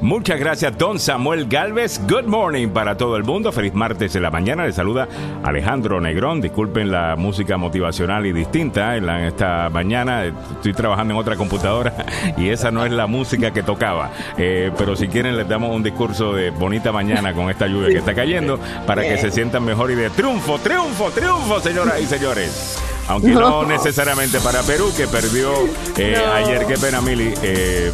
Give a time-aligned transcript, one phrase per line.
[0.00, 2.00] Muchas gracias, don Samuel Galvez.
[2.08, 3.52] Good morning para todo el mundo.
[3.52, 4.64] Feliz martes de la mañana.
[4.64, 5.06] Le saluda
[5.44, 6.40] Alejandro Negrón.
[6.40, 10.24] Disculpen la música motivacional y distinta en, esta mañana.
[10.24, 11.92] Estoy trabajando en otra computadora
[12.38, 14.10] y esa no es la música que tocaba.
[14.38, 17.98] Eh, pero si quieren, les damos un discurso de bonita mañana con esta lluvia que
[17.98, 22.82] está cayendo para que se sientan mejor y de triunfo, triunfo, triunfo, señoras y señores.
[23.06, 25.52] Aunque no, necesariamente para Perú, que perdió
[25.98, 26.64] eh, ayer.
[26.66, 27.34] Qué pena, Mili.
[27.42, 27.90] Eh,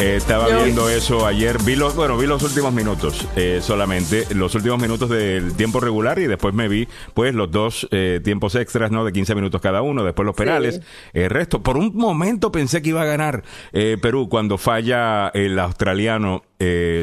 [0.00, 1.56] eh, estaba viendo eso ayer.
[1.62, 6.18] Vi los, bueno, vi los últimos minutos eh, solamente, los últimos minutos del tiempo regular
[6.18, 9.04] y después me vi, pues, los dos eh, tiempos extras, ¿no?
[9.04, 10.80] De 15 minutos cada uno, después los penales.
[11.12, 16.42] El resto, por un momento pensé que iba a ganar Perú cuando falla el australiano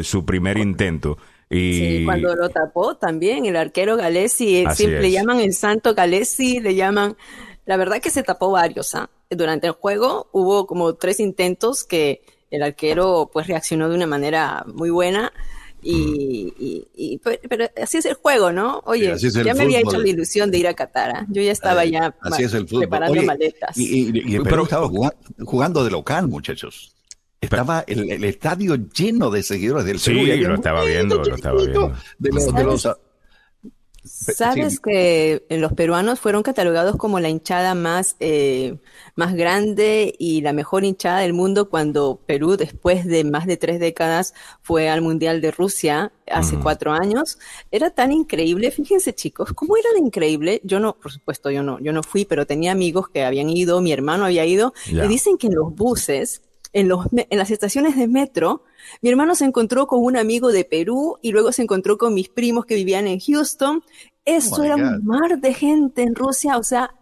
[0.03, 1.17] su primer intento.
[1.49, 1.73] Y...
[1.73, 6.76] Sí, cuando lo tapó también el arquero Galesi, siempre le llaman el santo Galesi, le
[6.76, 7.15] llaman...
[7.65, 9.09] La verdad que se tapó varios, ¿ah?
[9.29, 14.65] Durante el juego hubo como tres intentos que el arquero pues reaccionó de una manera
[14.67, 15.31] muy buena.
[15.84, 16.53] Y,
[16.93, 18.84] y, pero así es el juego, ¿no?
[18.85, 21.12] Oye, ya me había hecho la ilusión de ir a Qatar.
[21.12, 21.26] ¿ah?
[21.29, 22.15] Yo ya estaba eh, ya
[22.77, 23.76] preparando maletas.
[23.77, 24.87] Y, pero estaba
[25.43, 26.93] jugando, de local, muchachos.
[27.39, 31.93] Estaba el, estadio lleno de seguidores del Sí, lo estaba viendo, lo estaba viendo.
[32.20, 32.87] De de los
[34.04, 38.77] Sabes que los peruanos fueron catalogados como la hinchada más, eh,
[39.16, 43.79] más grande y la mejor hinchada del mundo cuando Perú, después de más de tres
[43.79, 47.38] décadas, fue al Mundial de Rusia hace cuatro años.
[47.70, 50.62] Era tan increíble, fíjense chicos, cómo era de increíble.
[50.63, 53.82] Yo no, por supuesto, yo no, yo no fui, pero tenía amigos que habían ido,
[53.82, 56.41] mi hermano había ido, y dicen que en los buses,
[56.73, 58.63] en, los, en las estaciones de metro,
[59.01, 62.29] mi hermano se encontró con un amigo de Perú y luego se encontró con mis
[62.29, 63.83] primos que vivían en Houston.
[64.25, 66.94] Eso oh era un mar de gente en Rusia, o sea,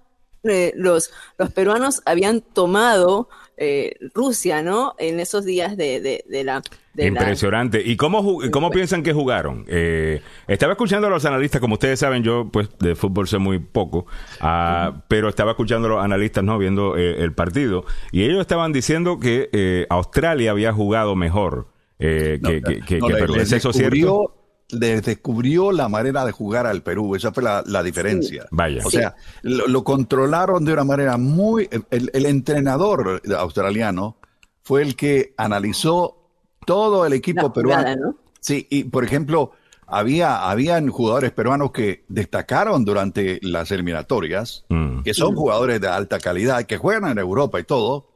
[0.44, 3.28] eh, los, los peruanos habían tomado
[3.60, 4.96] eh, Rusia, ¿no?
[4.98, 6.62] En esos días de, de, la...
[6.98, 7.82] Impresionante.
[7.86, 9.66] ¿Y cómo, cómo piensan que jugaron?
[9.68, 13.60] Eh, estaba escuchando a los analistas, como ustedes saben, yo pues de fútbol sé muy
[13.60, 14.06] poco,
[14.42, 16.58] ah, pero estaba escuchando a los analistas, ¿no?
[16.58, 21.68] Viendo el partido, y ellos estaban diciendo que Australia había jugado mejor
[22.00, 23.36] eh, que, que, Perú.
[23.36, 24.34] ¿Es eso cierto?
[24.72, 27.16] Descubrió la manera de jugar al Perú.
[27.16, 28.46] Esa fue la, diferencia.
[28.52, 28.82] Vaya.
[28.86, 31.70] O sea, lo, controlaron de una manera muy...
[31.90, 34.18] El, entrenador australiano
[34.62, 36.18] fue el que analizó
[36.66, 38.18] todo el equipo peruano.
[38.40, 39.52] Sí, y por ejemplo,
[39.88, 45.02] había habían jugadores peruanos que destacaron durante las eliminatorias, mm.
[45.02, 48.08] que son jugadores de alta calidad, que juegan en Europa y todo.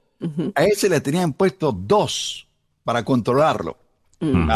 [0.56, 2.48] A ese le tenían puesto dos
[2.86, 3.78] para controlarlo.
[4.24, 4.50] Mm.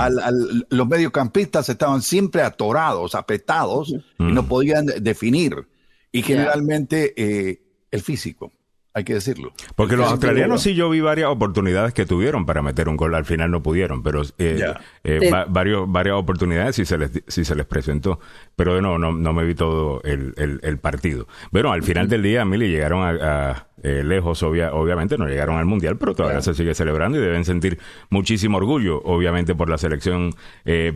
[0.69, 5.67] los mediocampistas estaban siempre atorados, apetados y no podían definir.
[6.11, 7.61] Y generalmente eh,
[7.91, 8.51] el físico
[8.97, 9.53] hay que decirlo.
[9.75, 13.25] Porque los australianos sí yo vi varias oportunidades que tuvieron para meter un gol, al
[13.25, 14.73] final no pudieron, pero eh,
[15.03, 18.19] eh, varios, varias oportunidades sí se les, sí se les presentó,
[18.55, 21.27] pero no, no, no me vi todo el, el, partido.
[21.51, 25.97] Bueno, al final del día, Mili, llegaron a, eh, lejos, obviamente, no llegaron al Mundial,
[25.97, 27.79] pero todavía se sigue celebrando y deben sentir
[28.09, 30.33] muchísimo orgullo, obviamente, por la selección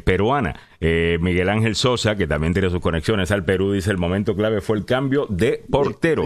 [0.04, 0.60] peruana.
[0.80, 4.78] Miguel Ángel Sosa, que también tiene sus conexiones al Perú, dice el momento clave fue
[4.78, 6.26] el cambio de portero.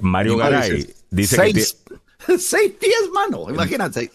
[0.00, 1.84] Mario Garay dice seis,
[2.38, 3.50] seis pies, mano.
[3.50, 4.10] Imagínate.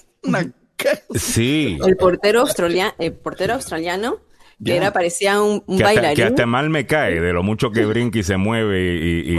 [1.15, 1.77] sí.
[1.85, 4.19] El portero, australiano, el portero australiano
[4.63, 6.15] que era, parecía un, bailarín.
[6.15, 9.37] que hasta mal me cae de lo mucho que brinca y se mueve y,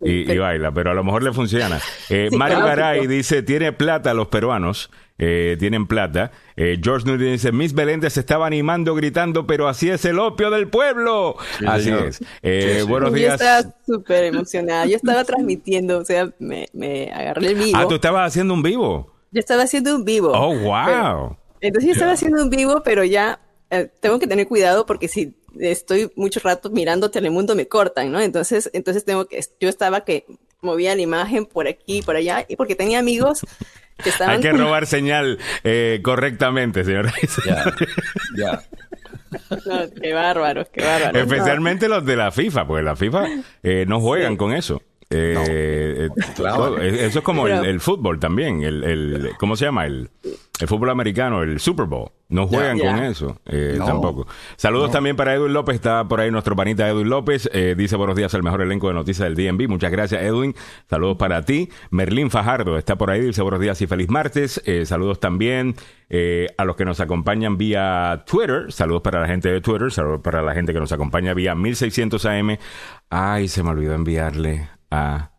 [0.00, 1.80] y, baila, pero a lo mejor le funciona.
[2.08, 6.30] Eh, Mario Garay dice, tiene plata los peruanos, eh, tienen plata.
[6.56, 10.50] Eh, George Newton dice, Miss Belén se estaba animando, gritando, pero así es el opio
[10.50, 11.36] del pueblo.
[11.66, 12.22] así es.
[12.42, 13.40] Eh, buenos días.
[13.40, 17.76] Yo estaba súper emocionada, yo estaba transmitiendo, o sea, me, me agarré el vivo.
[17.76, 19.12] Ah, tú estabas haciendo un vivo.
[19.32, 20.30] Yo estaba haciendo un vivo.
[20.32, 21.36] Oh, wow.
[21.60, 25.34] entonces yo estaba haciendo un vivo, pero ya eh, tengo que tener cuidado porque si
[25.58, 28.20] estoy mucho rato mirando Telemundo me cortan, ¿no?
[28.20, 30.26] Entonces, entonces tengo que, yo estaba que
[30.60, 33.40] movía la imagen por aquí, y por allá, y porque tenía amigos
[34.02, 34.36] que estaban...
[34.36, 37.12] Hay que robar señal eh, correctamente, señora.
[37.46, 37.64] Ya,
[38.36, 38.62] ya.
[40.00, 41.22] qué bárbaros, qué bárbaros.
[41.22, 43.26] Especialmente los de la FIFA, porque la FIFA
[43.62, 44.82] eh, no juegan con eso.
[45.10, 46.80] Eh, claro.
[46.80, 48.62] Eso es como el, fútbol también.
[48.62, 49.86] El, el, ¿Cómo se llama?
[49.86, 50.10] El,
[50.60, 52.10] el fútbol americano, el Super Bowl.
[52.28, 54.26] No juegan con eso eh, tampoco.
[54.56, 55.74] Saludos también para Edwin López.
[55.74, 57.50] Está por ahí nuestro panita Edwin López.
[57.52, 59.68] Eh, dice buenos días al mejor elenco de noticias del DNB.
[59.68, 60.54] Muchas gracias, Edwin.
[60.88, 61.70] Saludos para ti.
[61.90, 63.20] Merlín Fajardo está por ahí.
[63.20, 64.62] Dice buenos días y feliz martes.
[64.64, 65.74] Eh, saludos también
[66.56, 68.72] a los que nos acompañan vía Twitter.
[68.72, 69.90] Saludos para la gente de Twitter.
[69.90, 72.58] Saludos para la gente que nos acompaña vía 1600 AM.
[73.08, 75.30] Ay, se me olvidó enviarle a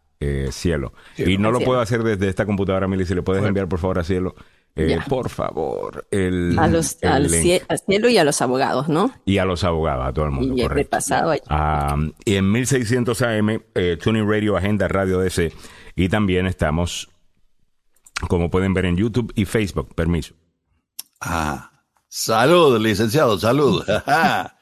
[0.51, 0.93] Cielo.
[1.17, 3.05] y no lo puedo hacer desde esta computadora, Mili.
[3.05, 4.35] Si le puedes enviar, por favor, a Cielo
[4.75, 6.07] Eh, por favor.
[6.11, 9.13] El, a los, al, cielo y a los abogados, ¿no?
[9.25, 10.55] Y a los abogados, a todo el mundo.
[10.55, 10.89] Y correcto.
[10.91, 15.51] pasado ah, y en 1600 AM, eh, Tuning Radio, Agenda Radio DC.
[15.95, 17.09] Y también estamos,
[18.29, 19.93] como pueden ver en YouTube y Facebook.
[19.93, 20.35] Permiso.
[21.19, 21.71] Ah,
[22.07, 23.83] salud, licenciado, salud.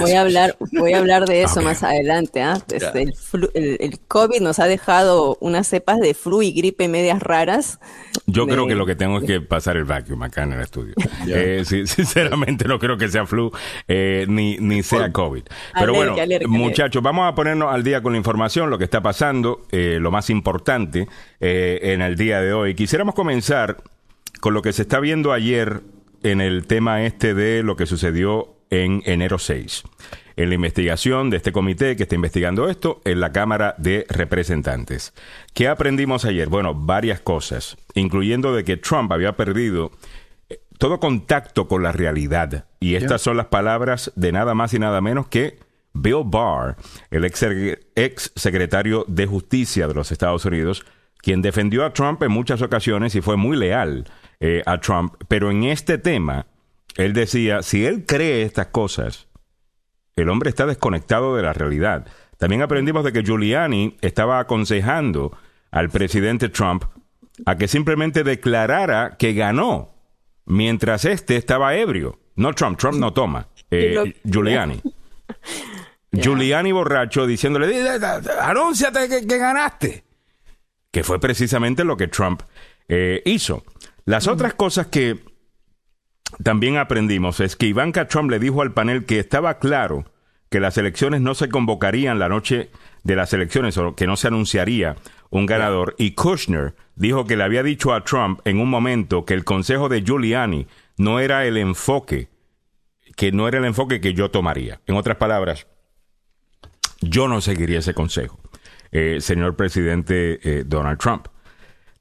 [0.00, 2.42] voy a hablar, voy a hablar de eso más adelante.
[2.72, 3.12] Este,
[3.54, 7.78] el, COVID nos ha dejado unas cepas de flu y gripe medias raras.
[8.26, 10.94] Yo creo que lo que tengo es que pasar el vacuum acá en el estudio.
[11.28, 13.50] Eh, sinceramente no creo que sea flu
[13.88, 15.42] eh, ni, ni sea COVID.
[15.78, 16.14] Pero bueno,
[16.48, 20.10] muchachos, vamos a ponernos al día con la información, lo que está pasando, eh, lo
[20.10, 21.08] más importante
[21.40, 22.74] en el día de hoy.
[22.74, 23.82] Quisiéramos comenzar
[24.40, 25.82] con lo que se está viendo ayer
[26.22, 29.84] en el tema este de lo que sucedió en enero 6.
[30.36, 35.14] En la investigación de este comité que está investigando esto en la Cámara de Representantes.
[35.54, 36.48] ¿Qué aprendimos ayer?
[36.48, 39.92] Bueno, varias cosas, incluyendo de que Trump había perdido
[40.50, 42.66] eh, todo contacto con la realidad.
[42.80, 45.58] Y estas son las palabras de nada más y nada menos que
[45.94, 46.76] Bill Barr,
[47.10, 47.46] el ex,
[47.94, 50.84] ex secretario de Justicia de los Estados Unidos,
[51.18, 54.06] quien defendió a Trump en muchas ocasiones y fue muy leal
[54.40, 56.46] eh, a Trump, pero en este tema,
[56.96, 59.28] él decía, si él cree estas cosas,
[60.16, 62.06] el hombre está desconectado de la realidad.
[62.38, 65.36] También aprendimos de que Giuliani estaba aconsejando
[65.70, 66.84] al presidente Trump
[67.44, 69.94] a que simplemente declarara que ganó
[70.46, 72.18] mientras este estaba ebrio.
[72.36, 73.48] No Trump, Trump no toma.
[73.70, 74.80] Eh, Giuliani.
[76.12, 77.98] Giuliani borracho diciéndole,
[78.40, 80.04] anúnciate que, ganaste.
[80.90, 82.42] Que fue precisamente lo que Trump
[82.88, 83.64] eh, hizo.
[84.06, 85.18] Las otras cosas que
[86.42, 90.04] también aprendimos es que Ivanka Trump le dijo al panel que estaba claro
[90.48, 92.70] que las elecciones no se convocarían la noche
[93.02, 94.94] de las elecciones o que no se anunciaría
[95.30, 95.96] un ganador.
[95.98, 99.88] Y Kushner dijo que le había dicho a Trump en un momento que el consejo
[99.88, 100.68] de Giuliani
[100.98, 102.28] no era el enfoque,
[103.16, 104.80] que no era el enfoque que yo tomaría.
[104.86, 105.66] En otras palabras,
[107.00, 108.38] yo no seguiría ese consejo,
[108.92, 111.26] eh, señor presidente eh, Donald Trump.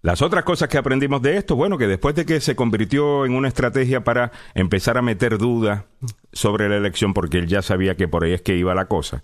[0.05, 3.33] Las otras cosas que aprendimos de esto, bueno, que después de que se convirtió en
[3.33, 5.85] una estrategia para empezar a meter dudas
[6.31, 9.23] sobre la elección, porque él ya sabía que por ahí es que iba la cosa,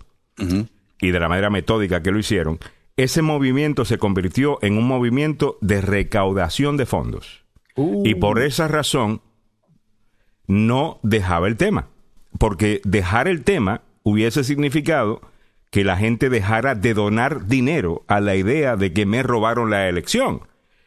[1.00, 2.58] y de la manera metódica que lo hicieron,
[2.96, 7.44] ese movimiento se convirtió en un movimiento de recaudación de fondos.
[7.76, 8.02] Uh.
[8.04, 9.22] Y por esa razón
[10.48, 11.90] no dejaba el tema,
[12.40, 15.20] porque dejar el tema hubiese significado
[15.70, 19.88] que la gente dejara de donar dinero a la idea de que me robaron la
[19.88, 20.42] elección.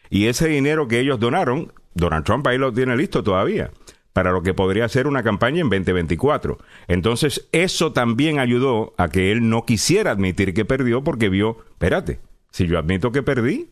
[0.10, 3.72] Y ese dinero que ellos donaron, Donald Trump ahí lo tiene listo todavía
[4.16, 6.58] para lo que podría ser una campaña en 2024.
[6.88, 12.22] Entonces, eso también ayudó a que él no quisiera admitir que perdió porque vio, espérate,
[12.50, 13.72] si yo admito que perdí,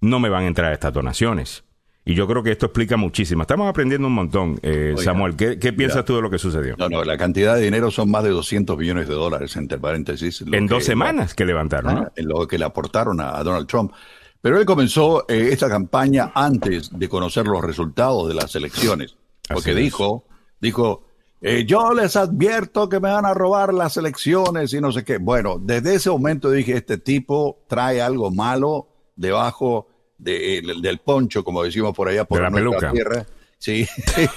[0.00, 1.62] no me van a entrar estas donaciones.
[2.04, 3.42] Y yo creo que esto explica muchísimo.
[3.42, 4.58] Estamos aprendiendo un montón.
[4.62, 6.74] Eh, Samuel, ¿qué, piensas tú de lo que sucedió?
[6.76, 10.42] No, no, la cantidad de dinero son más de 200 millones de dólares, entre paréntesis.
[10.50, 12.12] En dos semanas que levantaron, ¿no?
[12.16, 13.92] En lo que le aportaron a Donald Trump.
[14.40, 19.16] Pero él comenzó eh, esta campaña antes de conocer los resultados de las elecciones,
[19.48, 20.24] porque dijo,
[20.60, 21.04] dijo,
[21.40, 25.18] eh, yo les advierto que me van a robar las elecciones y no sé qué.
[25.18, 29.88] Bueno, desde ese momento dije, este tipo trae algo malo debajo
[30.18, 33.26] del poncho, como decimos por allá por nuestra tierra.
[33.58, 33.86] Sí,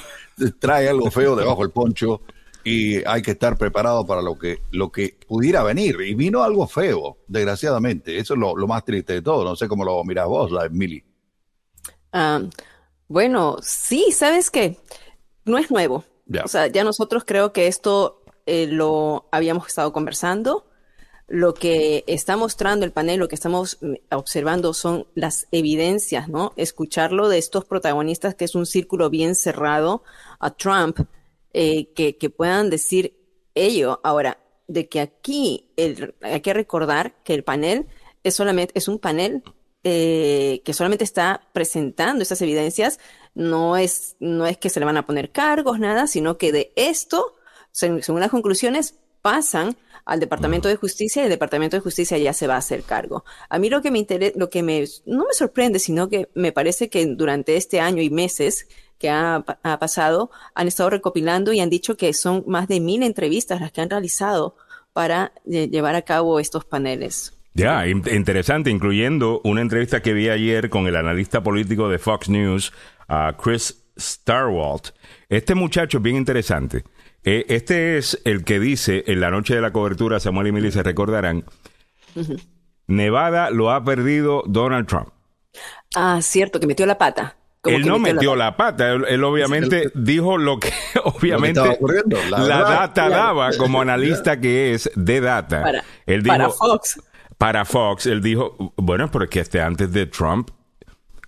[0.60, 2.22] trae algo feo debajo del poncho
[2.64, 5.98] y hay que estar preparado para lo que, lo que pudiera venir.
[6.02, 8.18] Y vino algo feo, desgraciadamente.
[8.18, 9.44] Eso es lo, más triste de todo.
[9.44, 11.04] No sé cómo lo miras vos, la Emily.
[13.08, 14.78] Bueno, sí, ¿sabes qué?
[15.46, 16.06] No es nuevo.
[16.44, 20.66] O sea, ya nosotros creo que esto eh, lo habíamos estado conversando.
[21.28, 26.54] Lo que está mostrando el panel, lo que estamos mm, observando son las evidencias, ¿no?
[26.58, 30.04] Escucharlo de estos protagonistas, que es un círculo bien cerrado,
[30.40, 31.00] a Trump,
[31.54, 33.18] eh, que, puedan decir
[33.56, 34.00] ello.
[34.04, 35.70] Ahora, de que aquí
[36.22, 37.88] hay que recordar que el panel
[38.24, 39.44] es solamente, es un panel
[39.84, 43.00] eh, que solamente está presentando esas evidencias,
[43.34, 46.72] no es, no es que se le van a poner cargos, nada, sino que de
[46.76, 47.36] esto,
[47.72, 52.48] según las conclusiones, pasan al Departamento de Justicia y el Departamento de Justicia ya se
[52.48, 53.24] va a hacer cargo.
[53.50, 56.52] A mí lo que me interesa, lo que me, no me sorprende, sino que me
[56.52, 58.68] parece que durante este año y meses
[59.02, 59.44] que ha,
[59.80, 63.82] pasado, han estado recopilando y han dicho que son más de mil entrevistas las que
[63.82, 64.56] han realizado
[64.94, 67.38] para eh, llevar a cabo estos paneles.
[67.54, 72.72] Ya, interesante, incluyendo una entrevista que vi ayer con el analista político de Fox News,
[73.44, 74.92] Chris Starwalt.
[75.28, 76.86] Este muchacho es bien interesante.
[77.24, 80.72] Eh, este es el que dice en la noche de la cobertura, Samuel y Milly
[80.72, 81.46] se recordarán,
[82.88, 85.10] Nevada lo ha perdido Donald Trump.
[85.96, 87.36] Ah, cierto, que metió la pata.
[87.64, 90.72] Él no metió, la, pata, él, obviamente dijo lo que
[91.04, 91.62] obviamente
[92.30, 95.62] la, data daba como analista que es de data.
[95.62, 97.02] Para, él para Fox.
[97.38, 100.50] Para Fox, él dijo, bueno, porque este antes de Trump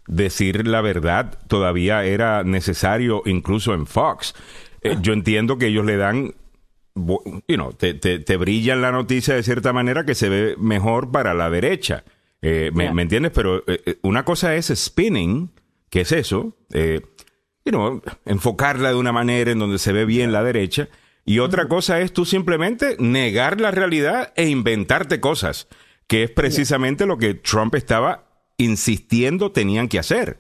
[0.08, 4.36] decir la verdad todavía era necesario incluso en Fox.
[4.82, 6.34] Eh, yo entiendo que ellos le dan
[6.96, 11.12] you know, te, te, te, brillan la noticia de cierta manera que se ve mejor
[11.12, 12.04] para la derecha.
[12.42, 13.32] Eh, me, entiendes?
[13.34, 15.50] Pero eh, una cosa es spinning,
[15.94, 20.44] que es eso, you know, enfocarla de una manera en donde se ve bien la
[20.44, 20.90] derecha.
[21.24, 25.68] Y otra cosa es tú simplemente negar la realidad e inventarte cosas,
[26.08, 28.26] que es precisamente lo que Trump estaba
[28.58, 30.40] insistiendo tenían que hacer.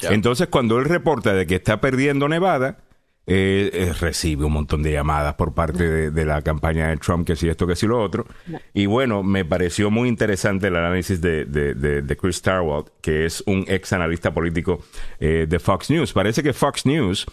[0.00, 2.78] Entonces, cuando él reporta de que está perdiendo Nevada,
[3.26, 7.36] eh, eh, recibe un montón de llamadas por parte de, la campaña de Trump, que
[7.36, 8.26] si esto, que si lo otro.
[8.72, 13.64] Y bueno, me pareció muy interesante el análisis de, de, Chris Starwald, que es un
[13.68, 14.80] ex analista político
[15.20, 16.12] eh, de Fox News.
[16.12, 17.26] Parece que Fox News,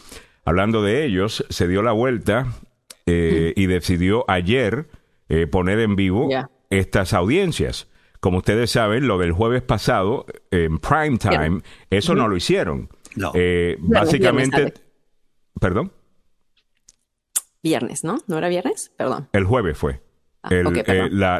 [0.45, 2.47] hablando de ellos, se dio la vuelta
[3.05, 4.87] y decidió ayer
[5.49, 6.29] poner en vivo
[6.69, 7.89] estas audiencias.
[8.21, 12.87] Como ustedes saben, lo del jueves pasado, en prime time, eso no lo hicieron.
[13.15, 13.31] No.
[13.33, 14.73] Eh, básicamente,
[15.59, 15.91] perdón.
[17.63, 18.17] Viernes, ¿no?
[18.27, 18.91] ¿No era viernes?
[18.97, 19.29] Perdón.
[19.33, 20.01] El jueves fue.
[20.43, 21.39] Ah, eh, la,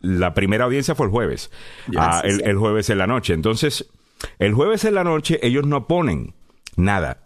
[0.00, 1.50] la, primera audiencia fue el jueves.
[1.96, 3.34] Ah, el, jueves en la noche.
[3.34, 3.90] Entonces,
[4.38, 6.34] el jueves en la noche ellos no ponen
[6.76, 7.22] nada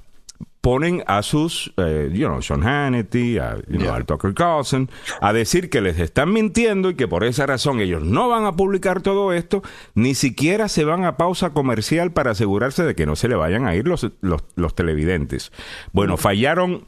[0.60, 3.58] ponen a sus, eh, you know, Sean Hannity, a,
[3.92, 4.90] al Tucker Carlson,
[5.20, 8.56] a decir que les están mintiendo y que por esa razón ellos no van a
[8.56, 9.62] publicar todo esto,
[9.94, 13.66] ni siquiera se van a pausa comercial para asegurarse de que no se le vayan
[13.66, 15.52] a ir los, los, televidentes.
[15.92, 16.84] Bueno, fallaron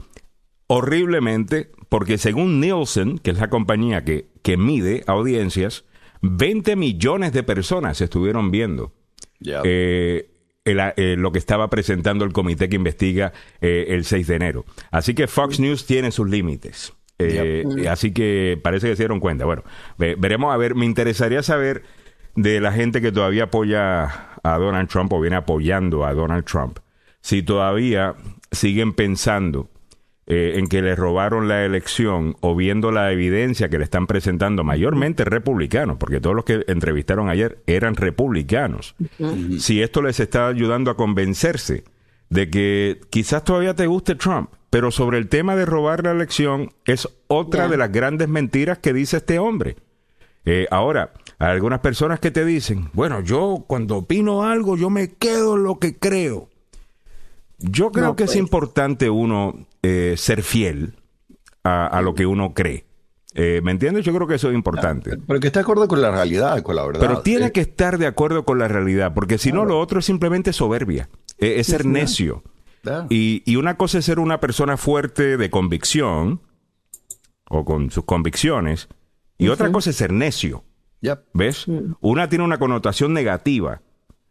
[0.67, 5.85] horriblemente porque según Nielsen, que es la compañía que, que mide audiencias,
[6.23, 8.93] 20 millones de personas estuvieron viendo.
[9.65, 10.32] Eh,
[10.65, 14.65] eh, lo que estaba presentando el comité que investiga eh, el 6 de enero.
[14.91, 16.93] Así que Fox News tiene sus límites.
[17.19, 19.45] Eh, así que parece que se dieron cuenta.
[19.45, 19.65] Bueno,
[19.97, 20.75] veremos a ver.
[20.75, 21.83] Me interesaría saber
[22.37, 26.79] de la gente que todavía apoya a Donald Trump o viene apoyando a Donald Trump,
[27.21, 28.15] si todavía
[28.51, 29.69] siguen pensando
[30.27, 34.63] eh, en que le robaron la elección o viendo la evidencia que le están presentando
[34.63, 38.95] mayormente republicanos, porque todos los que entrevistaron ayer eran republicanos,
[39.59, 41.85] si esto les está ayudando a convencerse
[42.31, 46.71] de que quizás todavía te guste Trump, pero sobre el tema de robar la elección
[46.87, 49.77] es otra de las grandes mentiras que dice este hombre.
[50.45, 55.13] Eh, ahora, hay algunas personas que te dicen, bueno, yo cuando opino algo, yo me
[55.13, 56.49] quedo en lo que creo.
[57.59, 58.39] Yo creo que es pues.
[58.39, 60.95] importante uno eh, ser fiel
[61.65, 62.87] a, lo que uno cree.
[63.35, 64.05] Eh, ¿Me entiendes?
[64.05, 65.17] Yo creo que eso es importante.
[65.17, 67.01] Pero que esté de acuerdo con la realidad, con la verdad.
[67.01, 70.05] Pero tiene que estar de acuerdo con la realidad, porque si no, lo otro es
[70.05, 71.09] simplemente soberbia,
[71.39, 72.43] eh, es ser necio.
[73.09, 76.41] Y, y, una cosa es ser una persona fuerte de convicción,
[77.49, 78.89] o con sus convicciones,
[79.39, 80.65] y otra cosa es ser necio.
[81.33, 81.67] ¿Ves?
[82.01, 83.83] Una tiene una connotación negativa.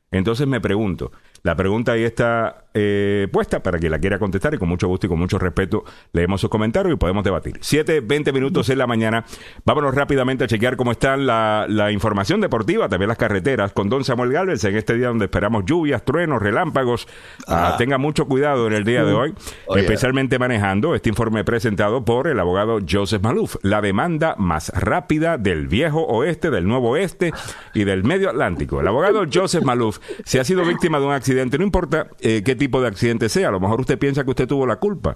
[0.09, 1.11] Entonces me pregunto,
[1.43, 5.07] la pregunta ahí está eh, puesta para que la quiera contestar y con mucho gusto
[5.07, 5.83] y con mucho respeto
[6.13, 7.57] leemos sus comentarios y podemos debatir.
[7.61, 9.25] Siete, veinte minutos en la mañana.
[9.65, 14.31] Vámonos rápidamente a chequear cómo está la, información deportiva, también las carreteras, con don Samuel
[14.31, 17.07] Galvez en este día donde esperamos lluvias, truenos, relámpagos.
[17.47, 17.77] Ah, ah.
[17.77, 19.33] tenga mucho cuidado en el día de hoy,
[19.75, 25.67] especialmente manejando este informe presentado por el abogado Joseph Maluf, la demanda más rápida del
[25.67, 27.33] viejo oeste, del nuevo oeste
[27.73, 28.79] y del medio Atlántico.
[28.79, 32.55] El abogado Joseph Maluf, si ha sido víctima de un accidente no importa eh, qué
[32.55, 35.15] tipo de accidente sea, a lo mejor usted piensa que usted tuvo la culpa.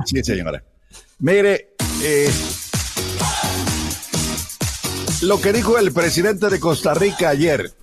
[0.06, 0.64] Sí, señora.
[1.20, 2.32] Mire, eh,
[5.24, 7.74] lo que dijo el presidente de Costa Rica ayer,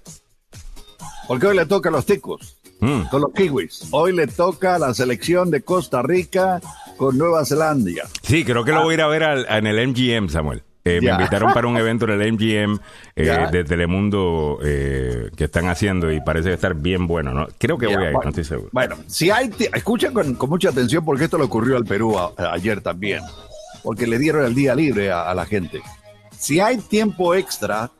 [1.28, 3.08] porque hoy le toca a los ticos, mm.
[3.10, 3.88] con los kiwis.
[3.90, 6.62] Hoy le toca a la selección de Costa Rica
[6.96, 8.08] con Nueva Zelanda.
[8.22, 10.62] Sí, creo que lo voy a ir a ver en el MGM, Samuel.
[10.84, 12.78] Eh, me invitaron para un evento en el MGM
[13.14, 17.48] eh, de Telemundo eh, que están haciendo y parece estar bien bueno, ¿no?
[17.58, 18.70] Creo que voy a ir, no estoy seguro.
[18.72, 23.20] Bueno, si hay, escuchen con, mucha atención porque esto le ocurrió al Perú ayer también.
[23.82, 25.82] porque le dieron el día libre a, la gente.
[26.36, 27.90] Si hay tiempo extra,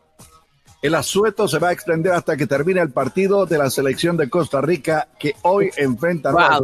[0.82, 4.30] el asueto se va a extender hasta que termine el partido de la selección de
[4.30, 6.60] Costa Rica que hoy enfrenta a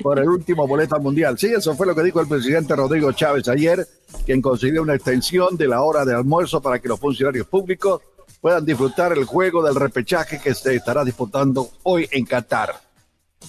[0.00, 1.36] por el último boleto mundial.
[1.38, 3.86] Sí, eso fue lo que dijo el presidente Rodrigo Chávez ayer,
[4.24, 8.00] quien consiguió una extensión de la hora de almuerzo para que los funcionarios públicos
[8.40, 12.74] puedan disfrutar el juego del repechaje que se estará disputando hoy en Qatar.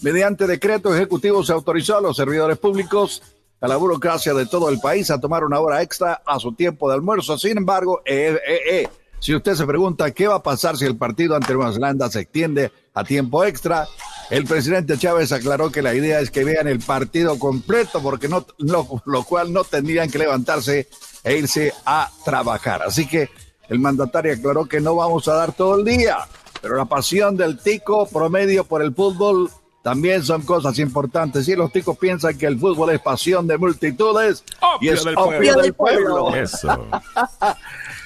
[0.02, 3.22] Mediante decreto ejecutivo se autorizó a los servidores públicos,
[3.62, 6.90] a la burocracia de todo el país a tomar una hora extra a su tiempo
[6.90, 7.38] de almuerzo.
[7.38, 8.90] Sin embargo, eh, eh, eh,
[9.24, 12.20] si usted se pregunta qué va a pasar si el partido ante Nueva Zelanda se
[12.20, 13.88] extiende a tiempo extra,
[14.30, 18.46] el presidente Chávez aclaró que la idea es que vean el partido completo, porque no,
[18.58, 20.90] lo cual no tendrían que levantarse
[21.24, 22.82] e irse a trabajar.
[22.84, 23.30] Así que
[23.70, 26.18] el mandatario aclaró que no vamos a dar todo el día,
[26.62, 29.50] pero la pasión del tico promedio por el fútbol
[29.84, 31.46] también son cosas importantes.
[31.46, 34.44] Si los ticos piensan que el fútbol es pasión de multitudes
[34.82, 35.62] y es del pueblo.
[35.62, 36.36] del pueblo.
[36.36, 36.68] Eso.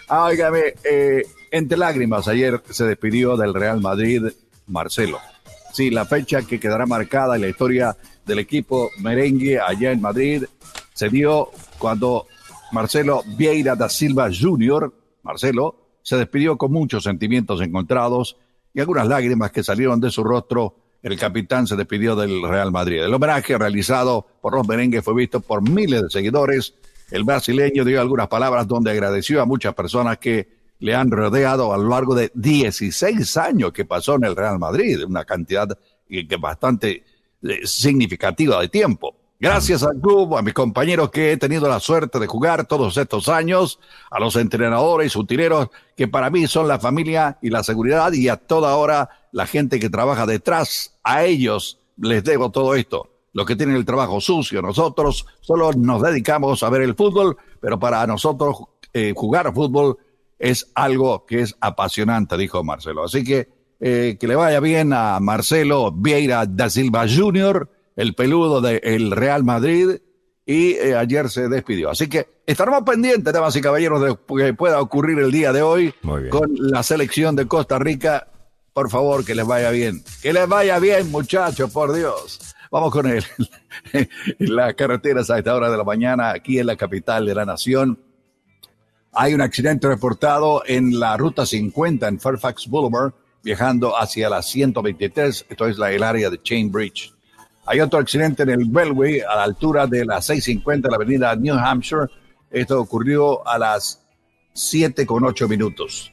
[0.10, 4.24] Óigame, eh, entre lágrimas, ayer se despidió del Real Madrid
[4.68, 5.20] Marcelo.
[5.74, 7.96] Sí, la fecha que quedará marcada en la historia
[8.26, 10.44] del equipo merengue allá en Madrid
[10.94, 12.28] se dio cuando
[12.72, 14.92] Marcelo Vieira da Silva Jr.,
[15.24, 18.38] Marcelo, se despidió con muchos sentimientos encontrados
[18.74, 23.04] y algunas lágrimas que salieron de su rostro el capitán se despidió del Real Madrid.
[23.04, 26.74] El homenaje realizado por los merengues fue visto por miles de seguidores.
[27.10, 30.48] El brasileño dio algunas palabras donde agradeció a muchas personas que
[30.80, 35.04] le han rodeado a lo largo de 16 años que pasó en el Real Madrid,
[35.06, 35.68] una cantidad
[36.40, 37.04] bastante
[37.44, 39.16] eh, significativa de tiempo.
[39.40, 43.30] Gracias al club, a mis compañeros que he tenido la suerte de jugar todos estos
[43.30, 48.30] años, a los entrenadores, utileros, que para mí son la familia y la seguridad, y
[48.30, 53.17] a toda hora la gente que trabaja detrás, a ellos les debo todo esto.
[53.38, 57.78] Los que tienen el trabajo sucio, nosotros solo nos dedicamos a ver el fútbol, pero
[57.78, 58.58] para nosotros
[58.94, 60.00] eh, jugar fútbol
[60.40, 63.04] es algo que es apasionante, dijo Marcelo.
[63.04, 63.48] Así que
[63.80, 69.44] eh, que le vaya bien a Marcelo Vieira da Silva Jr., el peludo del Real
[69.44, 70.00] Madrid,
[70.44, 71.92] y eh, ayer se despidió.
[71.92, 75.62] Así que estaremos pendientes, damas y caballeros, de lo que pueda ocurrir el día de
[75.62, 75.94] hoy
[76.32, 78.30] con la selección de Costa Rica.
[78.74, 80.04] Por favor, que les vaya bien.
[80.24, 82.47] Que les vaya bien, muchachos, por Dios.
[82.72, 83.24] Vamos con él.
[84.40, 88.00] las carreteras a esta hora de la mañana, aquí en la capital de la nación.
[89.14, 95.46] Hay un accidente reportado en la ruta 50 en Fairfax Boulevard, viajando hacia la 123.
[95.50, 97.14] Esto es la, el área de Chain Bridge.
[97.66, 101.36] Hay otro accidente en el Bellway a la altura de la 650 de la avenida
[101.36, 102.08] New Hampshire.
[102.50, 104.06] Esto ocurrió a las
[104.54, 106.12] 7 con 8 minutos.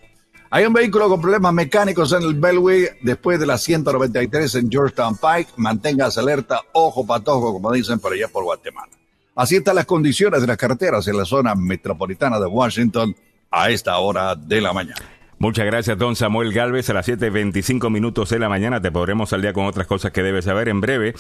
[0.55, 5.17] Hay un vehículo con problemas mecánicos en el Bellway después de la 193 en Georgetown
[5.17, 5.51] Pike.
[5.57, 8.93] Manténgase alerta, ojo patojo, como dicen por allá por Guatemala.
[9.35, 13.17] Así están las condiciones de las carreteras en la zona metropolitana de Washington
[13.51, 15.03] a esta hora de la mañana.
[15.39, 16.89] Muchas gracias, don Samuel Galvez.
[16.91, 20.23] A las 7.25 minutos de la mañana te podremos al día con otras cosas que
[20.23, 21.15] debes saber en breve.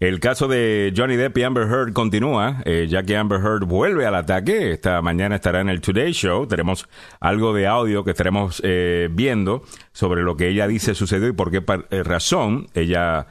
[0.00, 4.06] El caso de Johnny Depp y Amber Heard continúa, eh, ya que Amber Heard vuelve
[4.06, 4.72] al ataque.
[4.72, 6.46] Esta mañana estará en el Today Show.
[6.46, 6.88] Tenemos
[7.20, 11.50] algo de audio que estaremos eh, viendo sobre lo que ella dice sucedió y por
[11.50, 13.26] qué eh, razón ella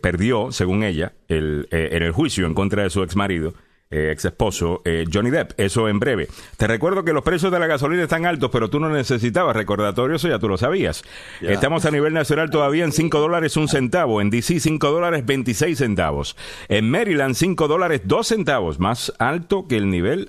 [0.00, 3.52] perdió, según ella, el, en el juicio en contra de su ex marido
[3.88, 5.52] eh, ex esposo eh, Johnny Depp.
[5.58, 6.26] Eso en breve.
[6.56, 10.16] Te recuerdo que los precios de la gasolina están altos, pero tú no necesitabas recordatorio,
[10.16, 11.04] eso ya tú lo sabías.
[11.40, 15.78] Estamos a nivel nacional todavía en 5 dólares un centavo, en DC 5 dólares 26
[15.78, 16.36] centavos,
[16.68, 20.28] en Maryland 5 dólares 2 centavos, más alto que el nivel.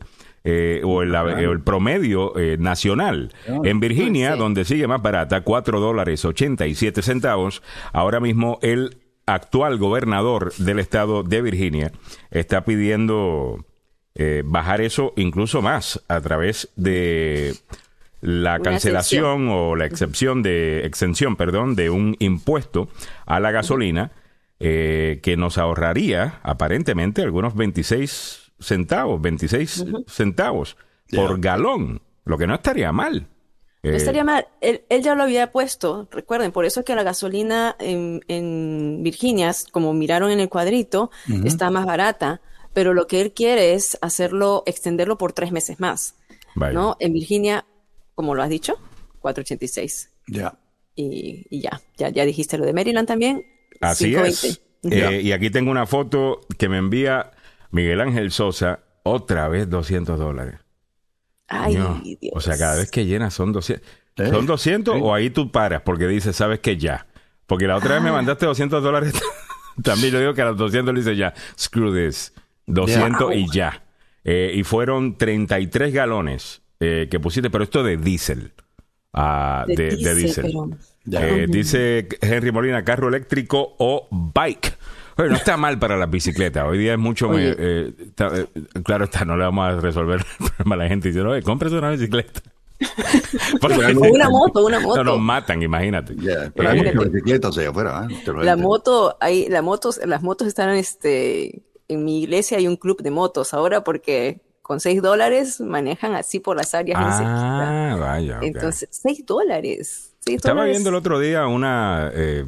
[0.49, 3.33] Eh, o el, el promedio nacional.
[3.65, 7.61] En Virginia, donde sigue más barata, 4 dólares 87 centavos.
[7.91, 8.95] Ahora mismo el
[9.27, 11.91] actual gobernador del estado de Virginia
[12.31, 13.63] está pidiendo
[14.15, 17.55] eh, bajar eso incluso más a través de
[18.21, 22.89] la cancelación o la excepción de exención, perdón, de un impuesto
[23.27, 24.11] a la gasolina
[24.59, 30.77] eh, que nos ahorraría aparentemente algunos 26 centavos, 26 centavos
[31.11, 33.27] por galón, lo que no estaría mal.
[33.91, 34.47] No estaría mal.
[34.61, 39.51] Él, ya lo había puesto, recuerden, por eso es que la gasolina en, en Virginia,
[39.71, 41.11] como miraron en el cuadrito,
[41.45, 42.41] está más barata,
[42.73, 46.15] pero lo que él quiere es hacerlo, extenderlo por tres meses más.
[46.55, 46.97] ¿no?
[46.99, 47.65] En Virginia,
[48.15, 48.75] como lo has dicho,
[49.19, 50.11] 486.
[50.27, 50.57] Ya.
[50.95, 53.45] Y, y, ya, ya, ya dijiste lo de Maryland también.
[53.81, 54.61] Así es.
[54.83, 57.31] Eh, y aquí tengo una foto que me envía
[57.71, 60.59] Miguel Ángel Sosa, otra vez 200 dólares.
[61.47, 61.75] Ay,
[62.21, 62.33] Dios.
[62.33, 63.87] O sea, cada vez que llenas son 200.
[64.17, 64.29] ¿Eh?
[64.29, 67.07] ¿Son 200 o ahí tú paras porque dices, sabes que ya?
[67.45, 68.13] Porque la otra vez me ah.
[68.13, 69.13] mandaste 200 dólares.
[69.83, 72.33] También yo digo que a los 200 le dice ya, screw this.
[72.65, 73.83] 200 y ya.
[74.23, 78.51] y fueron 33 galones que pusiste, pero esto de diésel.
[79.13, 80.53] Ah, de, diésel.
[81.47, 84.77] dice Henry Molina, carro eléctrico o bike.
[85.17, 86.63] Bueno, no está mal para las bicicletas.
[86.65, 87.31] Hoy día es mucho.
[87.35, 87.93] Eh,
[88.83, 91.77] claro está, no le vamos a resolver el problema a la gente diciendo, oye, cómprese
[91.77, 92.41] una bicicleta.
[93.61, 95.03] una moto, una moto.
[95.03, 96.15] No nos matan, imagínate.
[96.53, 98.07] pero hay muchas bicicletas allá afuera.
[98.09, 98.33] ¿eh?
[98.43, 103.01] La moto, hay, la motos, las motos están este, en mi iglesia hay un club
[103.01, 106.99] de motos ahora porque con 6 dólares manejan así por las áreas.
[107.01, 108.39] Ah, vaya.
[108.41, 110.13] Entonces, 6 dólares.
[110.25, 112.11] Estaba viendo el otro día una...
[112.13, 112.45] Eh,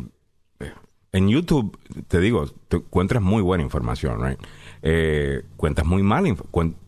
[1.12, 4.40] en YouTube, te digo, te encuentras muy buena información, right?
[4.82, 6.26] Eh, cuentas muy mal,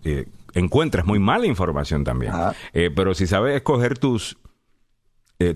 [0.04, 2.34] eh, encuentras muy mala información también.
[2.74, 4.38] Eh, pero si sabes escoger tus,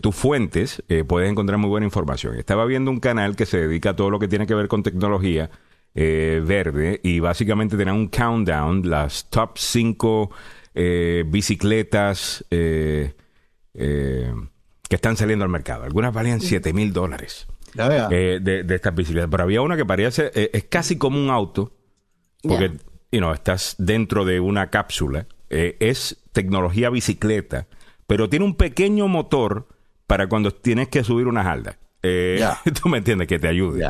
[0.01, 2.36] tus fuentes, puedes encontrar muy buena información.
[2.38, 4.82] Estaba viendo un canal que se dedica a todo lo que tiene que ver con
[4.82, 5.51] tecnología
[5.93, 10.32] verde y básicamente tenía un countdown, las top 5
[11.28, 13.13] bicicletas que
[14.89, 15.84] están saliendo al mercado.
[15.84, 17.45] Algunas valían 7 mil dólares.
[17.77, 19.29] Eh, de, de, estas bicicletas.
[19.29, 21.73] Pero había una que parece, eh, es casi como un auto,
[22.41, 22.71] porque
[23.33, 25.27] estás dentro de una cápsula.
[25.49, 27.67] Eh, es tecnología bicicleta,
[28.07, 29.67] pero tiene un pequeño motor
[30.07, 31.77] para cuando tienes que subir una halda.
[32.83, 33.89] Tú me entiendes, que te ayude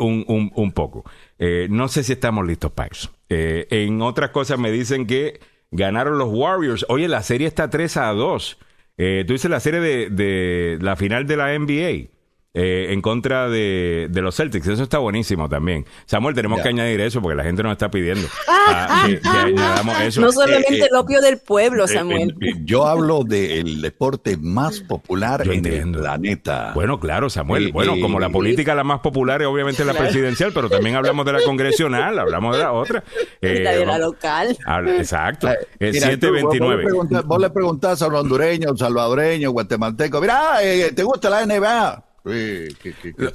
[0.00, 1.02] un, un, un, poco.
[1.38, 3.10] no sé si estamos listos para eso.
[3.30, 6.84] en otras cosas me dicen que ganaron los Warriors.
[6.90, 8.58] Oye, la serie está 3 a 2.
[8.98, 12.15] tú dices la serie de, de la final de la NBA.
[12.58, 14.66] Eh, en contra de, de, los Celtics.
[14.66, 15.84] Eso está buenísimo también.
[16.06, 20.22] Samuel, tenemos que añadir eso porque la gente nos está pidiendo ah, que, añadamos eso.
[20.22, 22.34] No solamente eh, el opio del pueblo, eh, Samuel.
[22.64, 26.72] yo hablo del deporte más popular en el planeta.
[26.74, 27.72] Bueno, claro, Samuel.
[27.72, 31.34] bueno, como la política la más popular es obviamente la presidencial, pero también hablamos de
[31.34, 33.04] la congresional, hablamos de la otra.
[33.42, 34.56] la de la local.
[34.98, 35.50] exacto.
[35.78, 36.86] 729.
[37.26, 40.56] Vos, le preguntás a un hondureño, un salvadoreño, guatemalteco, mira,
[40.94, 42.05] ¿te gusta la NBA?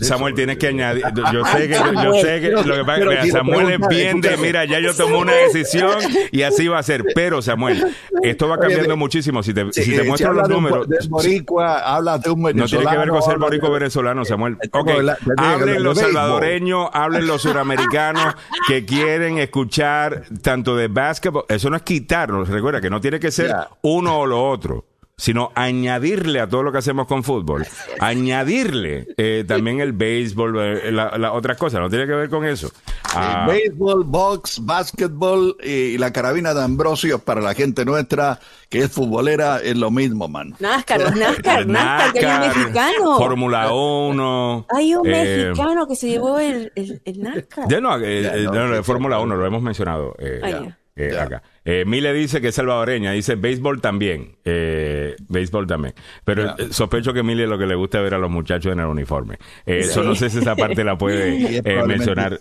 [0.01, 1.03] Samuel, tienes que añadir.
[1.31, 4.35] Yo sé que, yo, sé que lo que pasa es que Samuel es bien de,
[4.37, 5.97] mira, ya yo tomé una decisión
[6.31, 7.05] y así va a ser.
[7.15, 9.43] Pero, Samuel, esto va cambiando muchísimo.
[9.43, 10.89] Si te, si te muestro los números.
[10.89, 12.63] De boricua, habla de un venezolano.
[12.63, 14.57] No tiene que ver con ser boricua venezolano, Samuel.
[14.71, 14.89] Ok,
[15.37, 18.35] hablen los salvadoreños, hablen los suramericanos
[18.67, 21.45] que quieren escuchar tanto de básquetbol.
[21.47, 22.49] Eso no es quitarnos.
[22.49, 24.90] Recuerda que no tiene que ser uno o lo otro
[25.21, 27.67] sino añadirle a todo lo que hacemos con fútbol,
[27.99, 32.71] añadirle eh, también el béisbol, eh, la, otras cosas, no tiene que ver con eso.
[33.13, 38.91] Ah, béisbol, box, básquetbol y la carabina de Ambrosio para la gente nuestra que es
[38.91, 40.55] futbolera es lo mismo, man.
[40.59, 43.17] NASCAR, NASCAR, NASCAR, que hay un mexicano.
[43.19, 44.65] Fórmula 1.
[44.75, 47.67] Hay un eh, mexicano que se llevó el, el, NASCAR.
[47.69, 50.15] Ya no, no, Fórmula 1, lo hemos mencionado.
[50.17, 51.41] Eh, eh, acá.
[51.63, 55.93] Eh, Mile dice que es salvadoreña, dice béisbol también, eh, béisbol también.
[56.25, 58.87] Pero eh, sospecho que Mile lo que le gusta ver a los muchachos en el
[58.87, 59.37] uniforme.
[59.65, 62.39] Eso no sé si esa parte la puede mencionar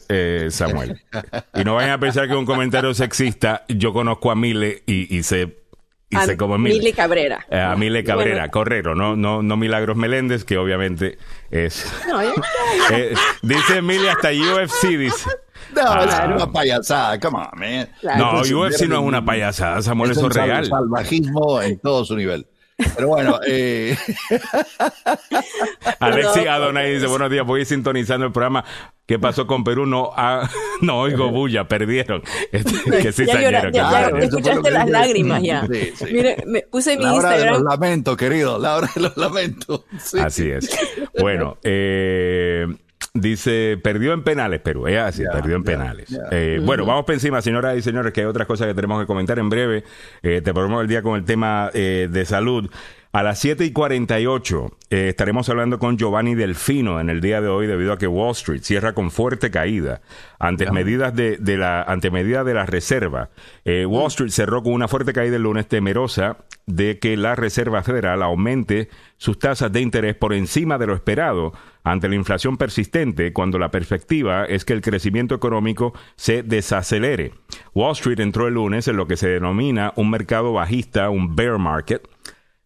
[0.51, 1.01] Samuel.
[1.55, 3.65] Y no vayan a pensar que es un comentario sexista.
[3.69, 5.61] Yo conozco a Mile y, y sé
[6.11, 7.47] y sé cómo es Mile Cabrera.
[7.53, 11.19] a Mile Cabrera, Correro, no, no, no Milagros Meléndez, que obviamente
[11.53, 11.87] es.
[13.43, 15.31] dice Mile hasta UFC, dice.
[15.75, 16.33] No, es ah.
[16.35, 17.88] una payasada, come on, man.
[18.18, 20.66] No, UFC no es una payasada, Samuel, es eso es real.
[20.66, 22.46] salvajismo en todo su nivel.
[22.96, 23.96] Pero bueno, eh...
[26.01, 28.64] Alexi Adonai dice, buenos días, voy sintonizando el programa.
[29.07, 29.87] ¿Qué pasó con Perú?
[29.87, 30.49] No, ah,
[30.83, 32.23] no oigo bulla, perdieron.
[32.53, 35.66] Este, que sí ya, ya, ya, escuchaste las lágrimas ya.
[36.11, 37.55] Mire, me puse mi la hora Instagram.
[37.55, 39.85] De los lamentos, querido, la hora de los lamentos.
[40.20, 40.70] Así es.
[41.18, 42.68] Bueno, eh...
[43.12, 44.87] Dice, perdió en penales Perú.
[44.87, 46.16] Es así, perdió en penales.
[46.31, 49.07] Eh, bueno, vamos por encima, señoras y señores, que hay otras cosas que tenemos que
[49.07, 49.83] comentar en breve.
[50.23, 52.70] Eh, te ponemos el día con el tema eh, de salud.
[53.12, 57.49] A las 7 y 48 eh, estaremos hablando con Giovanni Delfino en el día de
[57.49, 60.01] hoy debido a que Wall Street cierra con fuerte caída
[60.38, 63.31] ante medidas de, la ante medida de la reserva.
[63.66, 68.23] Wall Street cerró con una fuerte caída el lunes temerosa de que la Reserva Federal
[68.23, 71.53] aumente sus tasas de interés por encima de lo esperado
[71.85, 77.33] ante la inflación persistente cuando la perspectiva es que el crecimiento económico se desacelere.
[77.75, 81.59] Wall Street entró el lunes en lo que se denomina un mercado bajista, un bear
[81.59, 82.07] market,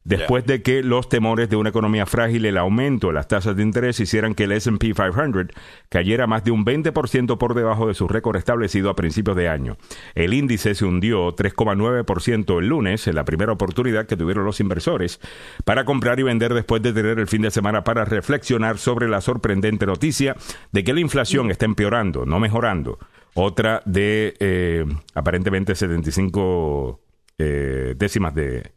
[0.05, 3.57] después de que los temores de una economía frágil y el aumento de las tasas
[3.57, 5.47] de interés hicieran que el S&P 500
[5.89, 9.79] cayera más de un 20% por debajo de su récord establecido a principios de año.
[10.15, 15.21] El índice se hundió 3,9% el lunes, en la primera oportunidad que tuvieron los inversores
[15.65, 19.23] para comprar y vender después de tener el fin de semana para reflexionar sobre la
[19.23, 20.37] sorprendente noticia
[20.73, 22.99] de que la inflación está empeorando, no mejorando.
[23.35, 27.01] otra de eh, aparentemente 75
[27.39, 28.73] eh, décimas de,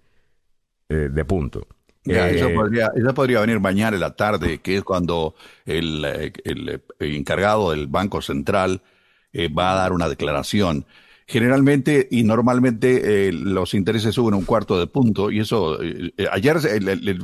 [0.89, 1.67] eh, de punto.
[2.06, 6.06] eso, podría, podría venir mañana en la tarde, que es cuando el,
[6.43, 8.82] el, encargado del Banco Central
[9.58, 10.86] va a dar una declaración.
[11.30, 15.78] Generalmente y normalmente los intereses suben un cuarto de punto y eso,
[16.32, 16.58] ayer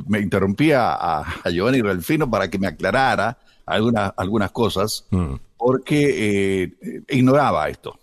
[0.06, 5.06] me interrumpía a, a Giovanni Relfino para que me aclarara algunas, algunas cosas.
[5.10, 7.98] Mm porque eh, ignoraba esto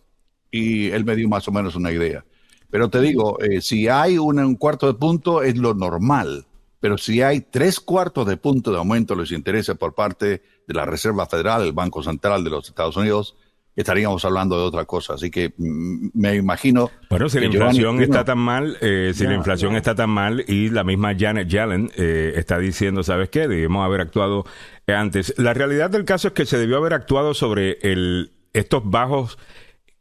[0.49, 2.25] y él me dio más o menos una idea.
[2.71, 6.45] Pero te digo, eh, si hay un, cuarto de punto es lo normal,
[6.79, 10.73] pero si hay tres cuartos de punto de aumento de los intereses por parte de
[10.73, 13.35] la Reserva Federal, el Banco Central de los Estados Unidos,
[13.75, 15.15] estaríamos hablando de otra cosa.
[15.15, 16.89] Así que mm, me imagino.
[17.09, 20.69] Bueno, si la inflación está tan mal, eh, si la inflación está tan mal y
[20.69, 23.49] la misma Janet Yellen está diciendo, ¿sabes qué?
[23.49, 24.45] Debemos haber actuado
[24.87, 25.33] antes.
[25.37, 29.37] La realidad del caso es que se debió haber actuado sobre el, estos bajos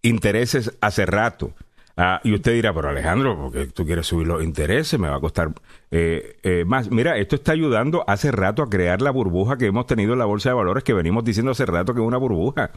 [0.02, 1.52] intereses hace rato.
[1.96, 5.20] Ah, y usted dirá, pero Alejandro, porque tú quieres subir los intereses, me va a
[5.20, 5.52] costar
[5.90, 6.90] eh, eh, más.
[6.90, 10.24] Mira, esto está ayudando hace rato a crear la burbuja que hemos tenido en la
[10.24, 12.70] bolsa de valores, que venimos diciendo hace rato que es una burbuja.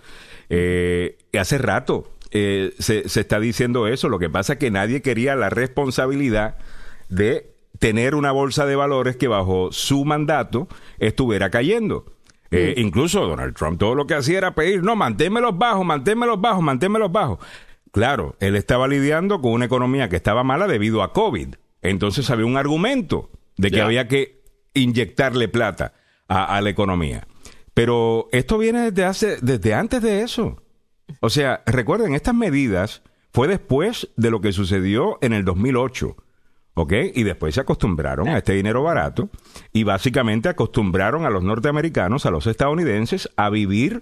[0.49, 4.09] Eh, hace rato se, se está diciendo eso.
[4.09, 6.57] Lo que pasa es que nadie quería la responsabilidad
[7.09, 10.67] de tener una bolsa de valores que bajo su mandato
[10.99, 12.05] estuviera cayendo.
[12.55, 16.61] Eh, incluso Donald Trump todo lo que hacía era pedir, no, manténmelos bajos, manténmelos bajos,
[16.61, 17.39] manténmelos bajos.
[17.93, 21.53] Claro, él estaba lidiando con una economía que estaba mala debido a COVID.
[21.83, 24.41] Entonces había un argumento de que había que
[24.73, 25.93] inyectarle plata
[26.27, 27.27] a, la economía.
[27.75, 30.63] Pero esto viene desde hace, desde antes de eso.
[31.19, 36.17] O sea, recuerden, estas medidas fue después de lo que sucedió en el 2008.
[36.73, 36.93] ¿Ok?
[37.13, 39.29] Y después se acostumbraron a este dinero barato
[39.71, 44.01] y básicamente acostumbraron a los norteamericanos, a los estadounidenses, a vivir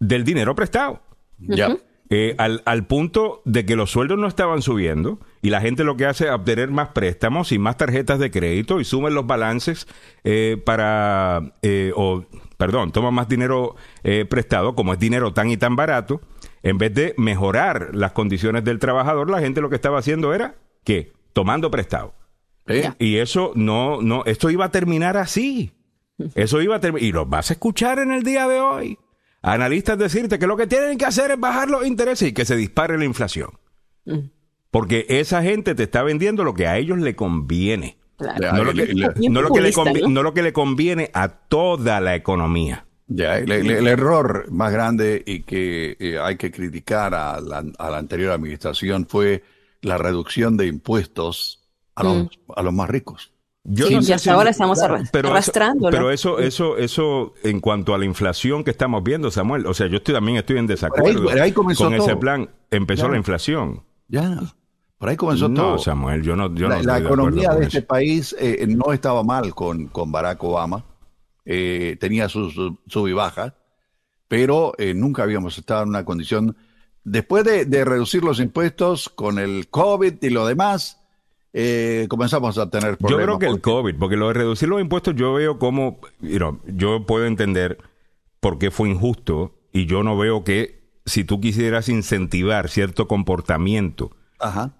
[0.00, 1.02] del dinero prestado.
[1.36, 1.76] Ya.
[2.08, 5.96] Eh, al, al, punto de que los sueldos no estaban subiendo y la gente lo
[5.96, 9.88] que hace es obtener más préstamos y más tarjetas de crédito y sumen los balances
[10.22, 12.24] eh, para, eh, o
[12.58, 13.74] perdón, toma más dinero
[14.28, 16.20] prestado, como es dinero tan y tan barato,
[16.62, 20.54] en vez de mejorar las condiciones del trabajador, la gente lo que estaba haciendo era,
[20.84, 21.12] ¿qué?
[21.36, 22.14] tomando prestado.
[22.98, 25.72] Y eso no, no, esto iba a terminar así.
[26.34, 27.06] Eso iba a terminar.
[27.06, 28.98] Y lo vas a escuchar en el día de hoy.
[29.46, 32.56] Analistas decirte que lo que tienen que hacer es bajar los intereses y que se
[32.56, 33.50] dispare la inflación.
[34.04, 34.30] Mm.
[34.72, 37.96] Porque esa gente te está vendiendo lo que a ellos le conviene.
[38.18, 42.86] No, lo que, le conviene, a toda la economía.
[43.06, 47.98] Ya, el, error más grande y que eh, hay que criticar a la, a la
[47.98, 49.44] anterior administración fue
[49.80, 52.28] la reducción de impuestos a los, mm.
[52.56, 53.32] a los más ricos.
[53.68, 55.88] Yo sí, y hasta ahora estamos arrastrando.
[55.90, 59.88] pero eso, eso, eso, en cuanto a la inflación que estamos viendo, Samuel, o sea,
[59.88, 61.24] yo estoy, también estoy en desacuerdo
[61.76, 62.48] con ese plan.
[62.70, 63.82] Empezó la inflación.
[64.08, 64.38] Ya,
[64.98, 65.72] por ahí comenzó todo.
[65.72, 69.22] No, Samuel, yo no, yo la, no la economía de, este país eh, no estaba
[69.24, 70.84] mal con, con Barack Obama.
[71.44, 72.54] Eh, tenía sus
[72.86, 73.52] sub y bajas,
[74.26, 76.56] pero eh, nunca habíamos estado en una condición
[77.04, 81.00] después de, reducir los impuestos con el COVID y lo demás,
[81.58, 83.10] eh, comenzamos a tener problemas.
[83.10, 87.06] Yo creo que el COVID, porque lo de reducir los impuestos yo veo como, yo
[87.06, 87.78] puedo entender
[88.40, 94.10] por qué fue injusto y yo no veo que si tú quisieras incentivar cierto comportamiento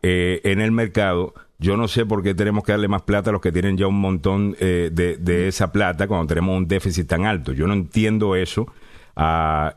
[0.03, 3.33] eh, en el mercado, yo no sé por qué tenemos que darle más plata a
[3.33, 7.09] los que tienen ya un montón eh, de, de esa plata cuando tenemos un déficit
[7.09, 7.55] tan alto.
[7.55, 8.67] Yo no entiendo eso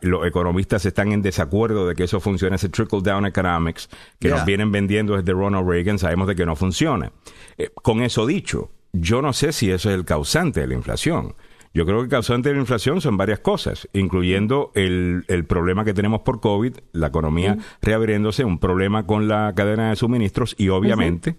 [0.02, 4.46] los economistas están en desacuerdo de que eso funcione, ese trickle down economics que nos
[4.46, 7.12] vienen vendiendo desde Ronald Reagan, sabemos de que no funciona.
[7.58, 11.36] Eh, con eso dicho, yo no sé si eso es el causante de la inflación.
[11.74, 15.86] Yo creo que el causante de la inflación son varias cosas, incluyendo el, el problema
[15.86, 20.70] que tenemos por COVID, la economía reabriéndose, un problema con la cadena de suministros y
[20.70, 21.38] obviamente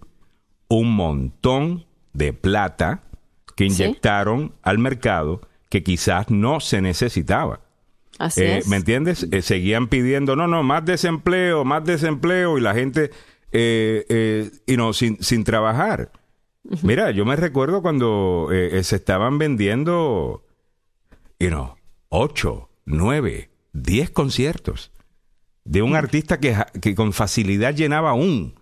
[0.69, 3.03] un montón de plata
[3.57, 7.61] que inyectaron al mercado que quizás no se necesitaba.
[8.37, 9.27] Eh, ¿Me entiendes?
[9.31, 13.11] Eh, seguían pidiendo, no, no, más desempleo, más desempleo y la gente,
[13.53, 16.11] eh, y no, sin, sin trabajar.
[16.83, 20.45] Mira, yo me recuerdo cuando se estaban vendiendo,
[21.39, 21.77] you know,
[22.11, 24.93] ocho, nueve, diez conciertos
[25.65, 28.55] de un artista que, que con facilidad llenaba un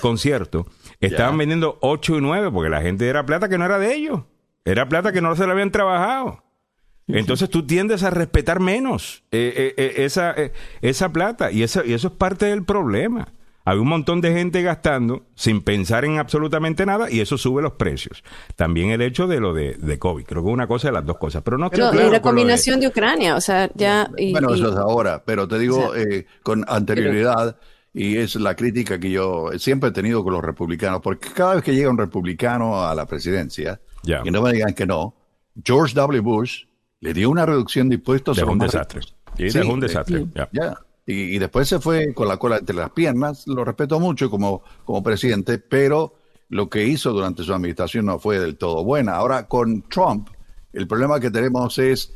[0.00, 0.68] concierto.
[1.00, 4.22] Estaban vendiendo ocho y nueve porque la gente era plata que no era de ellos.
[4.64, 6.44] Era plata que no se la habían trabajado.
[7.14, 10.34] Entonces tú tiendes a respetar menos eh, eh, eh, esa,
[10.80, 13.28] esa plata y, eso, y eso es parte del problema.
[13.64, 17.72] hay un montón de gente gastando sin pensar en absolutamente nada y eso sube los
[17.74, 18.24] precios.
[18.56, 21.06] También el hecho de lo de, de COVID, creo que es una cosa de las
[21.06, 21.42] dos cosas.
[21.42, 22.88] Pero no pero, y la combinación de...
[22.88, 24.10] Ucrania, o sea, ya...
[24.32, 27.56] bueno, eso es ahora, pero te digo, eh, con anterioridad,
[27.92, 31.64] y es la crítica que yo siempre he tenido con los republicanos, porque cada vez
[31.64, 35.14] que llega un republicano a la presidencia, y no me digan que no,
[35.62, 36.20] George W.
[36.20, 36.64] Bush
[37.00, 38.38] le dio una reducción de impuestos.
[38.38, 39.00] un desastre.
[39.38, 40.26] Y dejó un desastre.
[40.52, 40.78] ya.
[41.06, 43.46] Y, después se fue con la cola entre las piernas.
[43.48, 46.14] Lo respeto mucho como, como presidente, pero
[46.50, 49.16] lo que hizo durante su administración no fue del todo buena.
[49.16, 50.28] Ahora, con Trump,
[50.72, 52.12] el problema que tenemos es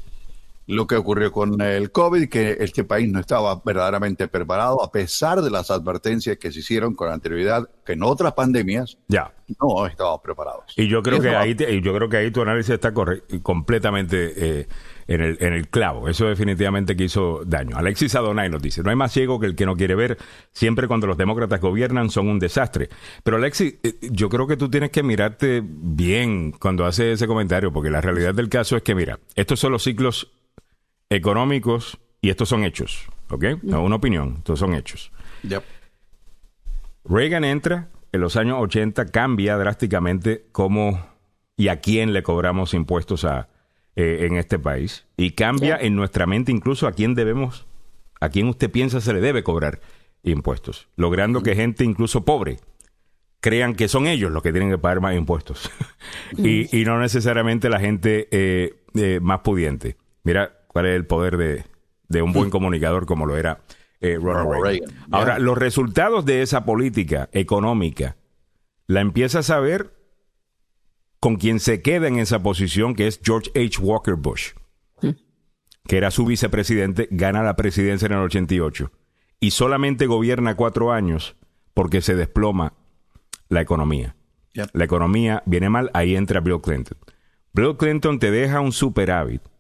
[0.67, 5.43] lo que ocurrió con el COVID, que este país no estaba verdaderamente preparado, a pesar
[5.43, 9.33] de las advertencias que se hicieron con anterioridad, que en otras pandemias ya.
[9.61, 10.73] no estábamos preparados.
[10.77, 12.95] Y yo creo, que ahí, yo creo que ahí tu análisis está
[13.43, 14.69] completamente eh,
[15.07, 16.09] en, el, en el clavo.
[16.09, 17.77] Eso definitivamente que hizo daño.
[17.77, 20.17] Alexis Adonai nos dice, no hay más ciego que el que no quiere ver.
[20.53, 22.89] Siempre cuando los demócratas gobiernan son un desastre.
[23.23, 27.71] Pero Alexis, eh, yo creo que tú tienes que mirarte bien cuando haces ese comentario,
[27.71, 30.33] porque la realidad del caso es que, mira, estos son los ciclos
[31.17, 33.45] económicos y estos son hechos, ¿ok?
[33.63, 35.13] No una opinión, estos son hechos.
[37.05, 41.07] Reagan entra en los años 80, cambia drásticamente cómo
[41.57, 43.49] y a quién le cobramos impuestos a,
[43.97, 47.67] eh, en este país y cambia en nuestra mente incluso a quién debemos,
[48.21, 49.81] a quién usted piensa se le debe cobrar
[50.23, 52.59] impuestos, logrando que gente incluso pobre
[53.41, 55.71] crean que son ellos los que tienen que pagar más impuestos
[56.39, 59.97] y, y, no necesariamente la gente eh, eh, más pudiente.
[60.23, 61.37] Mira, cuál es el poder
[62.09, 63.61] de, un buen comunicador como lo era
[64.01, 64.91] eh, Ronald Reagan.
[65.13, 68.17] Ahora, los resultados de esa política económica
[68.89, 69.95] la empiezas a ver
[71.21, 73.81] con quien se queda en esa posición, que es George H.
[73.81, 74.51] Walker Bush,
[75.87, 78.91] que era su vicepresidente, gana la presidencia en el 88
[79.39, 81.37] y solamente gobierna cuatro años
[81.73, 82.73] porque se desploma
[83.49, 84.17] la economía.
[84.73, 86.99] La economía viene mal, ahí entra Bill Clinton.
[87.53, 89.54] Bill Clinton te deja un superávit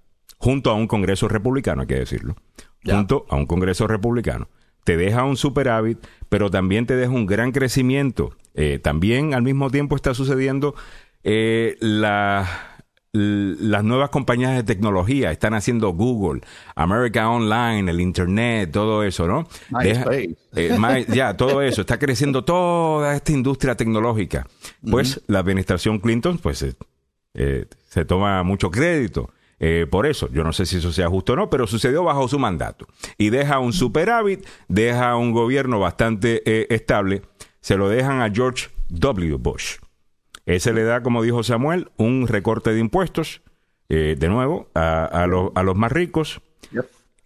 [0.44, 2.36] junto a un Congreso republicano, hay que decirlo,
[2.84, 4.48] junto a un Congreso republicano.
[4.84, 8.36] Te deja un superávit, pero también te deja un gran crecimiento.
[8.52, 10.74] Eh, también al mismo tiempo está sucediendo
[11.22, 12.76] eh, la,
[13.12, 16.42] las nuevas compañías de tecnología están haciendo Google,
[16.74, 19.48] America Online, el Internet, todo eso, ¿no?
[19.82, 21.80] Eh, ya, todo eso.
[21.80, 24.46] Está creciendo toda esta industria tecnológica.
[24.90, 26.66] Pues la administración Clinton, pues,
[27.32, 29.30] se toma mucho crédito.
[29.60, 32.28] Eh, por eso, yo no sé si eso sea justo o no, pero sucedió bajo
[32.28, 32.86] su mandato.
[33.18, 37.22] Y deja un superávit, deja un gobierno bastante eh, estable,
[37.60, 39.36] se lo dejan a George W.
[39.36, 39.76] Bush.
[40.46, 43.40] Ese le da, como dijo Samuel, un recorte de impuestos,
[43.88, 46.40] eh, de nuevo, a, los más ricos.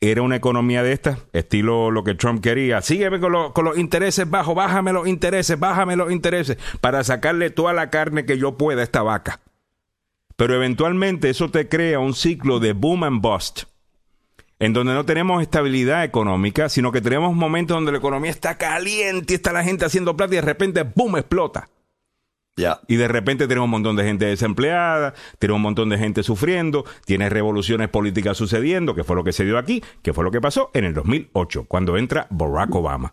[0.00, 2.80] Era una economía de esta, estilo lo que Trump quería.
[2.82, 7.72] Sígueme con, con los intereses bajos, bájame los intereses, bájame los intereses, para sacarle toda
[7.72, 9.40] la carne que yo pueda a esta vaca.
[10.38, 13.64] Pero eventualmente eso te crea un ciclo de boom and bust,
[14.61, 19.33] en donde no tenemos estabilidad económica, sino que tenemos momentos donde la economía está caliente
[19.33, 21.68] y está la gente haciendo plata y de repente, boom, explota.
[22.57, 22.79] Ya.
[22.87, 26.85] Y de repente tenemos un montón de gente desempleada, tenemos un montón de gente sufriendo,
[27.05, 30.40] tiene revoluciones políticas sucediendo, que fue lo que se dio aquí, que fue lo que
[30.40, 33.12] pasó en el 2008, cuando entra Barack Obama.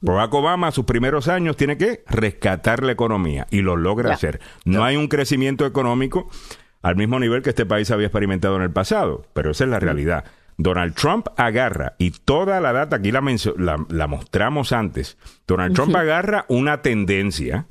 [0.00, 4.40] Barack Obama, sus primeros años, tiene que rescatar la economía y lo logra hacer.
[4.64, 6.28] No hay un crecimiento económico
[6.82, 9.80] al mismo nivel que este país había experimentado en el pasado, pero esa es la
[9.80, 10.24] realidad.
[10.56, 13.22] Donald Trump agarra, y toda la data aquí la,
[13.88, 17.66] la, mostramos antes, Donald Trump agarra una tendencia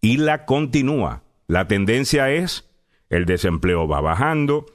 [0.00, 1.22] y la continúa.
[1.46, 2.68] La tendencia es
[3.10, 4.66] el desempleo va bajando,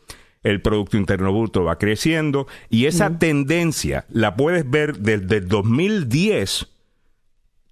[0.43, 6.67] el Producto Interno Bruto va creciendo, y esa tendencia la puedes ver desde el 2010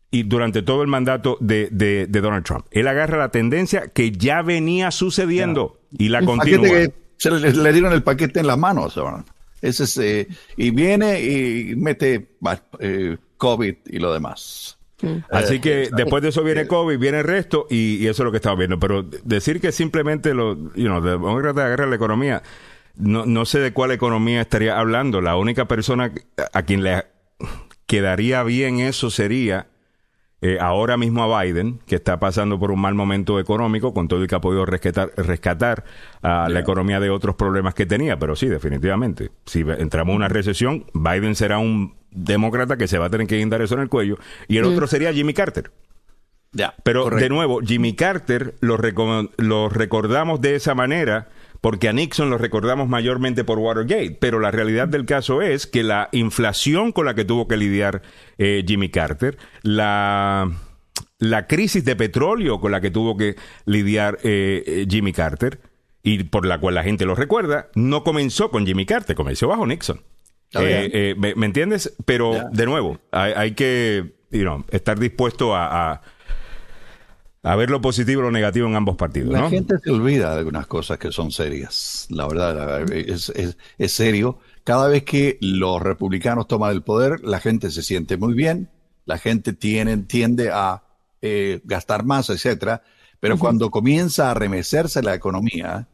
[0.10, 2.66] y durante todo el mandato de, de, Donald Trump.
[2.72, 6.88] Él agarra la tendencia que ya venía sucediendo y la continúa.
[7.18, 8.98] se le, dieron el paquete en las manos.
[9.62, 12.30] Ese es, eh, y viene y mete
[12.80, 14.78] eh, COVID y lo demás.
[15.30, 18.32] Así eh, que después de eso viene COVID, viene el resto y, eso es lo
[18.32, 18.80] que estamos viendo.
[18.80, 22.44] Pero decir que simplemente lo, you know, de, agarrar la economía,
[22.96, 25.20] no, no sé de cuál economía estaría hablando.
[25.22, 26.14] La única persona
[26.54, 27.06] a quien le
[27.88, 29.68] quedaría bien eso sería
[30.42, 34.24] eh, ahora mismo a Biden, que está pasando por un mal momento económico, con todo
[34.24, 35.84] y que ha podido rescatar, rescatar
[36.22, 38.20] a la economía de otros problemas que tenía.
[38.20, 43.08] Pero sí, definitivamente, si entramos en una recesión, Biden será un demócrata que se va
[43.08, 44.18] a tener que guindar eso en el cuello,
[44.48, 45.72] y el otro sería Jimmy Carter.
[46.54, 48.78] Ya, Pero de nuevo, Jimmy Carter lo,
[49.38, 51.28] lo recordamos de esa manera
[51.62, 55.84] porque a Nixon lo recordamos mayormente por Watergate, pero la realidad del caso es que
[55.84, 58.02] la inflación con la que tuvo que lidiar
[58.38, 60.52] eh, Jimmy Carter, la,
[61.20, 63.36] la crisis de petróleo con la que tuvo que
[63.66, 65.60] lidiar eh, eh, Jimmy Carter,
[66.04, 69.66] y por la cual la gente lo recuerda, no comenzó con Jimmy Carter, comenzó bajo
[69.66, 70.02] Nixon.
[70.54, 71.96] me, entiendes?
[72.06, 74.16] Pero de nuevo, hay, que
[74.72, 76.02] estar dispuesto a a
[77.56, 79.32] ver lo positivo y lo negativo en ambos partidos.
[79.32, 82.08] La gente se olvida de algunas cosas que son serias.
[82.10, 83.32] La verdad, es,
[83.78, 84.40] es, serio.
[84.64, 88.70] Cada vez que los republicanos toman el poder, la gente se siente muy bien,
[89.06, 90.84] la gente tiene, tiende a
[91.22, 92.84] eh, gastar más, etcétera.
[93.20, 95.88] Pero cuando comienza a remecerse la economía,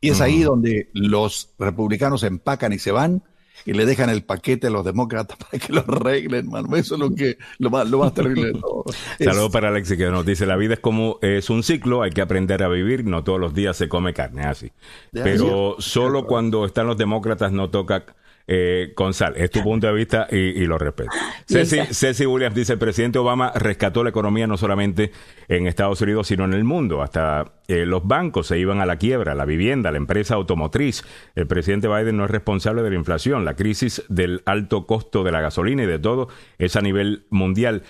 [0.00, 3.22] y es ahí donde los republicanos empacan y se van,
[3.64, 6.76] y le dejan el paquete a los demócratas para que lo arreglen, mano.
[6.76, 8.84] Eso es lo que lo más, lo más terrible de todo.
[9.18, 12.20] Saludos para Alexi que nos dice, la vida es como es un ciclo, hay que
[12.20, 14.72] aprender a vivir, no todos los días se come carne así.
[15.12, 18.04] Pero solo cuando están los demócratas no toca
[18.46, 21.10] eh, González, es tu punto de vista y, lo respeto.
[21.46, 25.12] Ceci, Williams dice, el presidente Obama rescató la economía no solamente
[25.48, 27.02] en Estados Unidos, sino en el mundo.
[27.02, 31.04] Hasta eh, los bancos se iban a la quiebra, la vivienda, la empresa automotriz.
[31.34, 33.44] El presidente Biden no es responsable de la inflación.
[33.44, 36.28] La crisis del alto costo de la gasolina y de todo
[36.58, 37.82] es a nivel mundial.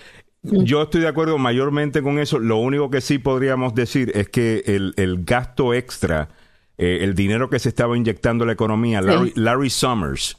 [0.43, 2.39] Yo estoy de acuerdo mayormente con eso.
[2.39, 6.29] Lo único que sí podríamos decir es que el, gasto extra,
[6.77, 10.37] eh, el dinero que se estaba inyectando a la economía, Larry Summers,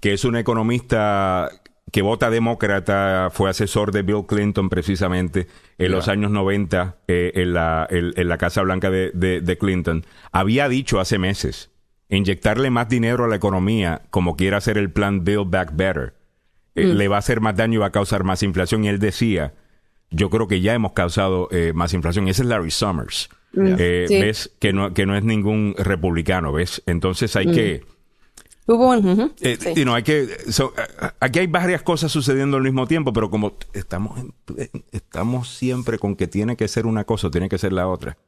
[0.00, 1.50] que es un economista
[1.92, 5.46] que vota demócrata, fue asesor de Bill Clinton precisamente
[5.78, 11.00] en los años 90 eh, en, la, en, la Casa Blanca de, Clinton, había dicho
[11.00, 11.70] hace meses,
[12.08, 16.14] inyectarle más dinero a la economía, como quiera hacer el plan Build Back Better,
[16.74, 16.96] eh, mm.
[16.96, 18.84] le va a hacer más daño y va a causar más inflación.
[18.84, 19.54] Y él decía,
[20.10, 22.28] yo creo que ya hemos causado eh, más inflación.
[22.28, 23.30] ese es Larry Summers.
[23.52, 23.76] Mm.
[23.76, 26.82] Ves que no, que no es ningún republicano, ¿ves?
[26.86, 27.52] Entonces hay mm.
[27.52, 27.84] que
[28.70, 29.58] Hubo eh,
[29.94, 34.20] hay que, eh, aquí hay varias cosas sucediendo al mismo tiempo, pero como estamos,
[34.92, 38.18] estamos siempre con que tiene que ser una cosa, tiene que ser la otra,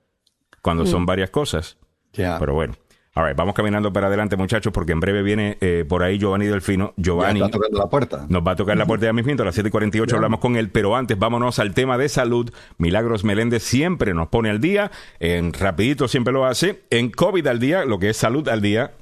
[0.63, 1.07] cuando son mm.
[1.07, 1.77] varias cosas.
[2.13, 2.73] Pero bueno.
[3.15, 6.95] All vamos caminando para adelante, muchachos, porque en breve viene eh, por ahí Giovanni Delfino.
[6.97, 7.41] Giovanni.
[7.41, 8.25] Nos la puerta.
[8.29, 9.33] Nos va a tocar la puerta ya mismo.
[9.43, 10.71] A las 7 y 48 hablamos con él.
[10.71, 12.51] Pero antes, vámonos al tema de salud.
[12.79, 14.93] Milagros Meléndez siempre nos pone al día.
[15.19, 16.85] En rapidito siempre lo hace.
[16.91, 18.93] En COVID al día, lo que es salud al día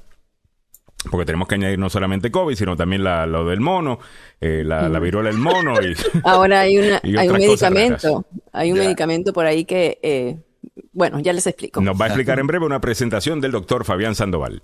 [1.09, 3.99] porque tenemos que añadir no solamente COVID, sino también la, lo del mono,
[4.41, 5.75] eh, la, la, viruela del mono.
[5.81, 10.37] Y, Ahora hay, una, hay un medicamento, hay un medicamento por ahí que, eh,
[10.91, 11.81] bueno, ya les explico.
[11.81, 14.61] Nos va a explicar en breve una presentación del doctor Fabián Sandoval.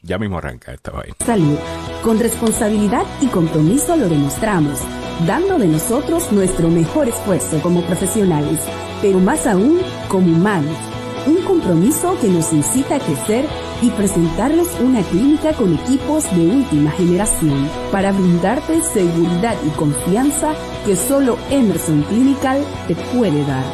[0.00, 1.16] Ya mismo arranca esta vaina.
[1.24, 1.58] Salud.
[2.02, 4.80] Con responsabilidad y compromiso lo demostramos,
[5.26, 8.60] dando de nosotros nuestro mejor esfuerzo como profesionales,
[9.02, 10.76] pero más aún como humanos
[11.26, 13.46] un compromiso que nos incita a crecer
[13.82, 20.54] y presentarles una clínica con equipos de última generación para brindarte seguridad y confianza
[20.84, 23.64] que solo Emerson Clinical te puede dar.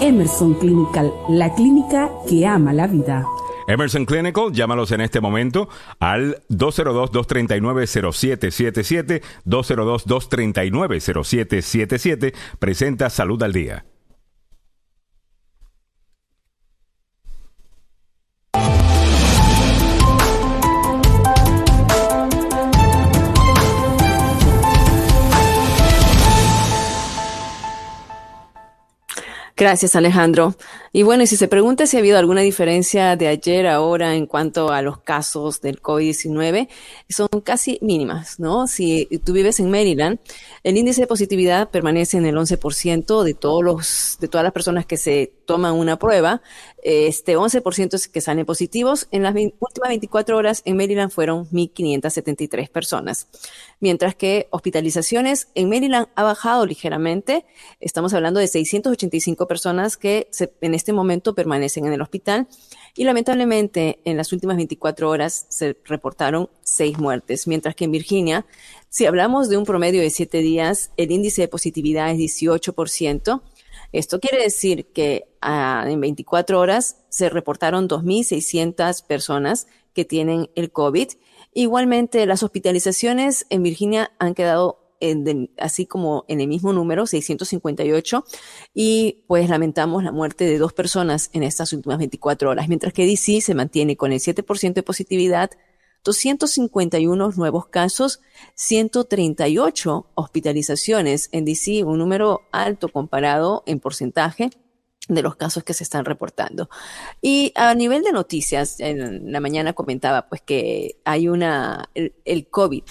[0.00, 3.26] Emerson Clinical, la clínica que ama la vida.
[3.68, 5.68] Emerson Clinical, llámalos en este momento
[6.00, 13.84] al 202-239-0777, 202-239-0777, presenta Salud al Día.
[29.58, 30.54] Gracias, Alejandro.
[30.98, 34.16] Y bueno, y si se pregunta si ha habido alguna diferencia de ayer a ahora
[34.16, 36.66] en cuanto a los casos del COVID-19,
[37.08, 38.66] son casi mínimas, ¿no?
[38.66, 40.18] Si tú vives en Maryland,
[40.64, 44.86] el índice de positividad permanece en el 11% de todos los, de todas las personas
[44.86, 46.42] que se toman una prueba.
[46.82, 49.06] Este 11% es que salen positivos.
[49.12, 53.28] En las últimas 24 horas en Maryland fueron 1.573 personas.
[53.78, 57.46] Mientras que hospitalizaciones en Maryland ha bajado ligeramente.
[57.78, 60.28] Estamos hablando de 685 personas que
[60.60, 62.48] en este momento permanecen en el hospital.
[62.94, 68.46] Y lamentablemente en las últimas 24 horas se reportaron seis muertes, mientras que en Virginia,
[68.88, 73.42] si hablamos de un promedio de siete días, el índice de positividad es 18%.
[73.92, 80.70] Esto quiere decir que ah, en 24 horas se reportaron 2.600 personas que tienen el
[80.70, 81.08] COVID.
[81.54, 84.87] Igualmente, las hospitalizaciones en Virginia han quedado
[85.58, 88.24] así como en el mismo número, 658,
[88.74, 93.06] y pues lamentamos la muerte de dos personas en estas últimas 24 horas, mientras que
[93.06, 95.50] DC se mantiene con el 7% de positividad,
[96.04, 98.20] 251 nuevos casos,
[98.54, 104.50] 138 hospitalizaciones en DC, un número alto comparado en porcentaje
[105.08, 106.68] de los casos que se están reportando.
[107.20, 112.84] Y a nivel de noticias, en la mañana comentaba pues que hay una, el, COVID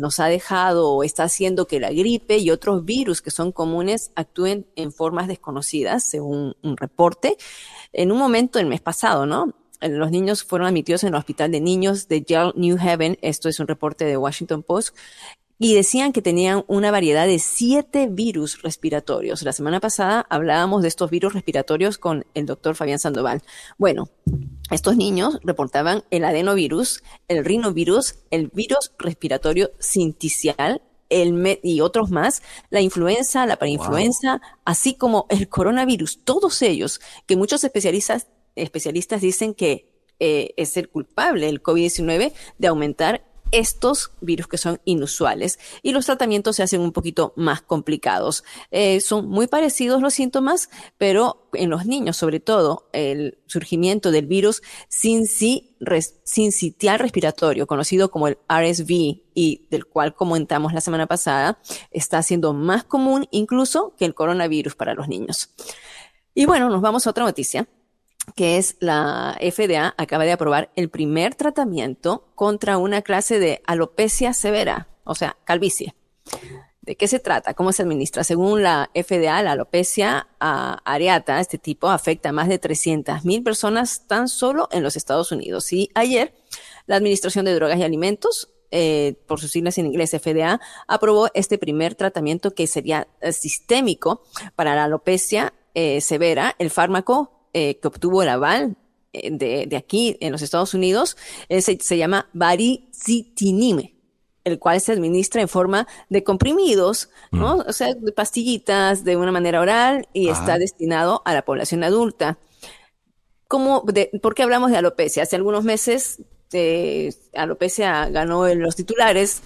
[0.00, 4.10] nos ha dejado o está haciendo que la gripe y otros virus que son comunes
[4.16, 7.36] actúen en formas desconocidas, según un reporte.
[7.92, 9.54] En un momento, el mes pasado, ¿no?
[9.80, 13.18] Los niños fueron admitidos en el hospital de niños de Yale New Haven.
[13.22, 14.94] Esto es un reporte de Washington Post
[15.62, 19.42] y decían que tenían una variedad de siete virus respiratorios.
[19.42, 23.42] La semana pasada hablábamos de estos virus respiratorios con el doctor Fabián Sandoval.
[23.76, 24.08] Bueno,
[24.70, 30.80] estos niños reportaban el adenovirus, el rinovirus, el virus respiratorio sinticial,
[31.10, 37.36] el y otros más, la influenza, la parainfluenza, así como el coronavirus, todos ellos que
[37.36, 39.90] muchos especialistas, especialistas dicen que
[40.20, 46.06] eh, es el culpable, el COVID-19, de aumentar estos virus que son inusuales y los
[46.06, 48.44] tratamientos se hacen un poquito más complicados.
[48.70, 54.26] Eh, son muy parecidos los síntomas, pero en los niños, sobre todo, el surgimiento del
[54.26, 58.90] virus sincitial respiratorio, conocido como el RSV
[59.34, 64.76] y del cual comentamos la semana pasada, está siendo más común incluso que el coronavirus
[64.76, 65.50] para los niños.
[66.34, 67.66] Y bueno, nos vamos a otra noticia
[68.34, 74.34] que es la FDA acaba de aprobar el primer tratamiento contra una clase de alopecia
[74.34, 75.94] severa, o sea, calvicie.
[76.82, 77.54] ¿De qué se trata?
[77.54, 78.24] ¿Cómo se administra?
[78.24, 84.28] Según la FDA, la alopecia areata, este tipo, afecta a más de 300.000 personas tan
[84.28, 85.72] solo en los Estados Unidos.
[85.72, 86.34] Y ayer,
[86.86, 90.58] la Administración de Drogas y Alimentos, eh, por sus siglas en inglés FDA,
[90.88, 94.22] aprobó este primer tratamiento que sería eh, sistémico
[94.56, 96.56] para la alopecia eh, severa.
[96.58, 98.76] El fármaco eh, que obtuvo el aval
[99.12, 101.16] eh, de, aquí en los Estados Unidos
[101.48, 103.96] eh, se, llama baricitinime
[104.44, 107.56] el cual se administra en forma de comprimidos, ¿no?
[107.56, 107.64] Mm.
[107.68, 112.38] O sea, de pastillitas de una manera oral y está destinado a la población adulta.
[113.48, 113.84] ¿Cómo
[114.22, 115.24] ¿Por qué hablamos de alopecia?
[115.24, 116.22] Hace algunos meses
[117.34, 119.42] alopecia ganó en los titulares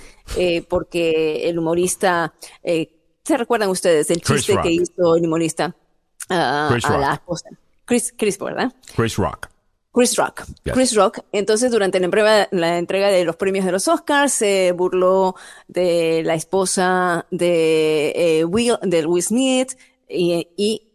[0.69, 5.75] porque el humorista, ¿se recuerdan ustedes del chiste que hizo el humorista
[6.29, 7.49] a la esposa?
[7.85, 8.73] Chris, Chris, ¿verdad?
[8.95, 9.49] Chris Rock.
[9.93, 10.43] Chris Rock.
[10.65, 11.21] Chris Rock.
[11.31, 15.37] Entonces, durante la, la, entrega de los premios de los Oscars, se burló
[15.69, 19.79] de la esposa de, eh, Will, de Will Smith
[20.09, 20.91] y, y,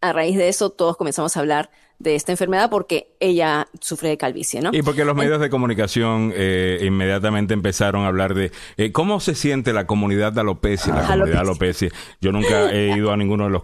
[0.00, 1.70] a raíz de eso todos comenzamos a hablar
[2.02, 4.70] de esta enfermedad porque ella sufre de calvicie, ¿no?
[4.72, 9.34] Y porque los medios de comunicación eh, inmediatamente empezaron a hablar de eh, cómo se
[9.34, 11.88] siente la comunidad de alopecia, la comunidad de alopecia.
[12.20, 13.62] Yo nunca he ido a ninguno de los,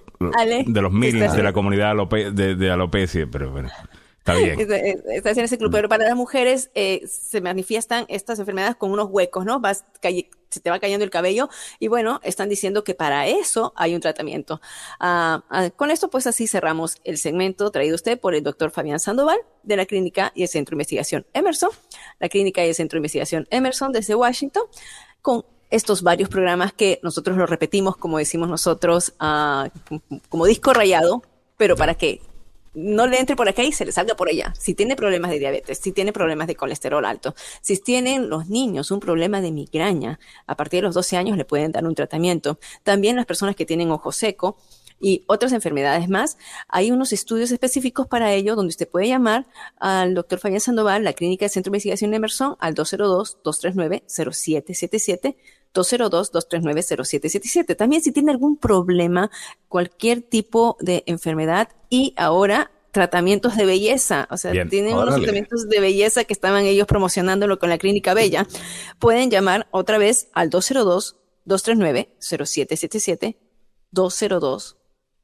[0.66, 1.94] de los meetings de la comunidad
[2.32, 3.70] de, de alopecia, pero bueno.
[4.32, 5.02] Está bien.
[5.10, 5.70] Está en ese club.
[5.72, 9.60] Pero para las mujeres eh, se manifiestan estas enfermedades con unos huecos, ¿no?
[9.60, 9.84] Vas
[10.50, 11.48] se te va cayendo el cabello
[11.78, 14.60] y bueno, están diciendo que para eso hay un tratamiento.
[14.98, 19.00] Ah, ah, con esto, pues así cerramos el segmento traído usted por el doctor Fabián
[19.00, 21.70] Sandoval de la Clínica y el Centro de Investigación Emerson,
[22.18, 24.64] la Clínica y el Centro de Investigación Emerson desde Washington,
[25.20, 29.68] con estos varios programas que nosotros lo repetimos, como decimos nosotros, ah,
[30.30, 31.22] como disco rayado,
[31.58, 32.22] pero para que
[32.74, 34.52] no le entre por acá y se le salga por allá.
[34.58, 38.90] Si tiene problemas de diabetes, si tiene problemas de colesterol alto, si tienen los niños
[38.90, 42.58] un problema de migraña, a partir de los 12 años le pueden dar un tratamiento.
[42.82, 44.56] También las personas que tienen ojo seco
[45.00, 46.38] y otras enfermedades más,
[46.68, 49.46] hay unos estudios específicos para ello donde usted puede llamar
[49.78, 55.36] al doctor Fabián Sandoval, la Clínica de Centro de Investigación de Emerson, al 202-239-0777.
[55.78, 57.76] 202-239-0777.
[57.76, 59.30] También si tiene algún problema,
[59.68, 65.80] cualquier tipo de enfermedad y ahora tratamientos de belleza, o sea, tienen unos tratamientos de
[65.80, 68.46] belleza que estaban ellos promocionándolo con la Clínica Bella,
[68.98, 73.36] pueden llamar otra vez al 202-239-0777,
[73.90, 74.78] 202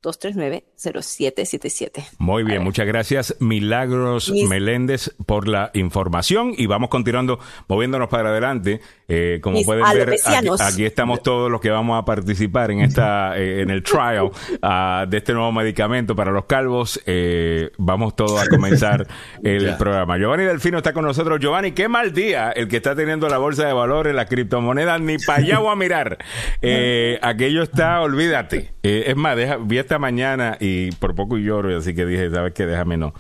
[0.05, 2.05] 239-0777.
[2.18, 8.80] Muy bien, muchas gracias Milagros Meléndez por la información y vamos continuando moviéndonos para adelante.
[9.07, 10.14] Eh, como pueden ver,
[10.61, 14.30] aquí, estamos todos los que vamos a participar en esta eh, en el trial
[14.62, 17.00] uh, de este nuevo medicamento para los calvos.
[17.05, 19.07] Eh, vamos todos a comenzar
[19.42, 20.16] el programa.
[20.16, 21.38] Giovanni Delfino está con nosotros.
[21.38, 25.18] Giovanni, qué mal día el que está teniendo la bolsa de valores, las criptomonedas, ni
[25.18, 26.18] para allá voy a mirar.
[27.22, 28.72] aquello está, olvídate.
[28.82, 32.64] es más, deja, vi esta mañana y por poco lloro, así que dije, ¿sabes qué?
[32.64, 33.12] Déjame no.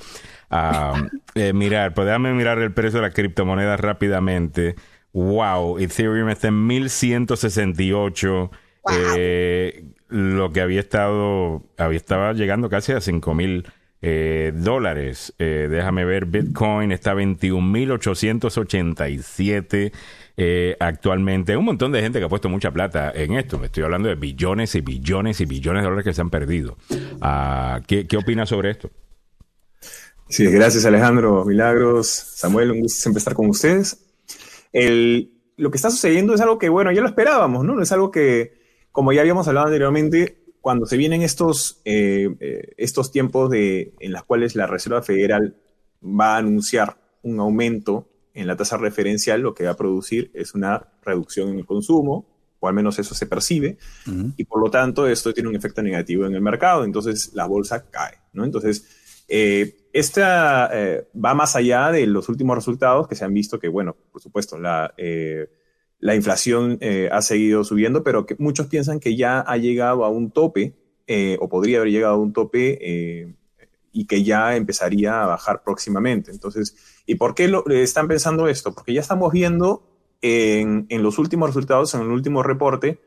[0.50, 4.76] Uh, mirar, pues déjame mirar el precio de las criptomonedas rápidamente.
[5.14, 8.50] Wow, Ethereum está en 1168.
[9.16, 13.66] Eh, lo que había estado, había estaba llegando casi a 5000
[14.02, 15.32] eh, dólares.
[15.38, 19.92] Eh, déjame ver, Bitcoin está a 21.887.
[20.36, 21.56] eh, actualmente.
[21.56, 23.56] Un montón de gente que ha puesto mucha plata en esto.
[23.58, 26.76] Me estoy hablando de billones y billones y billones de dólares que se han perdido.
[27.20, 28.90] Ah, ¿qué, ¿Qué opinas sobre esto?
[30.28, 34.03] Sí, gracias Alejandro, Milagros, Samuel, un gusto siempre estar con ustedes.
[34.74, 37.80] El, lo que está sucediendo es algo que, bueno, ya lo esperábamos, ¿no?
[37.80, 38.60] Es algo que,
[38.92, 44.12] como ya habíamos hablado anteriormente, cuando se vienen estos, eh, eh, estos tiempos de, en
[44.12, 45.56] los cuales la Reserva Federal
[46.02, 50.54] va a anunciar un aumento en la tasa referencial, lo que va a producir es
[50.54, 52.26] una reducción en el consumo,
[52.58, 53.78] o al menos eso se percibe,
[54.36, 57.88] y por lo tanto esto tiene un efecto negativo en el mercado, entonces la bolsa
[57.90, 58.44] cae, ¿no?
[58.44, 58.86] Entonces,
[59.28, 63.68] eh, esta eh, va más allá de los últimos resultados que se han visto que,
[63.68, 65.48] bueno, por supuesto, la, eh,
[66.00, 66.78] la inflación
[67.10, 70.74] ha seguido subiendo, pero que muchos piensan que ya ha llegado a un tope,
[71.38, 73.36] o podría haber llegado a un tope,
[73.94, 76.30] y que ya empezaría a bajar próximamente.
[76.32, 76.76] Entonces,
[77.06, 78.74] ¿y por qué lo, están pensando esto?
[78.74, 79.88] Porque ya estamos viendo
[80.20, 83.00] en, en los últimos resultados, en el último reporte,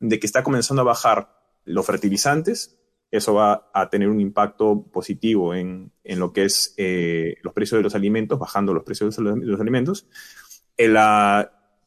[0.00, 1.34] de que está comenzando a bajar
[1.64, 2.76] los fertilizantes,
[3.10, 7.78] eso va a tener un impacto positivo en, en lo que es eh, los precios
[7.78, 10.06] de los alimentos, bajando los precios de los, alimentos.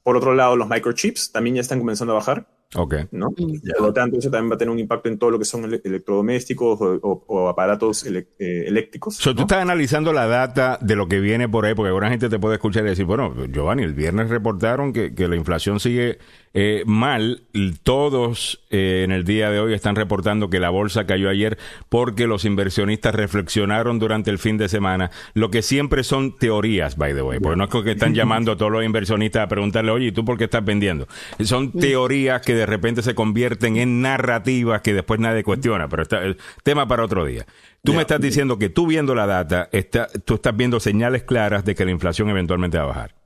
[0.03, 2.47] por otro lado, los microchips también ya están comenzando a bajar.
[2.75, 2.95] Ok.
[3.11, 3.29] ¿no?
[3.29, 3.59] Mm.
[3.77, 5.63] Por lo tanto, eso también va a tener un impacto en todo lo que son
[5.65, 9.17] electrodomésticos o, aparatos eh, eléctricos.
[9.17, 12.39] Tú estás analizando la data de lo que viene por ahí, porque alguna gente te
[12.39, 16.19] puede escuchar y decir, bueno, Giovanni, el viernes reportaron que, que la inflación sigue
[16.59, 17.43] eh, mal.
[17.83, 22.25] Todos eh, en el día de hoy están reportando que la bolsa cayó ayer porque
[22.25, 27.21] los inversionistas reflexionaron durante el fin de semana, lo que siempre son teorías, by the
[27.21, 30.11] way, porque no es que están llamando a todos los inversionistas a preguntarle, oye, ¿y
[30.11, 31.07] tú por qué estás vendiendo?
[31.43, 36.23] Son teorías que de repente se convierten en narrativas que después nadie cuestiona, pero está
[36.23, 37.45] el tema para otro día.
[37.83, 41.63] Tú me estás diciendo que tú viendo la data, está, tú estás viendo señales claras
[41.65, 43.16] de que la inflación eventualmente va a bajar.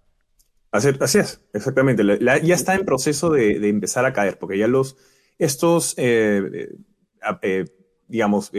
[0.72, 0.88] Así,
[1.20, 2.04] es, exactamente.
[2.22, 4.96] ya está en proceso de, empezar a caer, porque ya los,
[5.38, 6.70] estos, eh,
[7.22, 7.66] eh, eh,
[8.08, 8.52] digamos,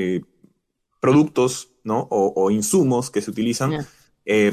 [1.00, 2.06] productos, ¿no?
[2.10, 3.86] O, insumos que se utilizan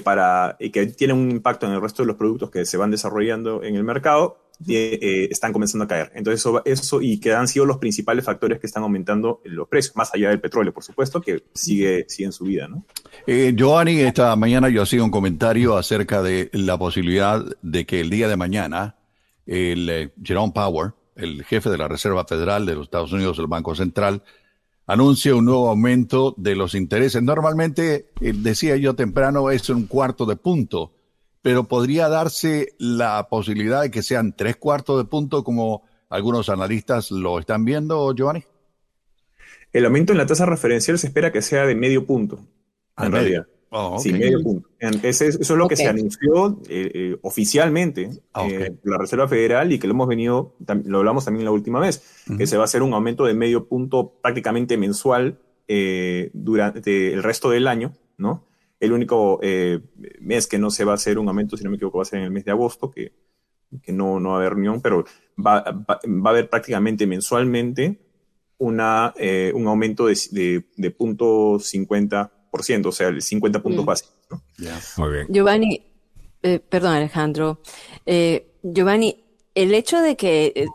[0.03, 2.91] para, y que tienen un impacto en el resto de los productos que se van
[2.91, 4.37] desarrollando en el mercado,
[4.67, 6.11] eh, están comenzando a caer.
[6.15, 9.95] Entonces, eso, eso y que han sido los principales factores que están aumentando los precios,
[9.95, 12.67] más allá del petróleo, por supuesto, que sigue, sigue en su vida.
[12.67, 12.83] ¿no?
[13.27, 13.55] Eh,
[14.05, 18.37] esta mañana yo hacía un comentario acerca de la posibilidad de que el día de
[18.37, 18.95] mañana
[19.49, 23.47] el eh, Jerome Power, el jefe de la Reserva Federal de los Estados Unidos, el
[23.47, 24.23] Banco Central,
[24.85, 27.21] anuncie un nuevo aumento de los intereses.
[27.23, 30.93] Normalmente, eh, decía yo temprano, es un cuarto de punto
[31.41, 37.11] pero podría darse la posibilidad de que sean tres cuartos de punto como algunos analistas
[37.11, 38.43] lo están viendo, Giovanni.
[39.71, 42.39] El aumento en la tasa referencial se espera que sea de medio punto,
[42.97, 43.47] en realidad.
[43.71, 44.67] Oh, sí, medio punto.
[44.79, 49.77] eso es lo que se anunció eh, eh, oficialmente ah, eh, la Reserva Federal y
[49.77, 52.81] que lo hemos venido, lo hablamos también la última vez, que se va a hacer
[52.81, 55.37] un aumento de medio punto prácticamente mensual
[56.33, 58.48] durante el resto del año, ¿no?
[58.79, 59.79] El único eh,
[60.21, 62.05] mes que no se va a hacer un aumento, si no me equivoco, va a
[62.05, 63.13] ser en el mes de agosto, que,
[63.81, 65.05] que no, no va a haber reunión, pero
[65.37, 67.99] va, va, a haber prácticamente mensualmente
[68.57, 73.87] una, eh, un aumento de, de, de punto 50%, o sea, el 50 puntos mm.
[73.87, 74.15] básicos.
[74.97, 75.27] Muy bien.
[75.29, 75.81] Giovanni,
[76.41, 77.61] eh, perdón Alejandro,
[78.63, 79.23] Giovanni,
[79.55, 80.67] el hecho de que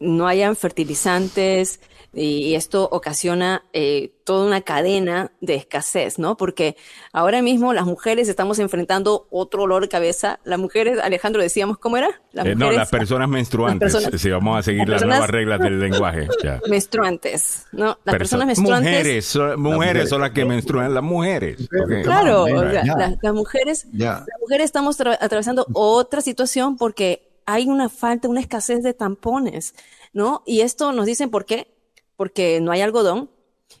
[0.00, 1.80] no hayan fertilizantes,
[2.14, 6.36] y esto ocasiona eh, toda una cadena de escasez, ¿no?
[6.36, 6.76] Porque
[7.12, 10.38] ahora mismo las mujeres estamos enfrentando otro olor de cabeza.
[10.44, 12.20] Las mujeres, Alejandro, decíamos, ¿cómo era?
[12.34, 16.28] Eh, no, las personas menstruantes, si vamos a seguir las, nuevas reglas del lenguaje.
[16.68, 17.98] Menstruantes, ¿no?
[18.04, 18.92] Las personas menstruantes.
[18.92, 21.66] Mujeres, mujeres, son las que menstruan, las mujeres.
[22.02, 28.82] Claro, las, mujeres, las mujeres estamos atravesando otra situación porque hay una falta, una escasez
[28.82, 29.74] de tampones,
[30.12, 30.42] ¿no?
[30.46, 31.71] Y esto nos dicen por qué
[32.16, 33.30] porque no hay algodón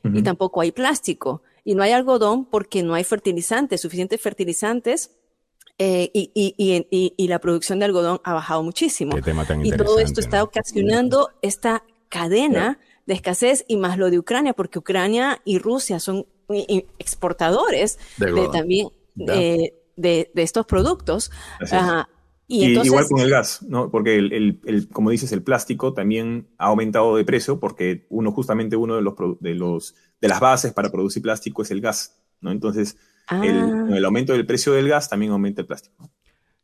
[0.04, 1.42] y tampoco hay plástico.
[1.64, 5.10] Y no hay algodón porque no hay fertilizantes, suficientes fertilizantes.
[5.78, 9.16] Eh, y, la producción de algodón ha bajado muchísimo.
[9.62, 14.78] y todo esto está ocasionando esta cadena de escasez y más lo de Ucrania, porque
[14.78, 16.26] Ucrania y Rusia son
[16.98, 21.30] exportadores de, también de, estos productos.
[22.52, 23.90] Igual con el gas, ¿no?
[23.90, 28.96] Porque el, como dices, el plástico también ha aumentado de precio porque uno, justamente uno
[28.96, 32.50] de los, de los de las bases para producir plástico es el gas, ¿no?
[32.50, 32.96] Entonces,
[33.42, 34.06] el, ah.
[34.06, 36.10] aumento del precio del gas también aumenta el plástico.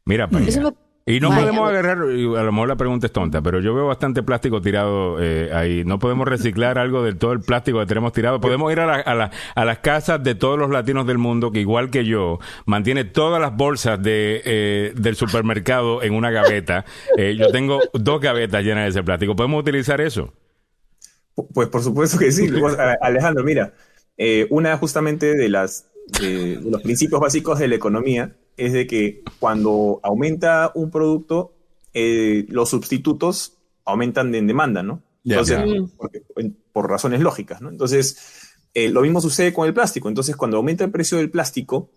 [0.05, 0.76] Mira, eso
[1.09, 4.22] Y no podemos agarrar, a lo mejor la pregunta es tonta, pero yo veo bastante
[4.22, 5.82] plástico tirado eh, ahí.
[5.82, 8.42] No podemos reciclar algo de todo el plástico que tenemos tirado.
[8.42, 11.88] Podemos ir a, la, a, las casas de todos los latinos del mundo que, igual
[11.88, 16.84] que yo, mantiene todas las bolsas de, eh, del supermercado en una gaveta.
[17.16, 19.34] Eh, yo tengo dos gavetas llenas de ese plástico.
[19.34, 20.34] ¿Podemos utilizar eso?
[21.54, 22.50] Pues por supuesto que sí.
[23.00, 23.72] Alejandro, mira,
[24.50, 25.86] una justamente de las
[26.20, 31.54] de los principios básicos de la economía es de que cuando aumenta un producto,
[31.94, 35.02] eh, los sustitutos aumentan en demanda, ¿no?
[35.24, 35.59] Entonces,
[36.72, 37.70] por razones lógicas, ¿no?
[37.70, 40.09] Entonces, eh, lo mismo sucede con el plástico.
[40.09, 41.90] Entonces, cuando aumenta el precio del plástico,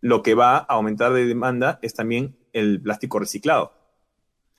[0.00, 3.72] lo que va a aumentar de demanda es también el plástico reciclado.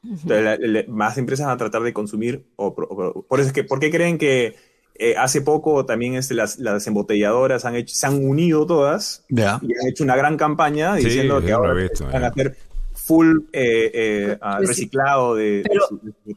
[0.04, 3.90] Entonces, más empresas van a tratar de consumir, o, por eso es que, ¿por qué
[3.92, 4.56] creen que
[5.00, 9.42] eh, hace poco también este, las, las, embotelladoras han hecho, se han unido todas y
[9.42, 11.74] han hecho una gran campaña diciendo que ahora
[12.12, 12.58] van a hacer
[12.94, 15.64] full eh, eh, reciclado de,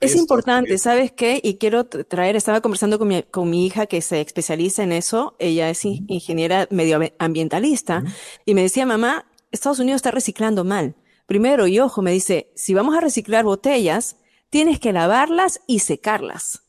[0.01, 1.41] es importante, ¿sabes qué?
[1.43, 5.35] Y quiero traer, estaba conversando con mi, con mi hija que se especializa en eso,
[5.39, 8.05] ella es ingeniera medioambientalista,
[8.45, 10.95] y me decía, mamá, Estados Unidos está reciclando mal.
[11.27, 14.17] Primero, y ojo, me dice, si vamos a reciclar botellas,
[14.49, 16.63] tienes que lavarlas y secarlas.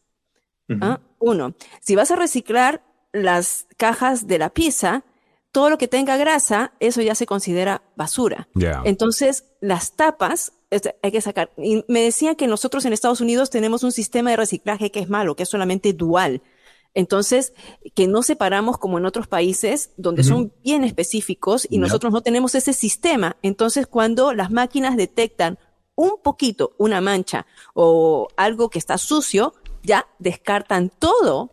[0.80, 1.00] ¿Ah?
[1.22, 5.04] Uno, si vas a reciclar las cajas de la pizza,
[5.52, 8.48] todo lo que tenga grasa, eso ya se considera basura.
[8.84, 11.52] Entonces, las tapas este, hay que sacar.
[11.58, 15.10] Y me decían que nosotros en Estados Unidos tenemos un sistema de reciclaje que es
[15.10, 16.42] malo, que es solamente dual.
[16.94, 17.54] Entonces,
[17.94, 22.56] que no separamos como en otros países donde son bien específicos y nosotros no tenemos
[22.56, 23.38] ese sistema.
[23.42, 25.58] Entonces, cuando las máquinas detectan
[25.96, 29.54] un poquito una mancha o algo que está sucio,
[29.84, 31.52] ya descartan todo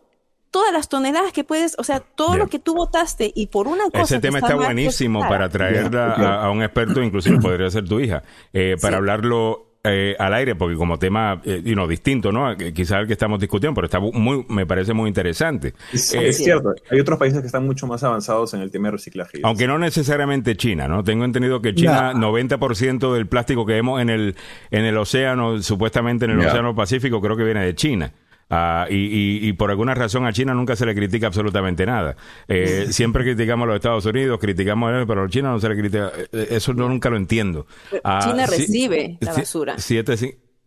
[0.51, 3.83] todas las toneladas que puedes, o sea, todo lo que tú votaste y por una
[3.85, 4.01] cosa.
[4.01, 8.75] Ese tema está, buenísimo para traer a, un experto, inclusive podría ser tu hija, eh,
[8.81, 12.53] para hablarlo eh, al aire, porque como tema eh, distinto, ¿no?
[12.57, 15.73] Quizás el que estamos discutiendo, pero está muy, me parece muy interesante.
[15.93, 18.93] Es, eh, cierto, hay otros países que están mucho más avanzados en el tema de
[18.93, 19.39] reciclaje.
[19.41, 21.01] Aunque no necesariamente China, ¿no?
[21.05, 24.35] Tengo entendido que China, 90% del plástico que vemos en el,
[24.69, 28.11] en el océano, supuestamente en el océano Pacífico, creo que viene de China.
[28.49, 32.15] Ah, y, y, por alguna razón a China nunca se le critica absolutamente nada.
[32.47, 35.69] Eh, siempre criticamos a los Estados Unidos, criticamos a él, pero a China no se
[35.69, 36.11] le critica.
[36.31, 37.67] Eh, eso no, nunca lo entiendo.
[38.03, 39.75] Ah, China recibe la basura.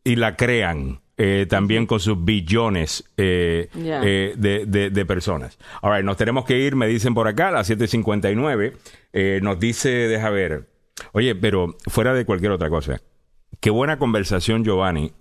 [0.05, 1.01] y la crean.
[1.19, 3.69] Eh, también con sus billones de,
[4.35, 5.59] de, personas.
[5.83, 9.41] Ahora, nos tenemos que ir, me dicen por acá, a las 7.59.
[9.43, 10.71] nos dice, deja ver,
[11.13, 13.03] oye, pero fuera de cualquier otra cosa,
[13.61, 15.13] qué buena conversación, Giovanni,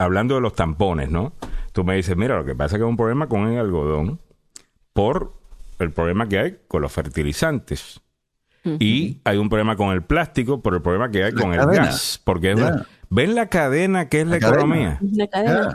[0.00, 1.34] hablando de los tampones, ¿no?
[1.72, 4.18] Tú me dices, mira, lo que pasa es que hay un problema con el algodón
[4.94, 5.34] por
[5.78, 8.00] el problema que hay con los fertilizantes.
[8.64, 12.20] Y hay un problema con el plástico por el problema que hay con el gas.
[12.24, 12.54] Porque
[13.10, 14.98] ven la cadena que es la, economía.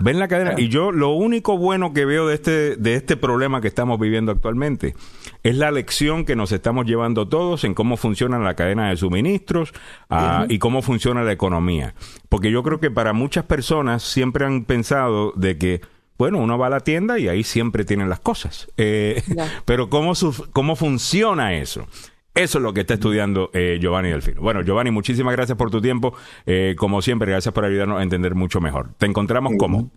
[0.02, 0.56] Ven la cadena.
[0.58, 4.32] Y yo lo único bueno que veo de este, de este problema que estamos viviendo
[4.32, 4.96] actualmente
[5.44, 9.74] es la lección que nos estamos llevando todos en cómo funciona la cadena de suministros
[10.10, 11.94] ah, y cómo funciona la economía.
[12.30, 15.82] Porque yo creo que para muchas personas siempre han pensado de que
[16.18, 18.70] bueno, uno va a la tienda y ahí siempre tienen las cosas.
[18.78, 19.22] Eh,
[19.66, 20.14] pero ¿cómo,
[20.54, 21.88] ¿cómo funciona eso?
[22.36, 24.42] Eso es lo que está estudiando eh, Giovanni Delfino.
[24.42, 26.14] Bueno, Giovanni, muchísimas gracias por tu tiempo.
[26.46, 28.90] Eh, como siempre, gracias por ayudarnos a entender mucho mejor.
[28.98, 29.90] Te encontramos como...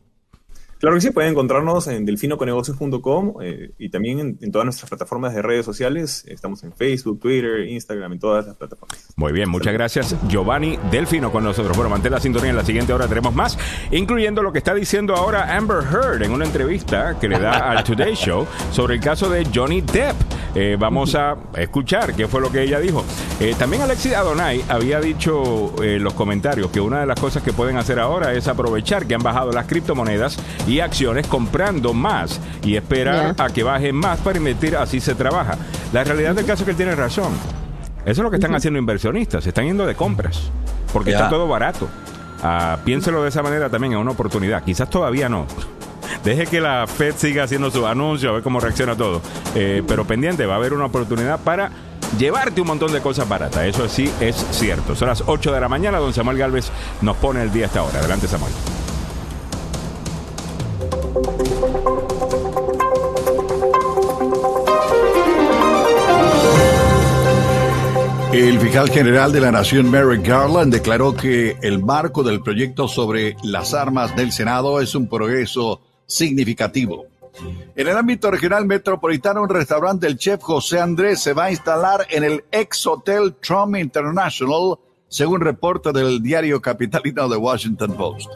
[0.79, 5.43] Claro que sí, pueden encontrarnos en delfinoconegocios.com eh, y también en, todas nuestras plataformas de
[5.43, 6.24] redes sociales.
[6.29, 9.12] Estamos en Facebook, Twitter, Instagram, en todas las plataformas.
[9.16, 11.76] Muy bien, muchas gracias Giovanni Delfino con nosotros.
[11.76, 13.59] Bueno, mantén la sintonía, en la siguiente hora tenemos más,
[13.91, 17.83] incluyendo lo que está diciendo ahora Amber Heard en una entrevista que le da al
[17.83, 20.14] Today Show sobre el caso de Johnny Depp.
[20.55, 23.05] Eh, vamos a escuchar qué fue lo que ella dijo.
[23.41, 27.53] Eh, también Alexis Adonai había dicho en los comentarios que una de las cosas que
[27.53, 30.39] pueden hacer ahora es aprovechar que han bajado las criptomonedas
[30.69, 35.57] y acciones comprando más y esperar a que bajen más para invertir, así se trabaja.
[35.93, 37.33] La realidad del caso es que él tiene razón.
[38.03, 40.51] Eso es lo que están haciendo inversionistas, se están yendo de compras,
[40.93, 41.89] porque está todo barato.
[42.43, 44.62] Ah, piénselo de esa manera también, es una oportunidad.
[44.62, 45.47] Quizás todavía no.
[46.25, 49.21] Deje que la Fed siga haciendo su anuncio, a ver cómo reacciona todo.
[49.55, 51.71] Eh, pero pendiente, va a haber una oportunidad para
[52.19, 53.64] llevarte un montón de cosas baratas.
[53.64, 54.95] Eso sí es cierto.
[54.95, 56.71] Son las 8 de la mañana, don Samuel Galvez
[57.03, 57.99] nos pone el día hasta ahora.
[57.99, 58.53] Adelante, Samuel.
[68.33, 73.37] El fiscal general de la Nación, Merrick Garland, declaró que el marco del proyecto sobre
[73.43, 77.07] las armas del Senado es un progreso significativo.
[77.75, 82.07] En el ámbito regional metropolitano, un restaurante del chef José Andrés se va a instalar
[82.11, 84.77] en el ex Hotel Trump International
[85.09, 88.29] según reporte del diario capitalino de Washington Post.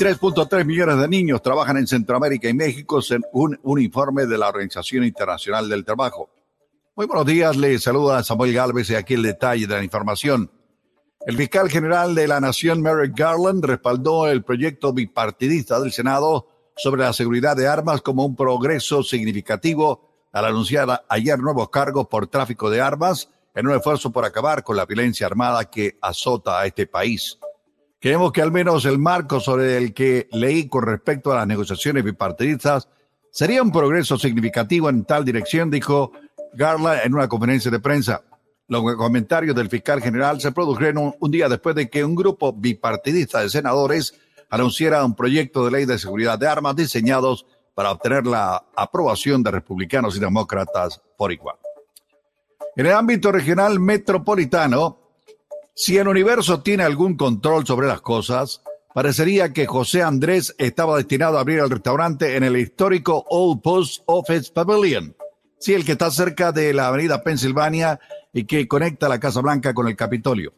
[0.00, 5.04] 3.3 millones de niños trabajan en Centroamérica y México, según un informe de la Organización
[5.04, 6.30] Internacional del Trabajo.
[6.96, 10.50] Muy buenos días, le saluda Samuel Galvez y aquí el detalle de la información.
[11.26, 17.02] El fiscal general de la Nación, Merrick Garland, respaldó el proyecto bipartidista del Senado sobre
[17.02, 22.70] la seguridad de armas como un progreso significativo al anunciar ayer nuevos cargos por tráfico
[22.70, 26.86] de armas en un esfuerzo por acabar con la violencia armada que azota a este
[26.86, 27.38] país.
[28.00, 32.02] Creemos que al menos el marco sobre el que leí con respecto a las negociaciones
[32.02, 32.88] bipartidistas
[33.30, 36.12] sería un progreso significativo en tal dirección, dijo
[36.54, 38.22] Garland en una conferencia de prensa.
[38.68, 43.42] Los comentarios del fiscal general se produjeron un día después de que un grupo bipartidista
[43.42, 44.14] de senadores
[44.48, 47.44] anunciara un proyecto de ley de seguridad de armas diseñados
[47.74, 51.56] para obtener la aprobación de republicanos y demócratas por igual.
[52.76, 54.99] En el ámbito regional metropolitano,
[55.74, 58.62] si el universo tiene algún control sobre las cosas,
[58.94, 64.02] parecería que José Andrés estaba destinado a abrir el restaurante en el histórico Old Post
[64.06, 65.16] Office Pavilion.
[65.58, 68.00] Sí, el que está cerca de la avenida Pensilvania
[68.32, 70.54] y que conecta la Casa Blanca con el Capitolio.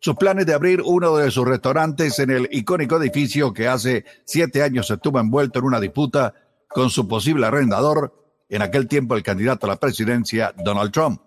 [0.00, 4.62] Sus planes de abrir uno de sus restaurantes en el icónico edificio que hace siete
[4.62, 6.34] años estuvo envuelto en una disputa
[6.68, 8.12] con su posible arrendador,
[8.48, 11.20] en aquel tiempo el candidato a la presidencia, Donald Trump.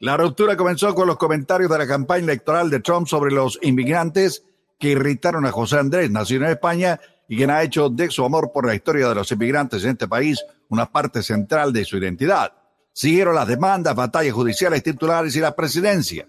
[0.00, 4.44] La ruptura comenzó con los comentarios de la campaña electoral de Trump sobre los inmigrantes
[4.78, 8.52] que irritaron a José Andrés, nacido en España y quien ha hecho de su amor
[8.52, 10.38] por la historia de los inmigrantes en este país
[10.68, 12.52] una parte central de su identidad.
[12.92, 16.28] Siguieron las demandas, batallas judiciales titulares y la presidencia.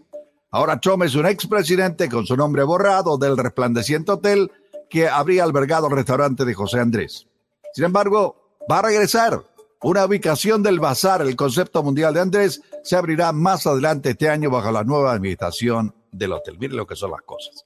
[0.49, 4.51] Ahora Trump es un expresidente con su nombre borrado del resplandeciente hotel
[4.89, 7.27] que habría albergado el restaurante de José Andrés.
[7.75, 9.43] Sin embargo, va a regresar.
[9.81, 14.49] Una ubicación del bazar, el concepto mundial de Andrés, se abrirá más adelante este año
[14.49, 16.57] bajo la nueva administración del hotel.
[16.59, 17.65] Miren lo que son las cosas.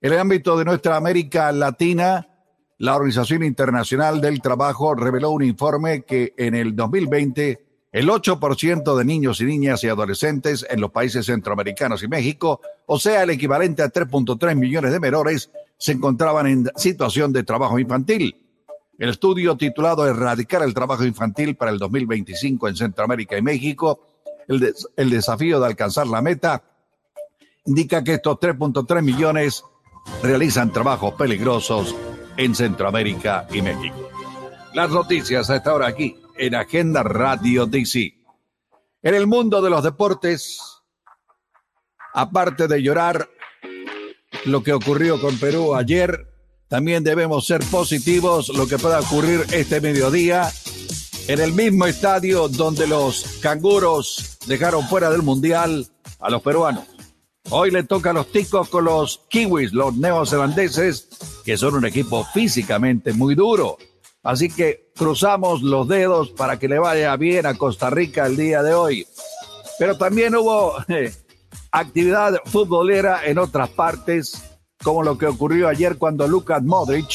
[0.00, 2.26] En el ámbito de nuestra América Latina,
[2.78, 9.04] la Organización Internacional del Trabajo reveló un informe que en el 2020 el 8% de
[9.04, 13.82] niños y niñas y adolescentes en los países centroamericanos y México, o sea, el equivalente
[13.82, 18.43] a 3.3 millones de menores, se encontraban en situación de trabajo infantil.
[18.98, 24.06] El estudio titulado Erradicar el trabajo infantil para el 2025 en Centroamérica y México,
[24.46, 26.62] el, desafío de alcanzar la meta,
[27.66, 29.64] indica que estos 3.3 millones
[30.22, 31.94] realizan trabajos peligrosos
[32.36, 34.08] en Centroamérica y México.
[34.74, 38.14] Las noticias a esta hora aquí en Agenda Radio DC.
[39.02, 40.60] En el mundo de los deportes,
[42.12, 43.28] aparte de llorar
[44.44, 46.33] lo que ocurrió con Perú ayer,
[46.74, 50.50] también debemos ser positivos lo que pueda ocurrir este mediodía
[51.28, 55.86] en el mismo estadio donde los canguros dejaron fuera del mundial
[56.18, 56.82] a los peruanos.
[57.48, 61.10] Hoy le toca a los ticos con los kiwis, los neozelandeses,
[61.44, 63.78] que son un equipo físicamente muy duro.
[64.24, 68.64] Así que cruzamos los dedos para que le vaya bien a Costa Rica el día
[68.64, 69.06] de hoy.
[69.78, 71.14] Pero también hubo eh,
[71.70, 74.53] actividad futbolera en otras partes,
[74.84, 77.08] como lo que ocurrió ayer cuando Lucas Modric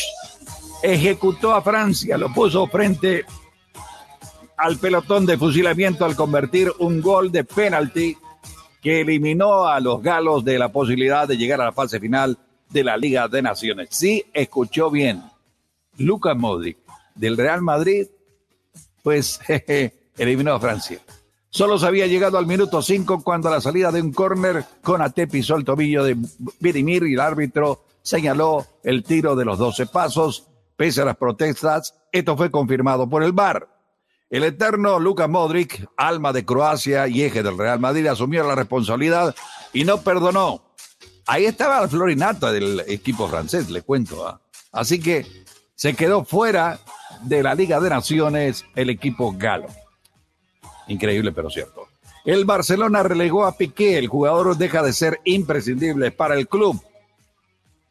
[0.82, 3.26] ejecutó a Francia, lo puso frente
[4.58, 8.18] al pelotón de fusilamiento al convertir un gol de penalti
[8.82, 12.38] que eliminó a los galos de la posibilidad de llegar a la fase final
[12.70, 13.90] de la Liga de Naciones.
[13.92, 15.24] Sí, escuchó bien.
[15.98, 16.78] Lucas Modric
[17.14, 18.08] del Real Madrid,
[19.04, 19.40] pues
[20.18, 21.00] eliminó a Francia.
[21.52, 25.56] Solo se había llegado al minuto 5 cuando la salida de un córner, Conate pisó
[25.56, 26.16] el tobillo de
[26.60, 30.46] Birimir y el árbitro señaló el tiro de los 12 pasos.
[30.76, 33.68] Pese a las protestas, esto fue confirmado por el VAR.
[34.30, 39.36] El eterno Luka Modric, alma de Croacia y eje del Real Madrid, asumió la responsabilidad
[39.74, 40.62] y no perdonó.
[41.26, 44.28] Ahí estaba el florinata del equipo francés, le cuento.
[44.28, 44.40] ¿ah?
[44.72, 45.26] Así que
[45.74, 46.80] se quedó fuera
[47.24, 49.68] de la Liga de Naciones el equipo galo.
[50.90, 51.88] Increíble, pero cierto.
[52.26, 56.82] El Barcelona relegó a Piqué, el jugador deja de ser imprescindible para el club.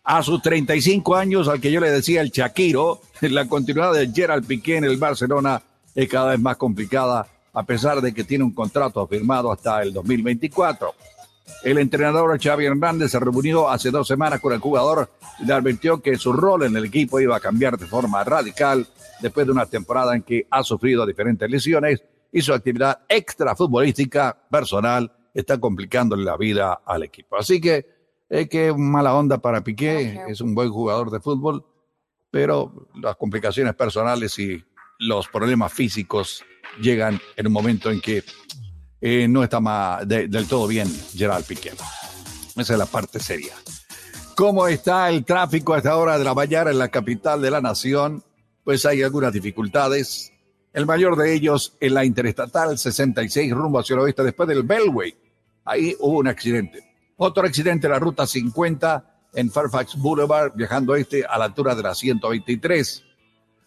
[0.05, 4.47] A sus 35 años, al que yo le decía el Chaquiro, la continuidad de Gerald
[4.47, 5.63] Piqué en el Barcelona
[5.95, 9.93] es cada vez más complicada, a pesar de que tiene un contrato firmado hasta el
[9.93, 10.95] 2024.
[11.65, 16.01] El entrenador Xavi Hernández se reunió hace dos semanas con el jugador y le advirtió
[16.01, 18.87] que su rol en el equipo iba a cambiar de forma radical
[19.21, 25.13] después de una temporada en que ha sufrido diferentes lesiones y su actividad extrafutbolística personal
[25.35, 27.37] está complicándole la vida al equipo.
[27.37, 27.87] Así que
[28.29, 31.65] es que mala onda para Piqué, es un buen jugador de fútbol,
[32.31, 34.63] pero las complicaciones personales y
[34.99, 36.45] los problemas físicos
[36.81, 38.25] llegan en un momento en que
[39.01, 41.73] eh, no está del todo bien Gerard Piqué.
[42.57, 43.55] Esa es la parte seria.
[44.35, 47.61] ¿Cómo está el tráfico a esta hora de la mañana en la capital de la
[47.61, 48.23] nación?
[48.65, 50.33] Pues hay algunas dificultades.
[50.79, 55.13] El mayor de ellos en la Interestatal 66 rumbo hacia el oeste después del Bellway.
[55.65, 56.85] Ahí hubo un accidente.
[57.17, 61.83] Otro accidente en la ruta 50 en Fairfax Boulevard, viajando este a la altura de
[61.83, 63.03] la 123.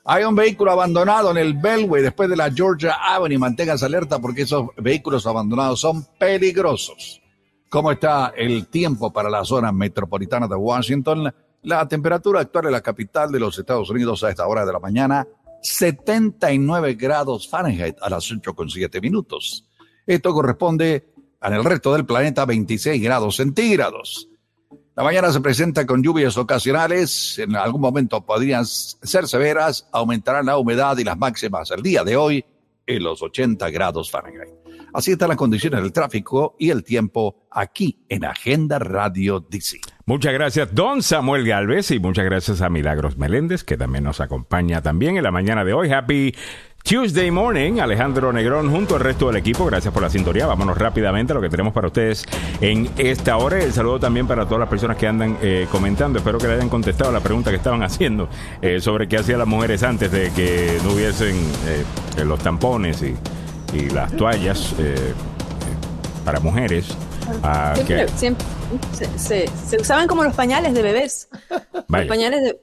[0.05, 3.38] Hay un vehículo abandonado en el Bellway después de la Georgia Avenue.
[3.38, 7.22] Manténganse alerta porque esos vehículos abandonados son peligrosos.
[7.68, 11.30] ¿Cómo está el tiempo para la zona metropolitana de Washington?
[11.64, 14.80] La temperatura actual en la capital de los Estados Unidos a esta hora de la
[14.80, 15.28] mañana,
[15.62, 19.68] 79 grados Fahrenheit a las 8.7 minutos.
[20.05, 24.28] Esto corresponde en el resto del planeta 26 grados centígrados.
[24.95, 30.57] La mañana se presenta con lluvias ocasionales, en algún momento podrían ser severas, aumentarán la
[30.57, 32.45] humedad y las máximas el día de hoy
[32.86, 34.53] en los 80 grados Fahrenheit.
[34.93, 39.80] Así están las condiciones del tráfico y el tiempo aquí en Agenda Radio DC.
[40.12, 44.82] Muchas gracias, don Samuel Galvez, y muchas gracias a Milagros Meléndez, que también nos acompaña
[44.82, 45.89] también en la mañana de hoy.
[45.89, 46.36] Happy
[46.84, 49.66] Tuesday morning, Alejandro Negrón junto al resto del equipo.
[49.68, 50.47] Gracias por la sintonía.
[50.47, 52.26] Vámonos rápidamente a lo que tenemos para ustedes
[52.59, 53.64] en esta hora.
[53.64, 56.20] El saludo también para todas las personas que andan eh, comentando.
[56.20, 58.28] Espero que le hayan contestado la pregunta que estaban haciendo
[58.62, 61.38] eh, sobre qué hacían las mujeres antes de que no hubiesen
[62.18, 63.16] eh, los tampones y,
[63.93, 64.76] las toallas
[66.26, 66.97] para mujeres.
[67.43, 67.76] Ah,
[68.15, 68.45] siempre,
[69.17, 71.30] se, usaban como los pañales de bebés.
[71.88, 72.61] Los pañales de,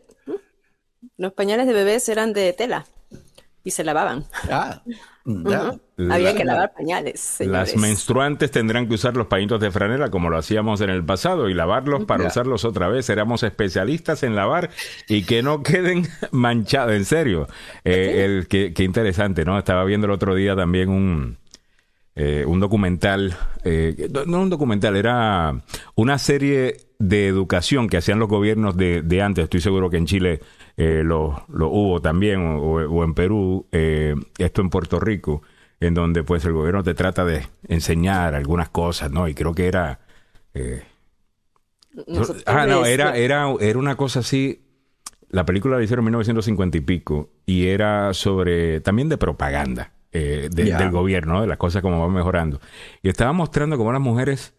[1.17, 2.87] los pañales de bebés eran de tela
[3.65, 4.25] y se lavaban.
[4.51, 4.83] Ah,
[6.11, 7.37] Había que lavar pañales.
[7.41, 11.49] Las menstruantes tendrán que usar los pañitos de franela como lo hacíamos en el pasado
[11.51, 13.11] y lavarlos para usarlos otra vez.
[13.11, 14.71] Éramos especialistas en lavar
[15.07, 17.49] y que no queden manchados, en serio.
[17.85, 19.59] Eh, el, qué, interesante, ¿no?
[19.59, 21.37] Estaba viendo el otro día también un,
[22.21, 25.63] eh, un documental, eh, no un documental, era
[25.95, 29.45] una serie de educación que hacían los gobiernos de, de antes.
[29.45, 30.41] Estoy seguro que en Chile
[30.77, 35.43] eh, lo, lo, hubo también, o, en Perú, eh, esto en Puerto Rico,
[35.79, 39.29] en donde pues el gobierno te trata de enseñar algunas cosas, ¿no?
[39.29, 40.01] Y creo que era...
[40.55, 40.83] Eh,
[42.47, 44.65] ah, no, era, era, era una cosa así,
[45.31, 49.93] la película la hicieron en 1950 y pico, y era sobre, también de propaganda.
[50.13, 52.61] Del gobierno, de las cosas como van mejorando.
[53.03, 54.55] Y estaba mostrando cómo las mujeres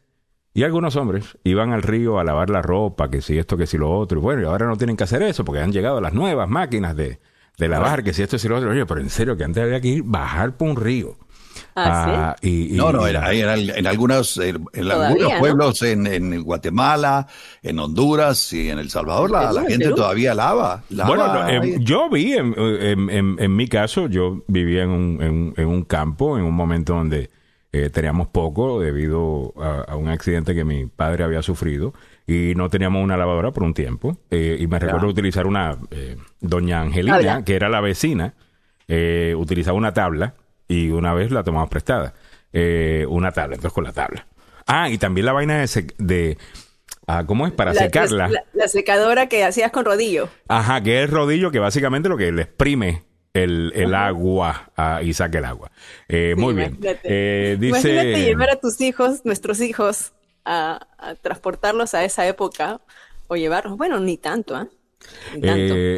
[0.54, 3.78] y algunos hombres iban al río a lavar la ropa, que si esto, que si
[3.78, 4.20] lo otro.
[4.20, 6.96] Y bueno, y ahora no tienen que hacer eso porque han llegado las nuevas máquinas
[6.96, 7.20] de,
[7.58, 8.72] de lavar, que si esto, que si lo otro.
[8.72, 11.18] Oye, pero en serio, que antes había que ir bajar por un río.
[11.86, 17.28] Ah, ah y, no, no, era, era en, algunos, en, algunos pueblos en, en, Guatemala,
[17.62, 20.84] en Honduras y en El Salvador, la, la gente todavía lava.
[20.90, 22.54] bueno, em, yo vi, en,
[23.40, 27.30] en, mi caso, yo vivía en un, en un campo, en un momento donde
[27.72, 31.94] eh, teníamos poco debido a, un accidente que mi padre había sufrido
[32.26, 34.18] y no teníamos una lavadora por un tiempo.
[34.32, 38.34] Eh, y me recuerdo utilizar una, eh, doña Angelina, que era la vecina,
[38.88, 40.34] utilizaba una tabla
[40.70, 42.14] y una vez la tomamos prestada.
[43.10, 44.26] una tabla, entonces con la tabla.
[44.66, 46.38] Ah, y también la vaina de, de
[47.12, 47.54] Ah, ¿Cómo es?
[47.54, 48.30] Para secarla.
[48.54, 50.30] La, secadora que hacías con rodillo.
[50.48, 53.02] Ajá, que es rodillo que básicamente lo que le exprime
[53.34, 55.72] el, el agua ah, y saque el agua.
[56.08, 56.78] Eh, muy bien.
[57.04, 57.80] Eh, dice...
[57.80, 60.14] Imagínate llevar a tus hijos, nuestros hijos,
[60.46, 62.80] a, a transportarlos a esa época
[63.28, 64.68] o llevarlos, bueno, ni tanto, ¿ah?
[64.68, 64.79] Eh,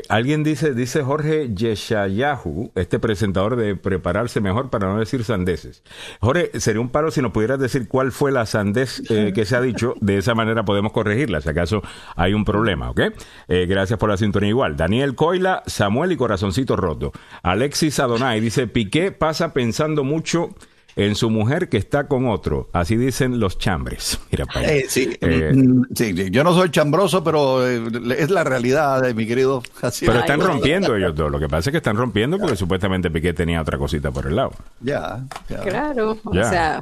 [0.09, 5.83] alguien dice, dice Jorge Yeshayahu, este presentador de prepararse mejor para no decir sandeces.
[6.19, 9.55] Jorge, sería un paro si nos pudieras decir cuál fue la sandez eh, que se
[9.55, 9.95] ha dicho.
[10.01, 11.81] De esa manera podemos corregirla, si acaso
[12.15, 13.01] hay un problema, ¿ok?
[13.47, 14.75] Eh, gracias por la sintonía igual.
[14.75, 17.11] Daniel Coila, Samuel y Corazoncito Roto.
[17.43, 20.55] Alexis Adonai dice, Piqué pasa pensando mucho
[20.95, 22.69] en su mujer que está con otro.
[22.73, 24.19] Así dicen los chambres.
[24.31, 27.81] Mira, eh, eh, mm, sí, yo no soy chambroso, pero eh,
[28.17, 29.61] es la realidad, mi querido.
[29.81, 31.31] pero están rompiendo ellos dos.
[31.31, 34.35] Lo que pasa es que están rompiendo porque supuestamente Piqué tenía otra cosita por el
[34.35, 34.51] lado.
[34.79, 35.23] Ya,
[35.63, 36.17] Claro.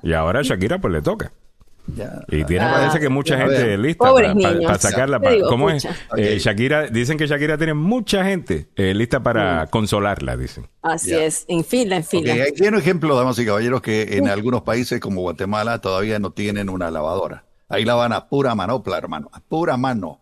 [0.03, 1.31] Y ahora a Shakira pues le toca.
[2.27, 5.21] Y tiene, ah, parece que mucha gente lista para, sacarla.
[5.47, 5.87] ¿Cómo es?
[6.17, 10.67] Eh, Shakira, dicen que Shakira tiene mucha gente eh, lista para consolarla, dicen.
[10.81, 12.33] Así es, en fila, en fila.
[12.33, 16.69] Hay un ejemplo, damas y caballeros, que en algunos países como Guatemala todavía no tienen
[16.69, 17.45] una lavadora.
[17.67, 20.21] Ahí lavan a pura manopla, hermano, a pura mano.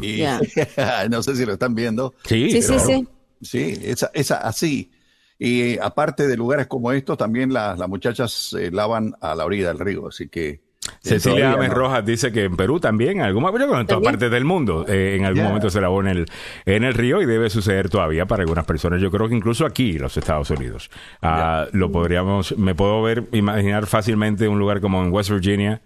[0.00, 0.22] Y
[1.10, 2.14] no sé si lo están viendo.
[2.24, 3.08] Sí, sí, sí, sí.
[3.42, 4.90] Sí, es, así.
[5.38, 10.08] Y aparte de lugares como estos, también las muchachas lavan a la orilla del río,
[10.08, 10.65] así que
[11.00, 14.84] Cecilia Ames Rojas dice que en Perú también, en momento, en todas partes del mundo,
[14.88, 16.26] eh, en algún momento se lavó en el,
[16.64, 19.00] en el río y debe suceder todavía para algunas personas.
[19.00, 20.90] Yo creo que incluso aquí, en los Estados Unidos,
[21.22, 25.82] ah, lo podríamos, me puedo ver, imaginar fácilmente un lugar como en West Virginia,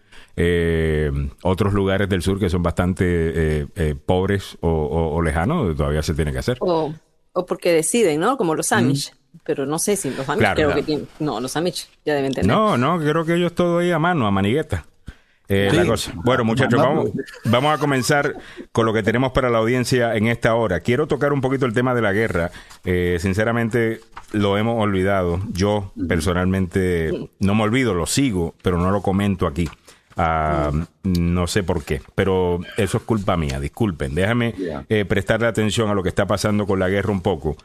[1.42, 3.66] otros lugares del sur que son bastante
[4.06, 6.58] pobres o, lejanos, todavía se tiene que hacer.
[6.60, 6.92] O,
[7.46, 8.36] porque deciden, ¿no?
[8.36, 9.12] Como los Amish.
[9.44, 11.08] Pero no sé si los Amish creo que tienen.
[11.18, 12.46] No, los Amish ya deben tener.
[12.46, 14.84] No, no, creo que ellos todo ahí a mano, a manigueta.
[15.52, 15.84] Eh,
[16.14, 17.10] bueno, muchachos, vamos,
[17.44, 18.36] vamos a comenzar
[18.70, 20.78] con lo que tenemos para la audiencia en esta hora.
[20.78, 22.52] Quiero tocar un poquito el tema de la guerra.
[22.84, 25.40] Eh, sinceramente, lo hemos olvidado.
[25.52, 29.68] Yo, personalmente, no me olvido, lo sigo, pero no lo comento aquí.
[30.16, 30.70] Ah,
[31.02, 34.14] no sé por qué, pero eso es culpa mía, disculpen.
[34.14, 34.54] Déjame
[34.88, 37.56] eh, prestarle atención a lo que está pasando con la guerra un poco.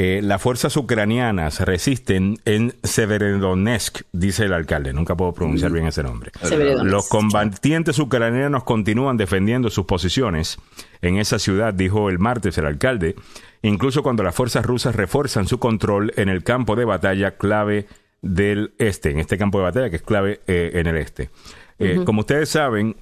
[0.00, 4.92] Eh, las fuerzas ucranianas resisten en Severodonetsk, dice el alcalde.
[4.92, 6.30] Nunca puedo pronunciar bien ese nombre.
[6.84, 10.58] Los combatientes ucranianos continúan defendiendo sus posiciones
[11.02, 13.16] en esa ciudad, dijo el martes el alcalde,
[13.62, 17.88] incluso cuando las fuerzas rusas refuerzan su control en el campo de batalla clave
[18.22, 21.30] del este, en este campo de batalla que es clave eh, en el este.
[21.80, 22.94] Eh, como ustedes saben,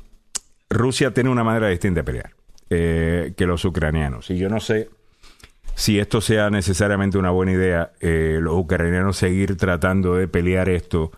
[0.71, 2.31] Rusia tiene una manera distinta de pelear
[2.71, 4.31] eh, que los ucranianos.
[4.31, 4.89] Y yo no sé
[5.77, 11.13] si esto sea necesariamente una buena idea, eh, los ucranianos seguir tratando de pelear esto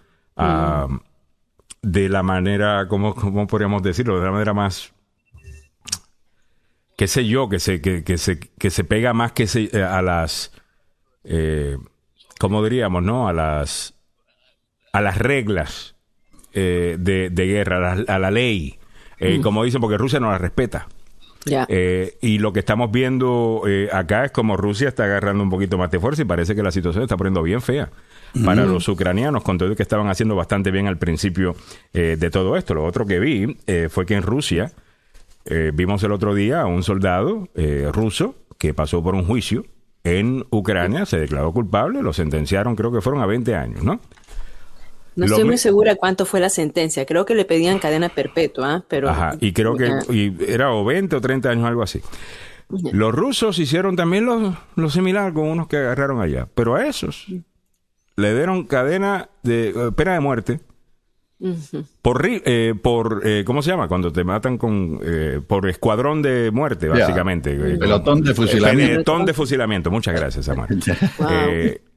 [1.80, 3.14] de la manera, ¿cómo,
[3.46, 4.18] podríamos decirlo?
[4.18, 4.92] De la manera más
[6.96, 10.52] qué sé yo, que se, que, se, que se pega más que se, a las,
[11.22, 11.78] eh,
[12.40, 13.28] ¿cómo diríamos, no?
[13.28, 13.94] A las,
[14.92, 15.94] a las reglas
[16.52, 18.80] eh, de, guerra, a la, ley,
[19.20, 19.42] eh, mm.
[19.42, 20.88] como dicen, porque Rusia no la respeta.
[21.46, 23.62] Eh, y lo que estamos viendo
[23.92, 26.70] acá es como Rusia está agarrando un poquito más de fuerza y parece que la
[26.70, 27.90] situación está poniendo bien fea
[28.44, 31.56] para los ucranianos, con todo que estaban haciendo bastante bien al principio
[31.92, 32.74] de todo esto.
[32.74, 33.56] Lo otro que vi
[33.88, 34.72] fue que en Rusia
[35.72, 37.48] vimos el otro día a un soldado
[37.92, 39.64] ruso que pasó por un juicio
[40.04, 44.00] en Ucrania, se declaró culpable, lo sentenciaron, creo que fueron a 20 años, ¿no?
[45.18, 47.04] No estoy muy segura cuánto fue la sentencia.
[47.04, 48.84] Creo que le pedían cadena perpetua, ¿ah?
[48.88, 49.08] pero...
[49.08, 49.90] Ajá, y creo que
[50.46, 52.00] era o 20 o 30 años, algo así.
[52.92, 57.26] Los rusos hicieron también lo, lo similar con unos que agarraron allá, pero a esos
[58.16, 60.60] le dieron cadena de eh, pena de muerte
[62.02, 65.00] por eh, por eh, cómo se llama cuando te matan con
[65.46, 68.92] por escuadrón de muerte básicamente pelotón de fusilamiento.
[68.92, 69.90] Pelotón de fusilamiento.
[69.90, 70.82] Muchas gracias Samuel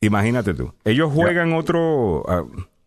[0.00, 0.72] Imagínate tú.
[0.84, 2.44] Ellos juegan otro, ah,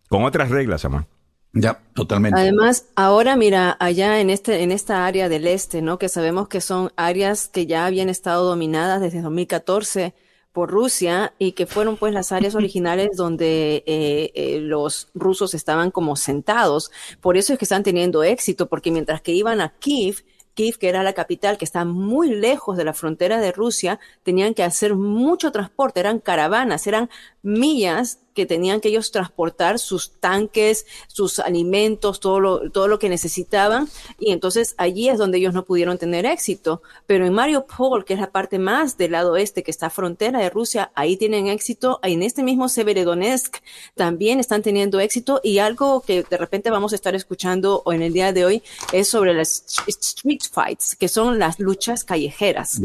[0.09, 1.07] con otras reglas, Amán.
[1.53, 2.39] Ya, totalmente.
[2.39, 5.99] Además, ahora mira, allá en este, en esta área del este, ¿no?
[5.99, 10.14] Que sabemos que son áreas que ya habían estado dominadas desde 2014
[10.53, 15.91] por Rusia y que fueron pues las áreas originales donde eh, eh, los rusos estaban
[15.91, 16.91] como sentados.
[17.20, 20.89] Por eso es que están teniendo éxito, porque mientras que iban a Kiev, Kiev, que
[20.89, 24.95] era la capital, que está muy lejos de la frontera de Rusia, tenían que hacer
[24.95, 27.09] mucho transporte, eran caravanas, eran
[27.41, 33.09] millas que tenían que ellos transportar sus tanques, sus alimentos, todo lo, todo lo que
[33.09, 33.89] necesitaban.
[34.19, 36.82] Y entonces allí es donde ellos no pudieron tener éxito.
[37.07, 40.49] Pero en Mariupol, que es la parte más del lado este, que está frontera de
[40.49, 41.99] Rusia, ahí tienen éxito.
[42.03, 43.57] En este mismo Severodonetsk
[43.95, 45.41] también están teniendo éxito.
[45.43, 49.07] Y algo que de repente vamos a estar escuchando en el día de hoy es
[49.07, 52.79] sobre las street fights, que son las luchas callejeras.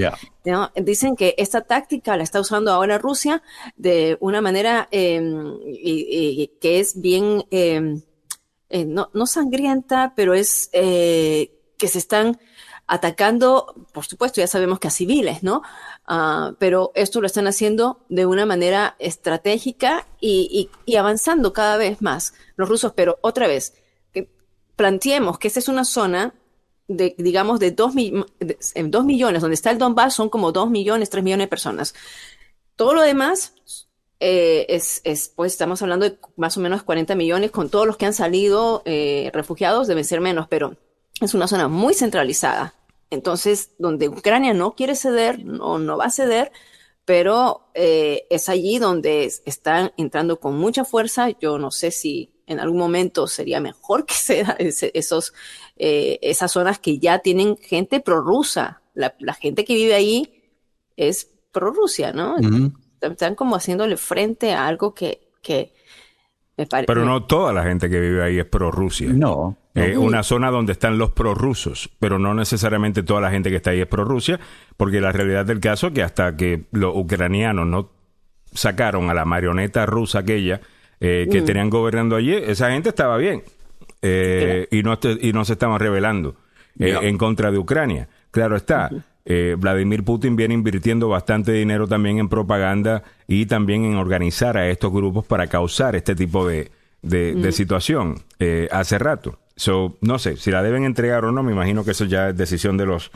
[0.77, 3.43] Dicen que esta táctica la está usando ahora Rusia
[3.77, 5.59] de una manera em,
[6.61, 8.03] que es bien, em,
[8.69, 12.39] eh, no, sangrienta, pero es eh, que se están
[12.87, 15.63] atacando, por supuesto, ya sabemos que a civiles, ¿no?
[16.07, 22.35] Ah, pero esto lo están haciendo de una manera estratégica y, avanzando cada vez más
[22.57, 23.75] los rusos, pero otra vez,
[24.13, 24.31] que
[24.77, 26.35] planteemos que esta es una zona
[26.89, 31.25] de, digamos, de dos, dos millones, donde está el Donbass son como dos millones, tres
[31.25, 31.95] millones de personas.
[32.77, 33.55] Todo lo demás
[34.21, 37.97] eh, es, es, pues estamos hablando de más o menos 40 millones, con todos los
[37.97, 40.77] que han salido eh, refugiados deben ser menos, pero
[41.21, 42.75] es una zona muy centralizada.
[43.11, 46.51] Entonces, donde Ucrania no quiere ceder, no, no va a ceder,
[47.05, 51.31] pero eh, es allí donde están entrando con mucha fuerza.
[51.31, 55.35] Yo no sé si en algún momento sería mejor que sea esos,
[55.77, 58.83] eh, esas zonas que ya tienen gente prorrusa.
[58.95, 60.43] La, la gente que vive ahí
[60.97, 62.37] es prorrusia, ¿no?
[63.01, 65.73] Están como haciéndole frente a algo que, que
[66.57, 66.87] me parece.
[66.87, 69.11] Pero no toda la gente que vive ahí es prorrusia.
[69.13, 69.57] No.
[69.75, 73.71] Es una zona donde están los prorrusos, pero no necesariamente toda la gente que está
[73.71, 74.41] ahí es prorrusia,
[74.79, 77.91] porque la realidad del caso es que hasta que los ucranianos no
[78.55, 80.63] sacaron a la marioneta rusa aquella,
[81.01, 81.45] eh, que mm.
[81.45, 83.43] tenían gobernando allí, esa gente estaba bien
[84.01, 86.37] eh, y, no y no se estaban rebelando
[86.79, 88.09] eh, en contra de Ucrania.
[88.31, 88.91] Claro está.
[89.59, 94.93] Vladimir Putin viene invirtiendo bastante dinero también en propaganda y también en organizar a estos
[94.93, 96.71] grupos para causar este tipo de,
[97.03, 98.23] de, situación
[98.71, 99.41] hace rato.
[99.57, 102.37] So, no sé, si la deben entregar o no, me imagino que eso ya es
[102.37, 103.11] decisión de los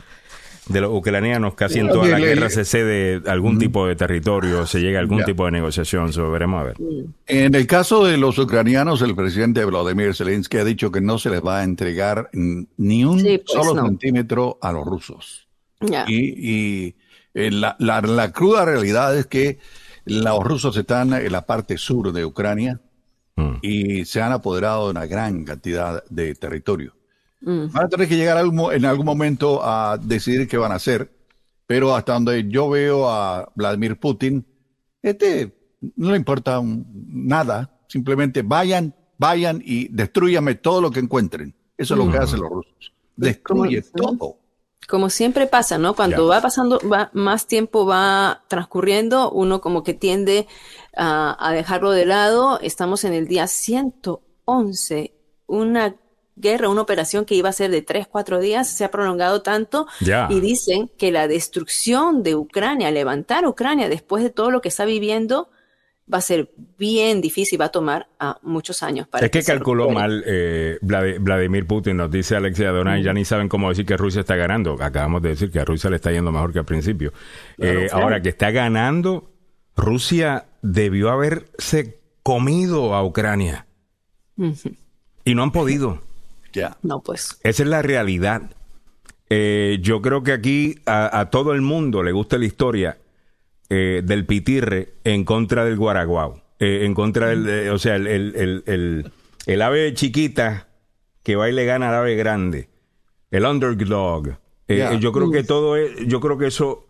[0.67, 4.79] de los ucranianos, casi en toda la guerra se cede algún tipo de territorio, se
[4.79, 6.77] llega a algún tipo de negociación, so, veremos a ver.
[7.27, 11.29] En el caso de los ucranianos, el presidente Vladimir Zelensky ha dicho que no se
[11.29, 15.47] les va a entregar ni un pues solo centímetro a los rusos.
[16.07, 16.95] Y,
[17.33, 19.57] eh, la, la, cruda realidad es que
[20.05, 22.81] los rusos están en la parte sur de Ucrania
[23.35, 23.53] mm.
[23.61, 26.93] y se han apoderado de una gran cantidad de territorio.
[27.41, 27.71] Mm.
[27.71, 31.11] Van a tener que llegar en algún momento a decidir qué van a hacer,
[31.65, 34.45] pero hasta donde yo veo a Vladimir Putin,
[35.01, 35.57] este
[35.95, 41.55] no le importa nada, simplemente vayan, vayan y destruyame todo lo que encuentren.
[41.77, 42.21] Eso es lo que mm.
[42.21, 42.93] hacen los rusos.
[43.15, 44.37] Destruye todo.
[44.87, 45.95] Como siempre pasa, ¿no?
[45.95, 50.47] Cuando va pasando, va, más tiempo va transcurriendo, uno como que tiende
[50.95, 52.59] a, a dejarlo de lado.
[52.59, 55.13] Estamos en el día 111,
[55.47, 55.95] una
[56.35, 59.87] guerra, una operación que iba a ser de tres, cuatro días, se ha prolongado tanto
[60.29, 64.85] y dicen que la destrucción de Ucrania, levantar Ucrania después de todo lo que está
[64.85, 65.49] viviendo,
[66.11, 69.89] va a ser bien difícil, va a tomar a muchos años para Es que, calculó
[69.89, 74.21] mal eh, Vladimir Putin, nos dice Alexia Donay, ya ni saben cómo decir que Rusia
[74.21, 74.77] está ganando.
[74.81, 77.13] Acabamos de decir que a Rusia le está yendo mejor que al principio.
[77.57, 79.31] Eh, ahora que está ganando,
[79.75, 83.67] Rusia debió haberse comido a Ucrania.
[85.23, 86.01] Y no han podido.
[86.81, 87.39] No, pues.
[87.43, 88.51] Esa es la realidad.
[89.29, 92.97] Eh, yo creo que aquí a, todo el mundo le gusta la historia
[93.69, 96.41] eh, del pitirre en contra del guaraguao.
[96.59, 99.11] Eh, en contra del, o sea, el, el,
[99.45, 100.67] el, ave chiquita
[101.23, 102.69] que va y le gana al ave grande.
[103.31, 104.37] El underdog.
[104.67, 106.87] Yo creo que todo es, yo creo que eso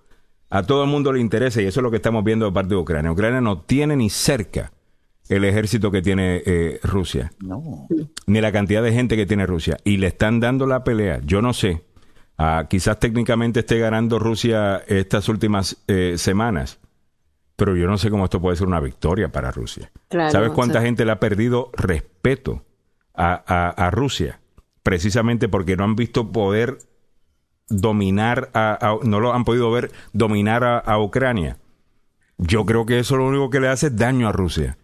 [0.50, 2.70] a todo el mundo le interesa y eso es lo que estamos viendo de parte
[2.70, 3.12] de Ucrania.
[3.12, 4.72] Ucrania no tiene ni cerca
[5.32, 7.32] el ejército que tiene eh, Rusia.
[7.40, 7.88] No.
[8.28, 9.78] Ni la cantidad de gente que tiene Rusia.
[9.86, 11.22] Y le están dando la pelea.
[11.24, 11.84] Yo no sé.
[12.38, 16.80] Ah, quizás técnicamente esté ganando Rusia estas últimas eh, semanas.
[17.56, 19.90] Pero yo no sé cómo esto puede ser una victoria para Rusia.
[20.10, 22.66] ¿Sabes cuánta gente le ha perdido respeto
[23.14, 24.42] a, Rusia?
[24.84, 26.80] Precisamente porque no han visto poder
[27.70, 31.58] dominar, a, no lo han podido ver dominar a Ucrania.
[32.38, 34.78] Yo creo que eso lo único que le hace es daño a Rusia.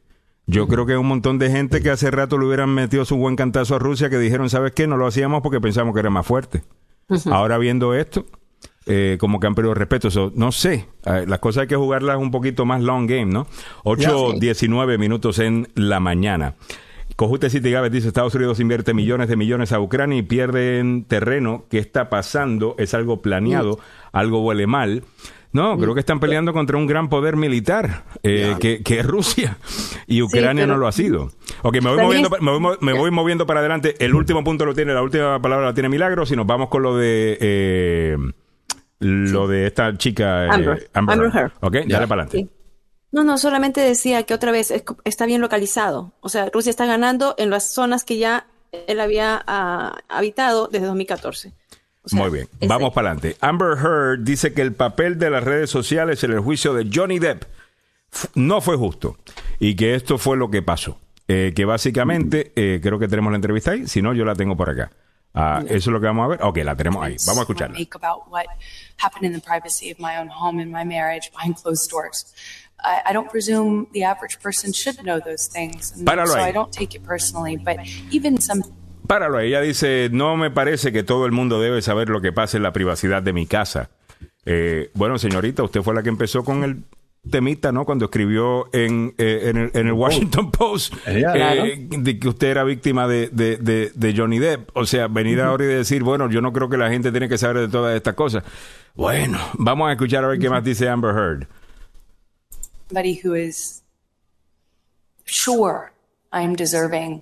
[0.49, 3.17] Yo creo que hay un montón de gente que hace rato le hubieran metido su
[3.17, 4.87] buen cantazo a Rusia que dijeron, ¿sabes qué?
[4.87, 6.63] No lo hacíamos porque pensamos que era más fuerte.
[7.29, 8.25] Ahora viendo esto,
[8.85, 10.07] eh, como que han perdido respeto.
[10.35, 13.45] no sé, las cosas hay que jugarlas un poquito más long game, ¿no?
[13.83, 16.55] 8, 19 minutos en la mañana.
[17.17, 21.65] Cojute City Gávez dice, Estados Unidos invierte millones de millones a Ucrania y pierden terreno.
[21.69, 22.75] ¿Qué está pasando?
[22.77, 23.79] Es algo planeado,
[24.13, 25.03] algo huele mal.
[25.57, 29.57] No, creo que están peleando contra un gran poder militar, eh, que, es Rusia,
[30.05, 31.31] y Ucrania no lo ha sido.
[31.63, 32.29] Ok, me voy, moviendo,
[32.79, 33.95] me, voy, moviendo para adelante.
[33.97, 36.83] El último punto lo tiene, la última palabra la tiene Milagros, y nos vamos con
[36.83, 37.39] lo de...
[37.41, 38.17] Eh,
[38.99, 41.51] lo de esta chica eh, Amber, Amber, Heard.
[41.61, 42.47] Ok, dale para adelante.
[43.11, 44.71] No, no, solamente decía que otra vez
[45.05, 46.13] está bien localizado.
[46.19, 50.85] O sea, Rusia está ganando en las zonas que ya él había ah, habitado desde
[50.85, 51.53] 2014.
[52.11, 53.37] Muy bien, vamos para adelante.
[53.41, 57.19] Amber Heard dice que el papel de las redes sociales en el juicio de Johnny
[57.19, 57.43] Depp
[58.35, 59.17] no fue justo
[59.59, 60.99] y que esto fue lo que pasó.
[61.29, 64.55] Eh, que básicamente, eh, creo que tenemos la entrevista ahí, si no, yo la tengo
[64.55, 64.91] por acá.
[65.33, 66.39] Ah, eso es lo que vamos a ver.
[66.41, 67.15] Ok, la tenemos ahí.
[67.27, 67.77] Vamos a escucharla.
[72.79, 75.91] I, don't presume the average person should know those things.
[75.91, 77.57] And so I don't take it personally.
[77.57, 77.79] But
[78.11, 78.63] even some
[79.07, 82.57] Páralo, ella dice, no me parece que todo el mundo debe saber lo que pasa
[82.57, 83.89] en la privacidad de mi casa.
[84.45, 86.83] Eh, bueno, señorita, usted fue la que empezó con el
[87.29, 87.85] temita, ¿no?
[87.85, 93.29] Cuando escribió en, eh, en, el, Washington Post eh, de que usted era víctima de,
[93.29, 94.75] de, de, Johnny Depp.
[94.75, 97.37] O sea, venir ahora y decir, bueno, yo no creo que la gente tiene que
[97.37, 98.43] saber de todas estas cosas.
[98.95, 101.47] Bueno, vamos a escuchar a ver qué más dice Amber Heard.
[102.89, 103.83] Somebody who is
[105.25, 105.91] sure
[106.31, 107.21] I am deserving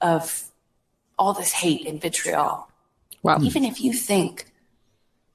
[0.00, 0.47] of
[1.18, 2.68] all this hate and vitriol.
[3.22, 3.38] Wow.
[3.42, 4.46] Even if you think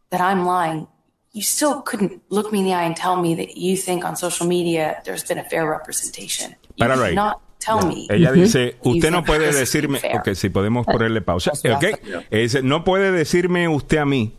[0.10, 0.88] that I'm lying,
[1.34, 4.16] you still couldn't look me in the eye and tell me that you think on
[4.16, 6.56] social media there's been a fair representation.
[6.76, 7.16] You Páralo ahí.
[7.16, 11.86] Not tell me Ella dice, usted no puede decirme, ok, si podemos ponerle pausa, ok,
[12.30, 14.34] dice, no puede decirme usted a mí,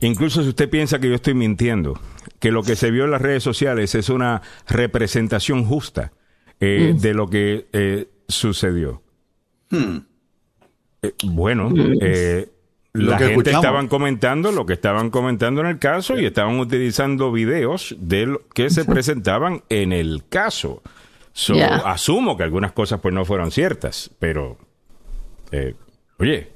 [0.00, 1.98] incluso si usted piensa que yo estoy mintiendo,
[2.40, 6.12] que lo que se vio en las redes sociales es una representación justa
[6.60, 7.00] eh, mm.
[7.00, 9.02] de lo que eh, sucedió.
[9.70, 9.98] Hmm.
[11.06, 12.48] Eh, bueno, eh,
[12.92, 17.94] la gente estaban comentando lo que estaban comentando en el caso y estaban utilizando videos
[17.98, 20.82] de lo que se presentaban en el caso.
[21.84, 24.56] Asumo que algunas cosas pues no fueron ciertas, pero
[25.50, 25.74] eh,
[26.18, 26.52] Oye,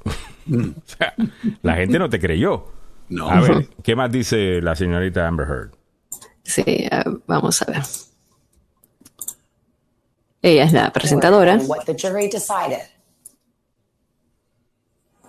[1.62, 2.66] la gente no te creyó.
[3.08, 3.28] No.
[3.28, 5.70] A ver, ¿qué más dice la señorita Amber Heard?
[6.44, 6.88] Sí,
[7.26, 7.82] vamos a ver.
[10.40, 11.56] Ella es la presentadora.
[11.56, 12.86] What the jury decided.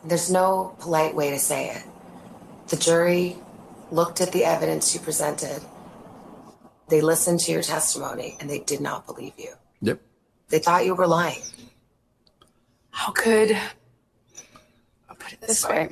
[0.03, 1.83] There's no polite way to say it.
[2.67, 3.37] The jury
[3.91, 5.61] looked at the evidence you presented.
[6.87, 9.53] They listened to your testimony and they did not believe you.
[9.81, 10.01] Yep.
[10.49, 11.41] They thought you were lying.
[12.91, 13.57] How could
[15.09, 15.89] I'll put it this way?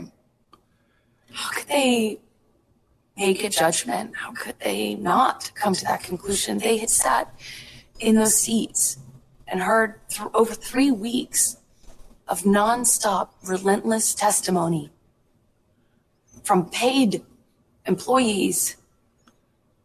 [1.31, 2.19] How could they
[3.15, 4.15] make a judgment?
[4.15, 6.57] How could they not come to that conclusion?
[6.57, 7.33] They had sat
[7.99, 8.97] in those seats
[9.47, 11.57] and heard th- over three weeks
[12.27, 14.91] of nonstop, relentless testimony
[16.43, 17.23] from paid
[17.85, 18.77] employees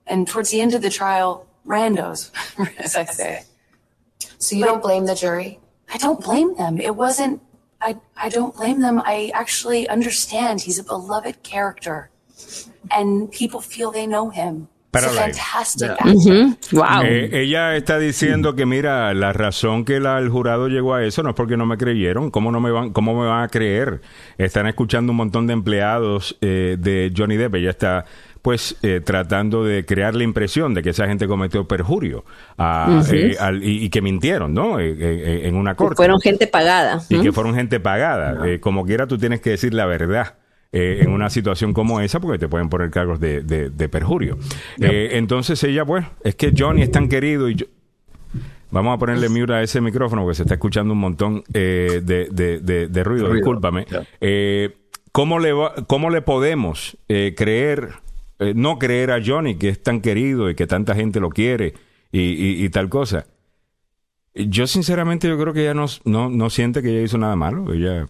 [0.07, 2.31] and towards the end of the trial, randos,
[2.79, 3.45] as I say.
[4.39, 5.61] So you but don't blame the jury?
[5.93, 6.81] I don't blame them.
[6.81, 7.41] It wasn't,
[7.81, 9.01] I, I don't blame them.
[9.05, 12.11] I actually understand he's a beloved character
[12.91, 14.69] and people feel they know him.
[14.93, 15.09] Pero
[16.73, 17.03] wow.
[17.03, 21.23] Eh, ella está diciendo que mira, la razón que la, el jurado llegó a eso
[21.23, 22.31] no es porque no me creyeron.
[22.31, 24.03] ¿Cómo no me van, cómo me van a creer?
[24.37, 27.55] Están escuchando un montón de empleados eh, de Johnny Depp.
[27.55, 28.05] Ella está
[28.43, 32.27] pues eh, tratando de crear la impresión de que esa gente cometió perjurio
[32.59, 33.03] ah,
[33.63, 34.79] y, que mintieron, ¿no?
[34.79, 35.97] en una corte.
[35.97, 37.01] fueron gente pagada.
[37.09, 38.59] Y que fueron gente pagada.
[38.61, 40.35] como quiera, tú tienes que decir la verdad.
[40.75, 44.39] Eh, en una situación como esa porque te pueden poner cargos de, de, perjurio.
[44.81, 47.67] Eh, entonces ella, pues, es que Johnny es tan querido y yo...
[48.71, 52.89] Vamos a ponerle mute a ese micrófono porque se está escuchando un montón eh, de,
[52.89, 53.85] de, ruido, discúlpame.
[55.13, 55.53] ¿cómo, le
[55.87, 57.91] ¿Cómo le podemos creer,
[58.55, 61.75] no creer a Johnny que es tan querido y que tanta gente lo quiere
[62.13, 63.27] y, y, tal cosa?
[64.35, 67.73] Yo sinceramente yo creo que ella no, no, no siente que ella hizo nada malo.
[67.73, 68.07] Ella,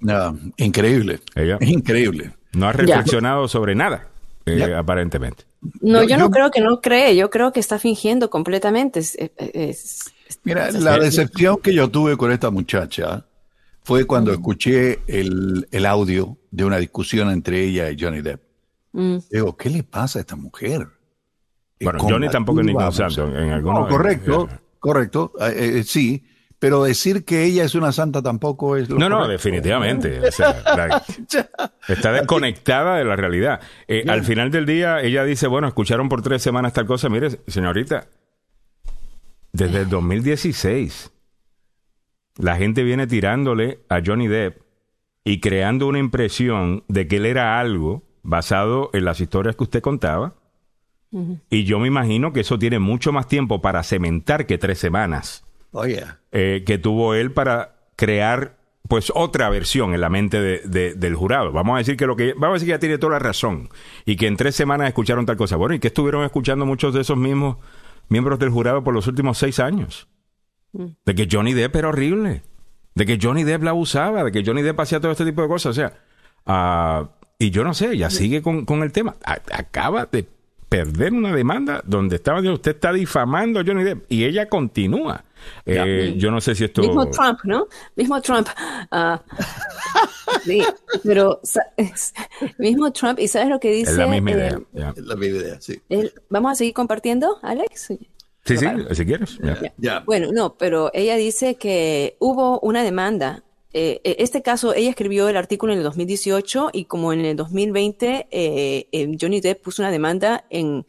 [0.57, 1.21] increíble.
[1.35, 2.33] Ella, es increíble.
[2.53, 4.09] No ha reflexionado sobre nada,
[4.47, 5.45] eh, aparentemente.
[5.81, 9.01] No, yo, no creo que no cree, yo creo que está fingiendo completamente.
[10.45, 13.25] Mira, la decepción que yo tuve con esta muchacha
[13.85, 14.35] fue cuando mm.
[14.35, 18.43] escuché el, audio de una discusión entre ella y Johnny Depp.
[18.93, 19.17] Mm.
[19.31, 20.87] Digo, ¿qué le pasa a esta mujer?
[21.81, 23.89] Bueno, Johnny tampoco es ningún santo en algunos.
[23.89, 24.72] correcto, correcto, eh,
[25.41, 26.25] eh, sí,
[26.63, 30.21] pero decir que ella es una santa tampoco es lo No, no, definitivamente.
[31.89, 33.61] está desconectada de la realidad.
[33.89, 37.09] Eh, al final del día, ella dice, bueno, escucharon por tres semanas tal cosa.
[37.09, 38.07] Mire, señorita,
[39.53, 41.11] desde el 2016,
[42.39, 44.63] la gente viene tirándole a Johnny Depp
[45.25, 49.81] y creando una impresión de que él era algo basado en las historias que usted
[49.81, 50.37] contaba.
[51.51, 55.45] Y yo me imagino que eso tiene mucho más tiempo para cementar que tres semanas.
[55.73, 58.57] Oh, eh, que tuvo él para crear
[58.89, 61.53] pues otra versión en la mente de, del jurado.
[61.53, 63.71] Vamos a decir que lo que vamos a decir que ya tiene toda la razón
[64.05, 65.57] y que en tres semanas escucharon tal cosa.
[65.57, 67.57] Bueno, y que estuvieron escuchando muchos de esos mismos
[68.09, 70.09] miembros del jurado por los últimos seis años.
[70.73, 70.87] Mm.
[71.05, 72.43] De que Johnny Depp era horrible,
[72.95, 75.49] de que Johnny Depp la abusaba, de que Johnny Depp hacía todo este tipo de
[75.49, 75.71] cosas.
[75.71, 75.93] O sea,
[76.47, 77.09] uh,
[77.39, 79.17] y yo no sé, ya sigue con, con el tema.
[79.25, 80.27] acaba de
[80.73, 85.23] perder una demanda donde estaba usted está difamando a Johnny Depp y ella continúa.
[85.67, 86.81] Eh, yo no sé si esto.
[86.81, 87.67] Mismo Trump, ¿no?
[87.95, 88.49] Mismo Trump.
[88.91, 89.19] Uh,
[90.45, 90.63] sí,
[91.05, 91.41] pero
[92.57, 93.91] mismo Trump, ¿y sabes lo que dice?
[93.91, 94.61] Es la misma idea.
[94.75, 95.83] Eh, la misma idea, sí.
[96.31, 97.89] ¿Vamos a seguir compartiendo, Alex?
[98.45, 99.39] Sí, sí, si quieres.
[100.07, 103.45] Bueno, no, pero ella dice que hubo una demanda
[103.75, 107.37] eh, eh, este caso, ella escribió el artículo en el 2018 y como en el
[107.37, 110.87] 2020 eh, eh, Johnny Depp puso una demanda en,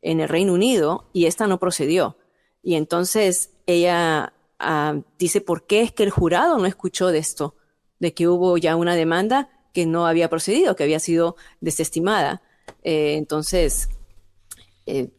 [0.00, 2.16] en, el Reino Unido y esta no procedió.
[2.62, 7.54] Y entonces ella ah, dice, ¿por qué es que el jurado no escuchó de esto?
[7.98, 12.42] De que hubo ya una demanda que no había procedido, que había sido desestimada.
[12.82, 13.90] entonces,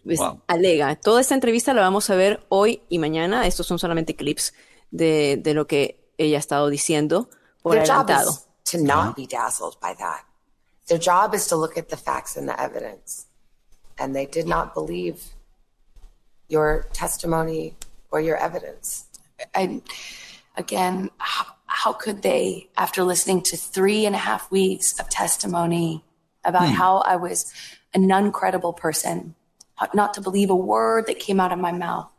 [0.03, 0.95] pues, alega.
[0.95, 3.45] Toda esta entrevista la vamos a ver hoy y mañana.
[3.45, 4.53] Estos son solamente clips
[4.91, 7.29] de, de lo que ella ha estado diciendo
[7.61, 8.25] por Their adelantado.
[8.25, 10.25] Job is to not be dazzled by that.
[10.87, 13.25] Their job is to look at the facts and the evidence.
[13.97, 15.33] And they did not believe
[16.49, 17.75] your testimony
[18.11, 19.05] or your evidence.
[19.55, 19.81] I,
[20.57, 26.03] again, how, how could they, after listening to three and a half weeks of testimony
[26.43, 26.75] about hmm.
[26.75, 27.51] how I was
[27.93, 29.35] a non credible person,
[29.93, 32.09] not to believe a word that came out of my mouth?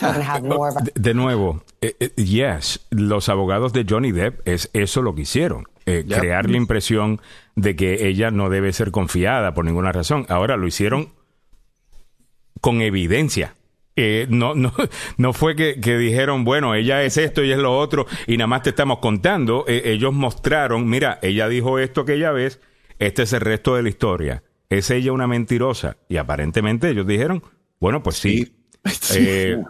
[0.94, 5.66] De, nuevo, eh, eh, yes, los abogados de Johnny Depp es eso lo que hicieron.
[5.84, 7.20] Eh, crear la impresión
[7.56, 10.26] de que ella no debe ser confiada por ninguna razón.
[10.28, 11.08] Ahora lo hicieron
[12.60, 13.56] con evidencia.
[13.96, 14.72] Eh, no, no,
[15.16, 18.62] no fue que, dijeron, bueno, ella es esto y es lo otro, y nada más
[18.62, 19.64] te estamos contando.
[19.66, 22.60] Eh, ellos mostraron, mira, ella dijo esto que ella ves,
[22.98, 24.42] este es el resto de la historia.
[24.70, 25.98] ¿Es ella una mentirosa?
[26.08, 27.42] Y aparentemente ellos dijeron,
[27.80, 28.54] bueno, pues sí.
[29.14, 29.62] Eh,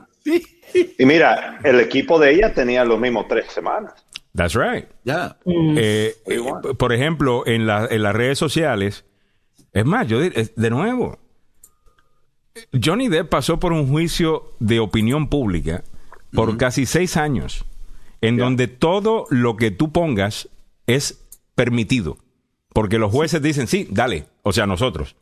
[0.98, 3.92] y mira, el equipo de ella tenía los mismos tres semanas.
[4.34, 4.86] That's right.
[5.04, 5.36] Ya.
[6.78, 9.04] por ejemplo, en, en las redes sociales,
[9.72, 11.18] es más, yo de nuevo,
[12.82, 15.84] Johnny Depp pasó por un juicio de opinión pública
[16.32, 17.64] por casi seis años,
[18.20, 20.48] en donde todo lo que tú pongas
[20.86, 22.18] es permitido.
[22.72, 25.16] Porque los jueces dicen, sí, dale, o sea, nosotros.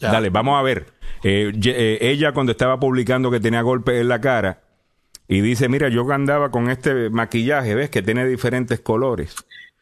[0.00, 0.86] Dale, vamos a ver.
[1.22, 4.60] Eh, eh, ella cuando estaba publicando que tenía golpes en la cara
[5.28, 7.90] y dice, mira, yo andaba con este maquillaje, ¿ves?
[7.90, 9.34] Que tiene diferentes colores.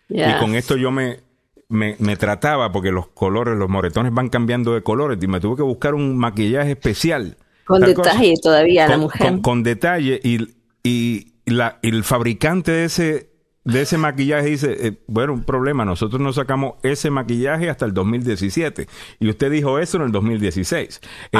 [0.08, 1.20] Y con esto yo me,
[1.68, 5.62] me, trataba porque los colores, los moretones van cambiando de colores y me tuve que
[5.62, 7.36] buscar un maquillaje especial.
[7.64, 9.40] Con detalle todavía la mujer.
[9.40, 13.30] Con, detalle y, y, la, el fabricante de ese,
[13.64, 17.94] de ese maquillaje dice, eh, bueno, un problema, nosotros no sacamos ese maquillaje hasta el
[17.94, 18.86] 2017
[19.20, 21.00] y usted dijo eso en el 2016.
[21.32, 21.38] Eh,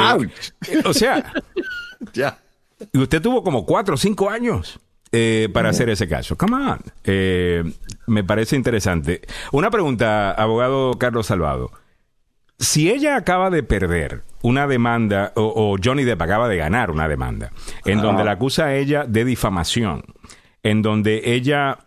[0.69, 1.33] eh, o sea,
[2.13, 2.39] ya.
[2.93, 4.81] Y usted tuvo como cuatro o cinco años
[5.17, 6.37] eh, para hacer ese caso.
[6.37, 6.81] Come on.
[7.05, 7.63] Eh,
[8.09, 9.21] me parece interesante.
[9.53, 11.71] Una pregunta, abogado Carlos Salvado.
[12.59, 17.53] Si ella acaba de perder una demanda, o, Johnny Depp acaba de ganar una demanda,
[17.85, 20.03] en donde la acusa a ella de difamación,
[20.65, 21.79] en donde ella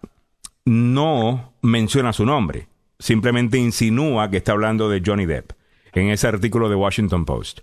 [0.67, 2.67] no menciona su nombre,
[2.99, 5.53] simplemente insinúa que está hablando de Johnny Depp
[5.93, 7.61] en ese artículo de Washington Post.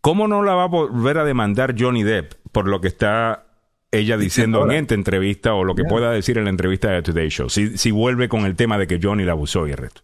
[0.00, 3.46] ¿Cómo no la va a volver a demandar Johnny Depp por lo que está
[3.90, 7.28] ella diciendo en esta entrevista o lo que pueda decir en la entrevista de Today
[7.28, 10.02] Show, si, si vuelve con el tema de que Johnny la abusó y el resto.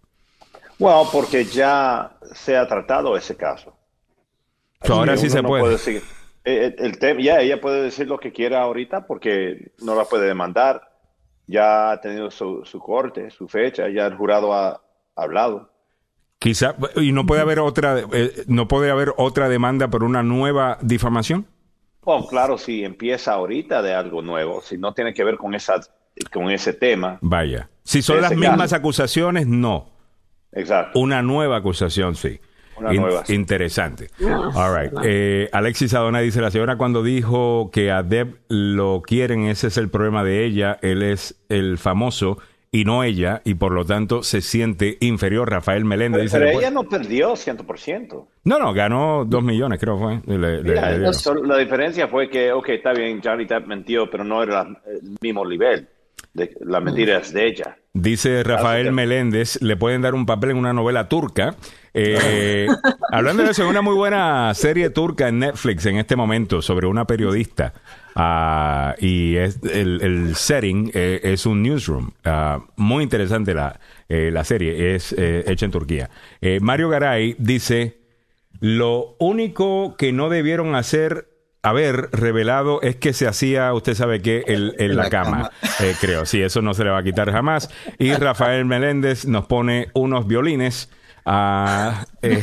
[0.78, 3.76] Bueno, porque ya se ha tratado ese caso.
[4.88, 5.76] ahora sí se puede.
[5.76, 6.02] Eh,
[6.44, 10.26] eh, el, tema, ya ella puede decir lo que quiera ahorita porque no la puede
[10.26, 10.91] demandar.
[11.46, 14.80] Ya ha tenido su, corte, su fecha, ya el jurado ha
[15.16, 15.70] hablado.
[16.38, 20.78] Quizá, y no puede haber otra, eh, no puede haber otra demanda por una nueva
[20.80, 21.46] difamación.
[22.02, 25.80] Bueno, claro, si empieza ahorita de algo nuevo, si no tiene que ver con, esa,
[26.32, 27.18] con ese tema.
[27.20, 27.68] Vaya.
[27.84, 29.90] Si son las mismas acusaciones, no.
[30.52, 30.98] Exacto.
[30.98, 32.40] Una nueva acusación, sí.
[32.76, 33.22] Una nueva.
[33.28, 34.08] Interesante.
[34.54, 34.92] All right.
[35.04, 39.76] Eh, Alexis Adona dice, la señora cuando dijo que a Deb lo quieren, ese es
[39.76, 42.38] el problema de ella, él es el famoso
[42.74, 45.50] y no ella, y por lo tanto se siente inferior.
[45.50, 46.38] Rafael Meléndez dice...
[46.38, 48.26] Pero ella no perdió 100%.
[48.44, 50.22] No, no, ganó 2 millones, creo fue.
[50.26, 55.46] la diferencia fue que, ok, está bien, Johnny Depp mentió, pero no era el mismo
[55.46, 55.86] nivel.
[56.34, 57.76] De, la mentira es de ella.
[57.94, 61.56] Dice Rafael Meléndez, le pueden dar un papel en una novela turca.
[61.92, 62.66] Eh,
[63.12, 67.06] hablando de eso, una muy buena serie turca en Netflix en este momento sobre una
[67.06, 67.74] periodista
[68.14, 72.10] Ah, y es, el, setting eh, es un newsroom.
[72.24, 73.78] Ah, muy interesante la,
[74.08, 76.10] eh, la serie, es eh, hecha en Turquía.
[76.60, 77.98] Mario Garay dice,
[78.60, 81.28] lo único que no debieron hacer
[81.62, 85.50] haber revelado es que se hacía, usted sabe qué, en, la, cama,
[86.00, 86.26] creo.
[86.26, 87.70] Sí, eso no se le va a quitar jamás.
[87.98, 90.90] Y Rafael Meléndez nos pone unos violines
[91.24, 92.42] eh,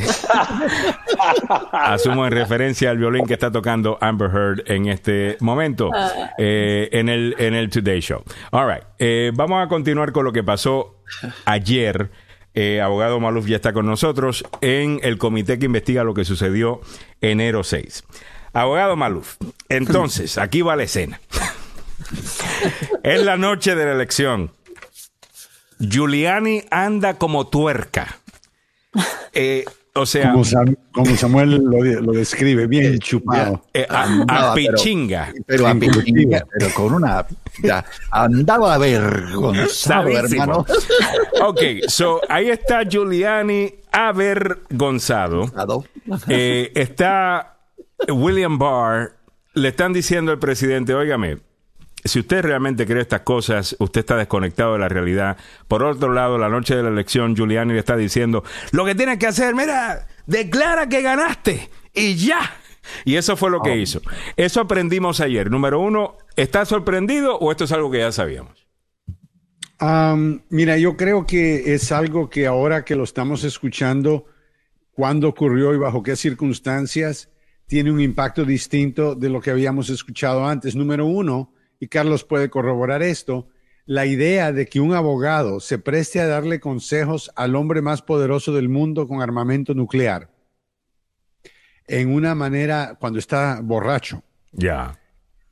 [1.72, 5.90] asumo en referencia al violín que está tocando Amber Heard en este momento
[6.38, 8.22] eh, en, el, en el Today Show.
[8.52, 8.84] All right.
[8.98, 11.02] Eh, vamos a continuar con lo que pasó
[11.44, 12.10] ayer.
[12.82, 16.80] abogado Maluf ya está con nosotros en el comité que investiga lo que sucedió
[17.20, 18.04] enero 6.
[18.52, 19.36] Abogado Maluf,
[19.68, 21.20] entonces, aquí va la escena.
[23.02, 24.50] es la noche de la elección.
[25.78, 28.20] Giuliani anda como tuerca
[29.32, 29.64] eh,
[29.94, 30.32] o sea,
[30.92, 33.64] como, Samuel lo, describe, bien chupado.
[33.74, 35.32] Eh, a, pichinga.
[35.46, 37.26] Pero, a pichinga, pero con una.
[38.10, 40.64] andaba avergonzado, hermano.
[41.42, 45.52] Ok, so ahí está Giuliani avergonzado.
[46.28, 47.56] Eh, está
[48.08, 49.16] William Barr.
[49.54, 51.38] Le están diciendo al presidente, óigame,
[52.04, 55.36] si usted realmente cree estas cosas, usted está desconectado de la realidad.
[55.68, 59.18] Por otro lado, la noche de la elección, Giuliani le está diciendo, lo que tienes
[59.18, 62.40] que hacer, mira, declara que ganaste y ya.
[63.04, 63.76] Y eso fue lo que oh.
[63.76, 64.00] hizo.
[64.36, 65.50] Eso aprendimos ayer.
[65.50, 68.66] Número uno, ¿estás sorprendido o esto es algo que ya sabíamos?
[70.50, 74.26] mira, yo creo que es algo que ahora que lo estamos escuchando,
[74.92, 77.30] cuándo ocurrió y bajo qué circunstancias,
[77.70, 80.74] tiene un impacto distinto de lo que habíamos escuchado antes.
[80.74, 83.46] Número uno, y Carlos puede corroborar esto,
[83.86, 88.52] la idea de que un abogado se preste a darle consejos al hombre más poderoso
[88.52, 90.32] del mundo con armamento nuclear
[91.86, 94.98] en una manera cuando está borracho Ya.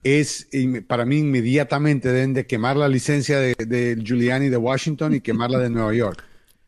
[0.02, 0.48] Es,
[0.88, 5.60] para mí, inmediatamente deben de quemar la licencia de, de Giuliani de Washington y quemarla
[5.60, 6.24] de Nueva York.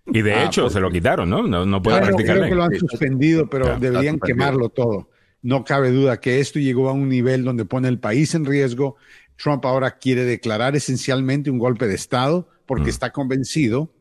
[0.07, 1.43] Y de ah, hecho se lo quitaron, ¿no?
[1.43, 5.10] No, no puede practicar Creo que lo han suspendido, pero deberían quemarlo todo.
[5.43, 8.97] No cabe duda que esto llegó a un nivel donde pone el país en riesgo.
[9.37, 12.89] Trump ahora quiere declarar esencialmente un golpe de Estado porque mm.
[12.89, 13.93] está convencido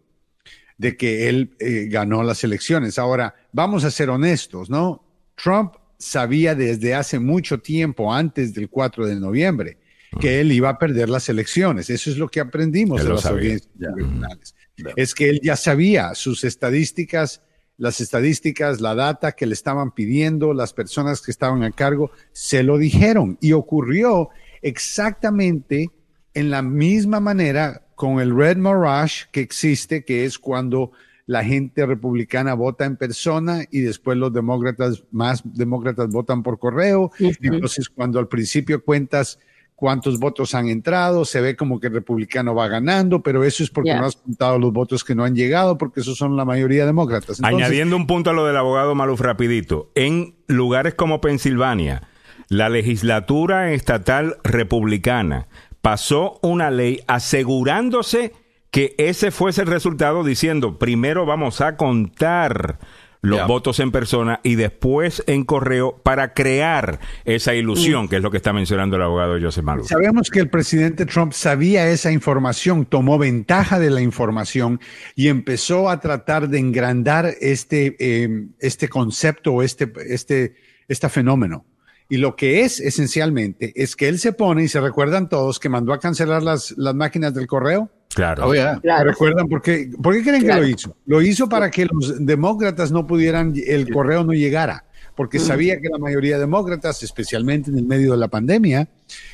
[0.77, 2.99] de que él eh, ganó las elecciones.
[2.99, 5.03] Ahora, vamos a ser honestos, ¿no?
[5.35, 9.77] Trump sabía desde hace mucho tiempo, antes del 4 de noviembre,
[10.19, 10.39] que mm.
[10.39, 11.89] él iba a perder las elecciones.
[11.89, 14.55] Eso es lo que aprendimos de las audiencias tribunales
[14.95, 17.41] es que él ya sabía sus estadísticas,
[17.79, 22.61] las estadísticas, la data que le estaban pidiendo, las personas que estaban a cargo, se
[22.61, 24.29] lo dijeron y ocurrió
[24.61, 25.89] exactamente
[26.33, 30.91] en la misma manera con el Red Mirage que existe, que es cuando
[31.25, 37.11] la gente republicana vota en persona y después los demócratas, más demócratas votan por correo.
[37.19, 39.39] Entonces, cuando al principio cuentas
[39.79, 43.69] cuántos votos han entrado, se ve como que el republicano va ganando, pero eso es
[43.69, 46.85] porque no has contado los votos que no han llegado, porque esos son la mayoría
[46.85, 47.39] demócratas.
[47.41, 52.03] Añadiendo un punto a lo del abogado Maluf rapidito, en lugares como Pensilvania,
[52.49, 55.47] la legislatura estatal republicana
[55.81, 58.33] pasó una ley asegurándose
[58.71, 62.79] que ese fuese el resultado diciendo, primero vamos a contar
[63.21, 68.31] los votos en persona y después en correo para crear esa ilusión, que es lo
[68.31, 69.85] que está mencionando el abogado Joseph Malou.
[69.85, 74.79] Sabemos que el presidente Trump sabía esa información, tomó ventaja de la información
[75.15, 80.55] y empezó a tratar de engrandar este, eh, este concepto o este, este,
[80.87, 81.65] este fenómeno.
[82.11, 85.69] Y lo que es esencialmente es que él se pone, y se recuerdan todos, que
[85.69, 87.91] mandó a cancelar las, las máquinas del correo.
[88.13, 88.47] Claro.
[88.47, 89.91] Oh, ¿Recuerdan por qué?
[90.01, 90.95] ¿Por qué creen que lo hizo?
[91.05, 95.41] Lo hizo para que los demócratas no pudieran, el correo no llegara, porque mm.
[95.41, 98.87] sabía que la mayoría de demócratas, especialmente en el medio de la pandemia,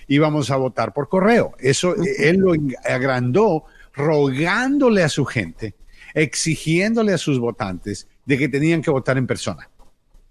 [0.07, 1.53] íbamos a votar por correo.
[1.57, 2.53] Eso él lo
[2.83, 5.75] agrandó rogándole a su gente,
[6.13, 9.69] exigiéndole a sus votantes de que tenían que votar en persona.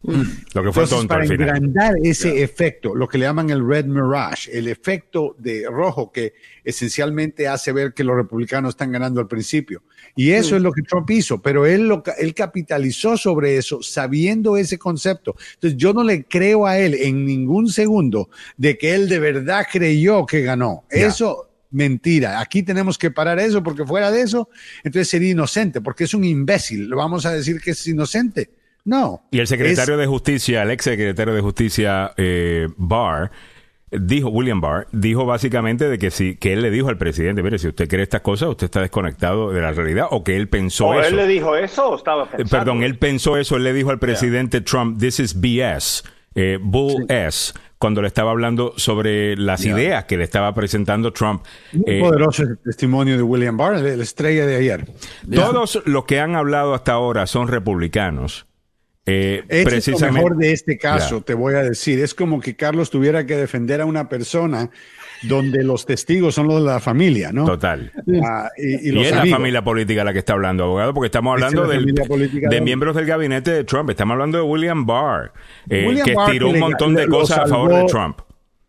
[0.05, 4.57] Lo que fue tonto para engrandar ese efecto, lo que le llaman el red mirage,
[4.57, 9.83] el efecto de rojo que esencialmente hace ver que los republicanos están ganando al principio.
[10.15, 14.59] Y eso es lo que Trump hizo, pero él, lo, él capitalizó sobre eso sabiendo
[14.59, 15.37] ese concepto.
[15.55, 18.29] Entonces yo no le creo a él en ningún segundo
[18.59, 20.85] de que él de verdad creyó que ganó.
[20.91, 22.41] Eso mentira.
[22.41, 24.51] Aquí tenemos que parar eso porque fuera de eso,
[24.85, 26.89] entonces sería inocente, porque es un imbécil.
[26.89, 28.51] Lo vamos a decir que es inocente.
[28.85, 29.23] No.
[29.31, 33.31] Y el secretario de Justicia, el ex secretario de Justicia eh, Barr,
[33.91, 37.59] dijo, William Barr, dijo básicamente de que sí, que él le dijo al presidente, mire,
[37.59, 40.89] si usted cree estas cosas, usted está desconectado de la realidad, o que él pensó
[40.89, 41.09] ¿O eso.
[41.09, 42.51] él le dijo eso o estaba pensando?
[42.51, 46.03] Perdón, él pensó eso, él le dijo al presidente Trump, this is BS,
[46.35, 51.45] eh, Bull S, cuando le estaba hablando sobre las ideas que le estaba presentando Trump.
[51.73, 54.87] Muy eh, poderoso el testimonio de William Barr, la estrella de ayer.
[55.33, 58.47] Todos los que han hablado hasta ahora son republicanos
[59.07, 62.01] eh, es lo mejor de este caso, te voy a decir.
[62.01, 64.71] Es como que Carlos tuviera que defender a una persona
[65.23, 67.45] donde los testigos son los de la familia, ¿no?
[67.45, 67.93] Total.
[68.23, 72.61] Ah, y, es la familia política la que está hablando, abogado, porque estamos hablando de,
[72.61, 73.91] miembros del gabinete de Trump.
[73.91, 75.33] Estamos hablando de William Barr,
[75.69, 78.21] eh, que tiró un montón de cosas a favor de Trump.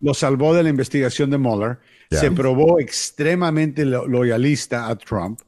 [0.02, 1.78] Lo salvó de la investigación de Mueller.
[2.12, 5.40] Se probó extremadamente loyalista a Trump.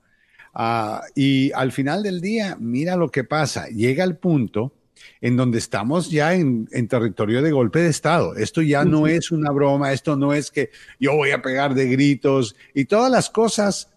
[0.53, 3.67] Ah, y al final del día, mira lo que pasa.
[3.67, 4.73] Llega el punto
[5.21, 8.35] en donde estamos ya en, territorio de golpe de Estado.
[8.35, 10.69] Esto ya no es una broma, esto no es que
[10.99, 13.89] yo voy a pegar de gritos y todas las cosas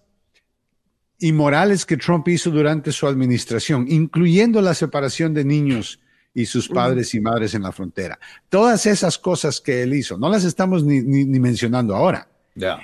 [1.18, 6.00] inmorales que Trump hizo durante su administración, incluyendo la separación de niños
[6.32, 8.18] y sus padres y madres en la frontera.
[8.48, 12.29] Todas esas cosas que él hizo, no las estamos ni mencionando ahora.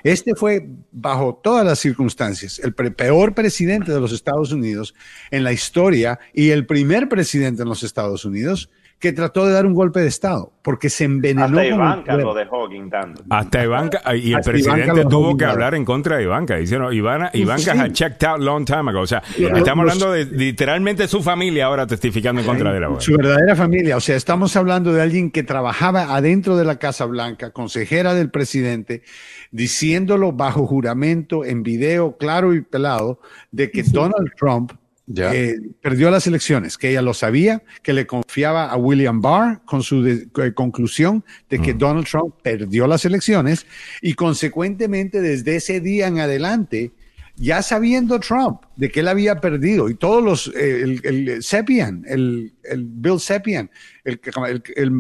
[0.05, 4.95] Este fue, bajo todas las circunstancias, el peor presidente de los Estados Unidos
[5.31, 9.67] en la historia y el primer presidente en los Estados Unidos que trató de dar
[9.67, 11.45] un golpe de Estado, porque se envenenó.
[11.45, 13.23] Hasta Ivanka lo dejó guindando.
[13.29, 16.57] Hasta Ivanka, y el presidente tuvo que hablar en contra de Ivanka.
[16.57, 19.01] Dicieron, Ivana, Ivanka had checked out long time ago.
[19.01, 23.17] O sea, estamos hablando de literalmente su familia ahora testificando en contra de la Su
[23.17, 23.99] verdadera familia.
[23.99, 28.31] O sea, estamos hablando de alguien que trabajaba adentro de la Casa Blanca, consejera del
[28.31, 29.03] presidente,
[29.51, 33.21] diciéndolo bajo juramento en video claro y pelado
[33.51, 34.73] de que Donald Trump
[35.15, 39.83] eh, perdió las elecciones, que ella lo sabía, que le confiaba a William Barr con
[39.83, 41.79] su eh, conclusión de que mm.
[41.79, 43.67] Donald Trump perdió las elecciones
[44.03, 46.91] y consecuentemente desde ese día en adelante,
[47.37, 52.03] ya sabiendo Trump de que él había perdido y todos los, eh, el, el Seppian,
[52.09, 53.71] el, Bill Seppian,
[54.03, 54.21] el,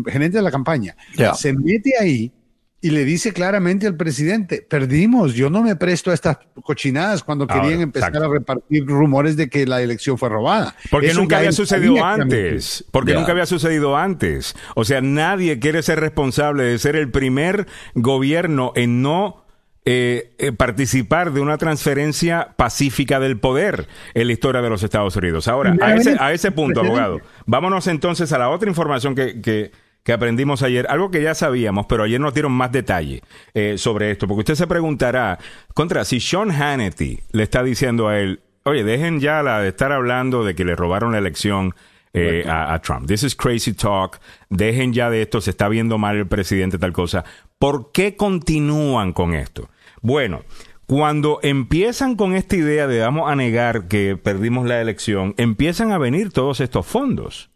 [0.07, 0.97] gerente de la campaña,
[1.35, 2.33] se mete ahí
[2.81, 7.47] y le dice claramente al presidente, perdimos, yo no me presto a estas cochinadas cuando
[7.47, 10.77] querían empezar a repartir rumores de que la elección fue robada.
[10.91, 14.55] Porque nunca había sucedido antes, porque nunca había sucedido antes.
[14.75, 19.47] O sea, nadie quiere ser responsable de ser el primer gobierno en no
[19.87, 25.17] eh, eh, participar de una transferencia pacífica del poder en la historia de los Estados
[25.17, 25.49] Unidos.
[25.49, 29.71] Ahora, a ese, a ese punto, abogado, vámonos entonces a la otra información que, que
[30.07, 33.23] que aprendimos ayer, algo que ya sabíamos, pero ayer nos dieron más detalle
[33.55, 35.37] eh, sobre esto, porque usted se preguntará,
[35.75, 39.91] contra, si Sean Hannity le está diciendo a él, oye, dejen ya la de estar
[39.91, 41.75] hablando de que le robaron la elección
[42.13, 43.09] eh, a, Trump.
[43.09, 44.21] This is crazy talk.
[44.49, 47.25] Dejen ya de esto, se está viendo mal el presidente, tal cosa.
[47.59, 49.71] ¿Por qué continúan con esto?
[50.03, 50.45] Bueno,
[50.87, 55.99] cuando empiezan con esta idea de vamos a negar que perdimos la elección, empiezan a
[55.99, 57.51] venir todos estos fondos.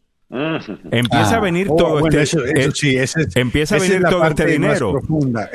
[0.92, 2.38] Empieza a venir oh, todo este
[3.34, 5.00] empieza a venir todo este dinero.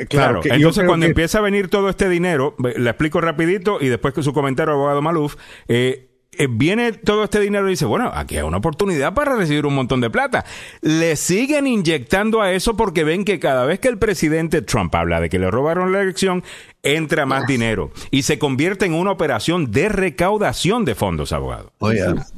[0.08, 4.22] Claro, entonces cuando empieza a venir todo este dinero, le explico rapidito y después que
[4.22, 5.36] su comentario, abogado Maluf,
[5.68, 6.05] eh,
[6.48, 10.00] viene todo este dinero y dice, bueno, aquí hay una oportunidad para recibir un montón
[10.00, 10.44] de plata.
[10.80, 15.20] Le siguen inyectando a eso porque ven que cada vez que el presidente Trump habla
[15.20, 16.42] de que le robaron la elección,
[16.82, 21.72] entra más dinero y se convierte en una operación de recaudación de fondos, abogado.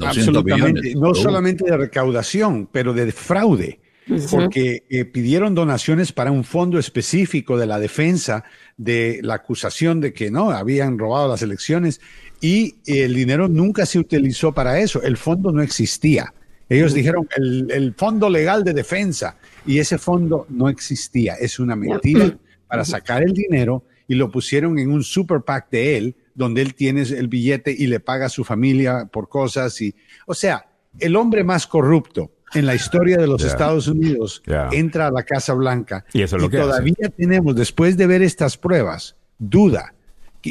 [0.01, 3.81] Absolutamente, no solamente de recaudación, pero de fraude.
[4.31, 8.43] Porque eh, pidieron donaciones para un fondo específico de la defensa
[8.79, 12.01] de la acusación de que no habían robado las elecciones
[12.41, 16.33] y el dinero nunca se utilizó para eso, el fondo no existía.
[16.69, 19.37] Ellos dijeron el, el fondo legal de defensa.
[19.67, 22.37] Y ese fondo no existía, es una mentira
[22.69, 26.75] para sacar el dinero y lo pusieron en un super PAC de él, donde él
[26.75, 29.95] tiene el billete y le paga a su familia por cosas y,
[30.27, 30.67] o sea,
[30.99, 34.43] el hombre más corrupto en la historia de los Estados Unidos
[34.73, 38.57] entra a la Casa Blanca y, eso lo que todavía tenemos, después de ver estas
[38.57, 39.93] pruebas, duda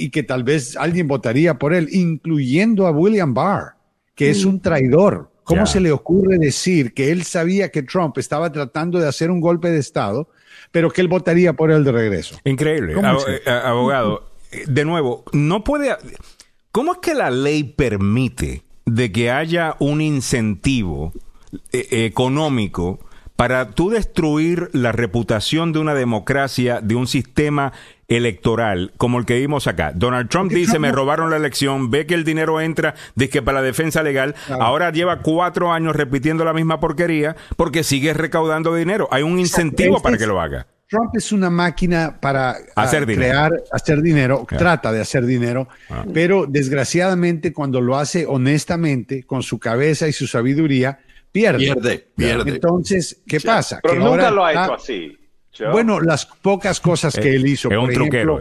[0.04, 3.76] y que tal vez alguien votaría por él, incluyendo a William Barr,
[4.16, 5.32] que es un traidor.
[5.44, 9.40] ¿Cómo se le ocurre decir que él sabía que Trump estaba tratando de hacer un
[9.40, 10.28] golpe de Estado,
[10.72, 12.38] pero que él votaría por él de regreso?
[12.44, 12.94] Increíble.
[12.96, 15.96] Eh, abogado, eh, de nuevo, no puede...
[16.74, 21.14] ¿Cómo es que la ley permite de que haya un incentivo
[21.72, 23.00] eh, económico
[23.38, 27.72] para tú destruir la reputación de una democracia, de un sistema
[28.08, 29.92] electoral como el que vimos acá.
[29.94, 33.60] Donald Trump dice, me robaron la elección, ve que el dinero entra, dice que para
[33.60, 39.08] la defensa legal, ahora lleva cuatro años repitiendo la misma porquería porque sigue recaudando dinero.
[39.12, 40.68] Hay un incentivo para que lo haga.
[40.90, 46.06] Trump es una máquina para ah, hacer crear, hacer dinero, trata de hacer dinero, ah.
[46.14, 52.08] pero desgraciadamente cuando lo hace honestamente, con su cabeza y su sabiduría, pierde.
[52.16, 53.82] Pierde, Entonces, ¿qué pasa?
[53.84, 55.18] Pero nunca lo ha hecho así.
[55.72, 57.70] Bueno, las pocas cosas que él hizo.
[57.70, 58.40] Es un truquero.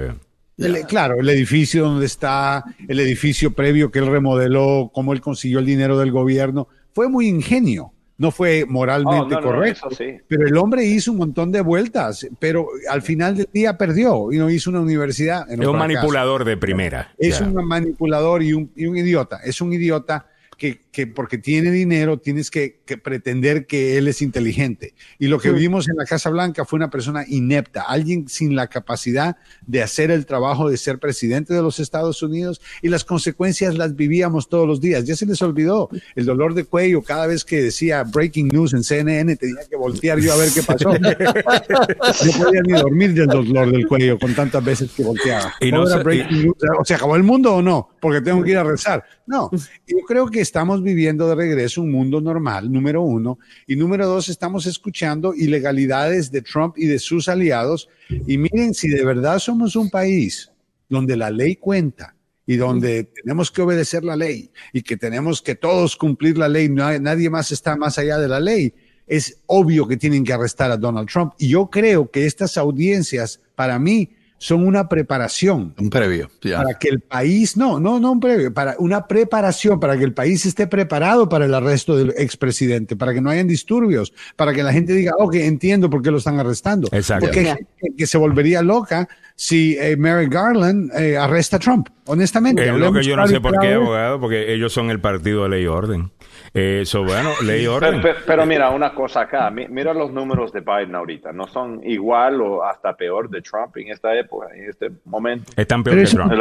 [0.88, 5.66] claro, el edificio donde está, el edificio previo que él remodeló, cómo él consiguió el
[5.66, 7.93] dinero del gobierno, fue muy ingenio.
[8.18, 9.90] No fue moralmente oh, correcto,
[10.26, 14.38] pero el hombre hizo un montón de vueltas, pero al final del día perdió y
[14.38, 15.44] no hizo una universidad.
[15.51, 17.12] es un manipulador de primera.
[17.18, 19.40] Es un manipulador y un, y un idiota.
[19.44, 24.94] Es un idiota que, porque tiene dinero tienes que, pretender que él es inteligente.
[25.18, 28.68] Y lo que vimos en la Casa Blanca fue una persona inepta, alguien sin la
[28.68, 29.36] capacidad
[29.66, 33.97] de hacer el trabajo de ser presidente de los Estados Unidos y las consecuencias las
[33.97, 35.05] vivíamos todos los días.
[35.05, 38.85] Ya se les olvidó el dolor de cuello cada vez que decía breaking news en
[38.85, 40.93] CNN, tenía que voltear yo a ver qué pasó.
[40.98, 45.55] no podía ni dormir del dolor del cuello con tantas veces que volteaba.
[45.60, 47.90] Y no, o sea, ¿acabó el mundo o no?
[48.01, 49.05] Porque tengo que ir a rezar.
[49.27, 49.51] No,
[49.86, 54.30] yo creo que estamos viviendo de regreso un mundo normal, número uno, y número dos,
[54.30, 57.88] estamos escuchando ilegalidades de Trump y de sus aliados.
[58.08, 60.50] Y miren, si de verdad somos un país
[60.88, 65.56] donde la ley cuenta y donde tenemos que obedecer la ley y que tenemos que
[65.56, 68.72] todos cumplir la ley, nadie más está más allá de la ley,
[69.06, 71.34] es obvio que tienen que arrestar a Donald Trump.
[71.38, 75.74] Y yo creo que estas audiencias, para mí, son una preparación.
[75.78, 76.30] Un previo.
[76.42, 80.12] Para que el país, no, no, no un previo, para una preparación, para que el
[80.12, 84.62] país esté preparado para el arresto del expresidente, para que no hayan disturbios, para que
[84.62, 86.88] la gente diga, ok, entiendo por qué lo están arrestando.
[86.92, 87.26] Exacto.
[87.26, 92.66] Porque hay que se volvería loca si eh, Mary Garland eh, arresta a Trump, honestamente.
[92.66, 95.50] Es lo que yo no sé por qué, abogado, porque ellos son el partido de
[95.50, 96.10] ley y orden.
[96.56, 98.00] Eso, bueno, ley orden.
[98.26, 102.64] Pero, mira, una cosa acá, mira los números de Biden ahorita, no son igual o
[102.64, 105.52] hasta peor de Trump en esta época, en este momento.
[105.54, 106.32] Están peor que Trump.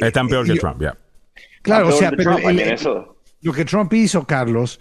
[0.00, 0.96] Están peor que Trump, ya.
[1.60, 2.36] Claro, o sea, pero
[3.40, 4.80] lo que Trump hizo, Carlos,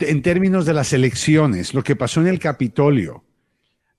[0.00, 3.24] en términos de las elecciones, lo que pasó en el Capitolio,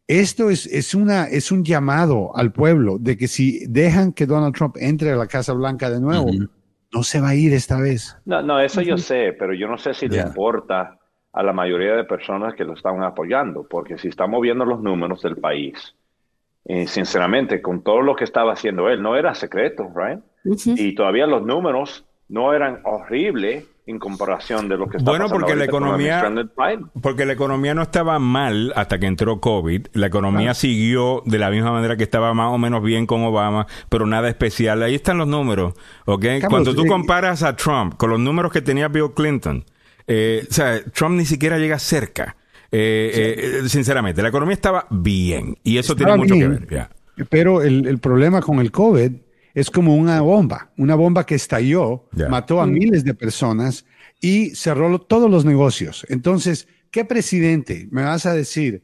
[0.08, 4.54] esto es, es, una, es un llamado al pueblo de que si dejan que Donald
[4.54, 6.30] Trump entre a la Casa Blanca de nuevo,
[6.96, 8.18] no se va a ir esta vez.
[8.24, 10.98] No, no, eso yo sé, pero yo no sé si le importa
[11.34, 15.22] a la mayoría de personas que lo están apoyando, porque si estamos viendo los números
[15.22, 15.94] del país,
[16.64, 20.22] eh, sinceramente, con todo lo que estaba haciendo él, no era secreto, right?
[20.66, 25.56] Y todavía los números no eran horribles en comparación de lo que está bueno porque
[25.56, 26.24] la economía
[27.02, 29.88] porque la economía no estaba mal hasta que entró COVID.
[29.94, 33.68] La economía siguió de la misma manera que estaba más o menos bien con Obama
[33.90, 34.82] pero nada especial.
[34.82, 35.74] Ahí están los números
[36.06, 36.26] ¿ok?
[36.50, 39.64] cuando tú comparas a Trump con los números que tenía Bill Clinton
[40.08, 42.36] eh, o sea Trump ni siquiera llega cerca.
[42.72, 46.90] Eh, eh, sinceramente la economía estaba bien y eso tiene mucho que ver
[47.30, 49.12] pero el, el problema con el COVID
[49.56, 53.86] es como una bomba, una bomba que estalló, mató a miles de personas
[54.22, 56.06] y cerró todos los negocios.
[56.10, 58.84] Entonces, ¿qué presidente, me vas a decir,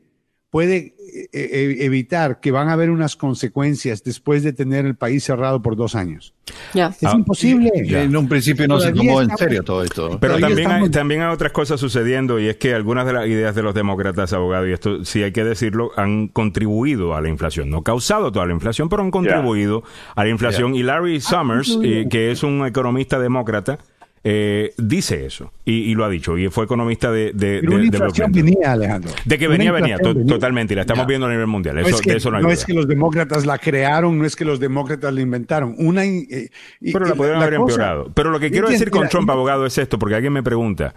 [0.51, 5.23] puede eh, eh, evitar que van a haber unas consecuencias después de tener el país
[5.23, 6.33] cerrado por dos años.
[6.73, 7.71] Es ah, imposible.
[7.73, 10.17] En un principio no se tomó en serio todo esto.
[10.19, 13.55] Pero también hay, también hay otras cosas sucediendo y es que algunas de las ideas
[13.55, 17.69] de los demócratas, abogados, y esto sí hay que decirlo, han contribuido a la inflación.
[17.69, 19.83] No causado toda la inflación, pero han contribuido
[20.15, 20.75] a la inflación.
[20.75, 23.79] Y Larry Summers, eh, que es un economista demócrata,
[24.23, 29.11] eh, dice eso y, lo ha dicho y fue economista de de, venía Alejandro.
[29.25, 32.65] De que venía venía totalmente y la estamos viendo a nivel mundial eso, no, es
[32.65, 35.75] que, los demócratas la crearon no es que los demócratas la inventaron.
[35.79, 36.49] Una eh,
[36.93, 38.11] pero la podrían haber empeorado.
[38.13, 40.93] Pero lo que quiero decir con Trump abogado es esto porque alguien me pregunta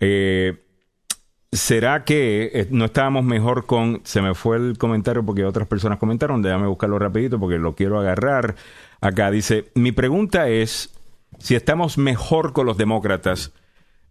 [0.00, 0.54] eh,
[1.52, 4.00] ¿Será que no estábamos mejor con...
[4.04, 7.98] Se me fue el comentario porque otras personas comentaron, déjame buscarlo rapidito porque lo quiero
[7.98, 8.56] agarrar.
[9.00, 10.92] Acá dice, mi pregunta es,
[11.38, 13.52] si estamos mejor con los demócratas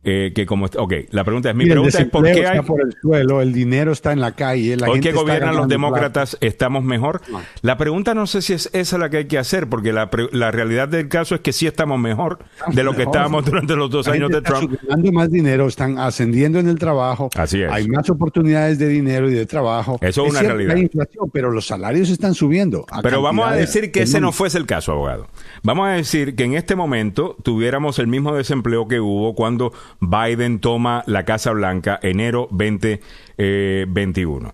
[0.06, 2.96] eh, que como ok la pregunta es mi pregunta es por qué hay por el
[3.02, 7.22] suelo el dinero está en la calle la hoy que gobiernan los demócratas estamos mejor
[7.62, 10.52] la pregunta no sé si es esa la que hay que hacer porque la, la
[10.52, 12.40] realidad del caso es que sí estamos mejor
[12.72, 14.72] de lo que estábamos durante los dos años de Trump.
[14.88, 17.72] ganando más dinero están ascendiendo en el trabajo así es.
[17.72, 19.98] hay más oportunidades de dinero y de trabajo.
[20.02, 20.76] Eso es, una realidad.
[20.76, 24.58] hay inflación pero los salarios están subiendo pero vamos a decir que ese no fuese
[24.58, 25.28] el caso abogado.
[25.64, 30.60] Vamos a decir que en este momento tuviéramos el mismo desempleo que hubo cuando Biden
[30.60, 33.00] toma la Casa Blanca enero 2021.
[33.38, 34.54] Eh,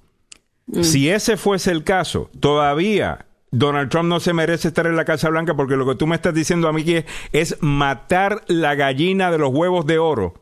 [0.67, 0.83] mm.
[0.83, 5.29] Si ese fuese el caso, todavía Donald Trump no se merece estar en la Casa
[5.29, 9.31] Blanca porque lo que tú me estás diciendo a mí es, es matar la gallina
[9.31, 10.33] de los huevos de oro.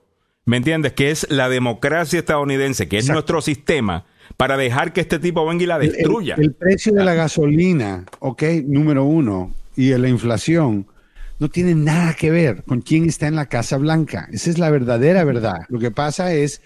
[0.46, 0.94] ¿Me entiendes?
[0.94, 4.06] Que es la democracia estadounidense, que es nuestro sistema,
[4.36, 6.36] para dejar que este tipo venga y la destruya.
[6.36, 10.88] El, el precio de la gasolina, ok, número uno, y la inflación
[11.40, 14.28] no tiene nada que ver con quién está en la Casa Blanca.
[14.32, 15.60] Esa es la verdadera verdad.
[15.70, 16.62] Lo que pasa es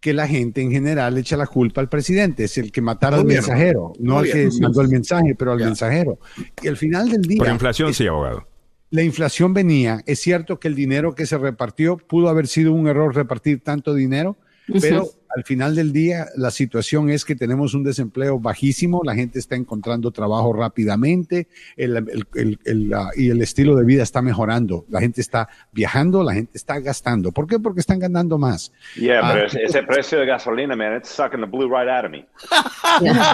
[0.00, 3.24] que la gente en general echa la culpa al presidente, es el que matara al
[3.24, 6.18] mensajero, no al que mandó el mensaje, pero al mensajero.
[6.62, 7.38] Y al final del día...
[7.38, 8.46] Por inflación, sí, abogado.
[8.90, 10.02] La inflación venía.
[10.06, 13.94] Es cierto que el dinero que se repartió pudo haber sido un error repartir tanto
[13.94, 14.36] dinero,
[14.80, 19.38] pero al final del día la situación es que tenemos un desempleo bajísimo, la gente
[19.38, 24.84] está encontrando trabajo rápidamente y el estilo de vida está mejorando.
[24.88, 27.32] La gente está viajando, la gente está gastando.
[27.32, 27.58] ¿Por qué?
[27.58, 28.72] Porque están ganando más.
[28.96, 32.10] Yeah, pero ah, ese, precio de gasolina, man, it's sucking the blue right out of
[32.10, 32.26] me.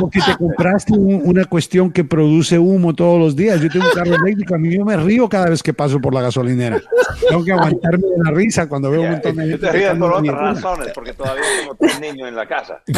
[0.00, 3.60] Porque te compraste una cuestión que produce humo todos los días.
[3.60, 6.14] Yo tengo un carro eléctrico, a mí yo me río cada vez que paso por
[6.14, 6.80] la gasolinera.
[7.28, 9.66] Tengo que aguantarme de la risa cuando veo un montón de gente.
[9.66, 12.82] Yo te río por otras razones, porque todavía tengo niño en la casa.
[12.86, 12.94] yo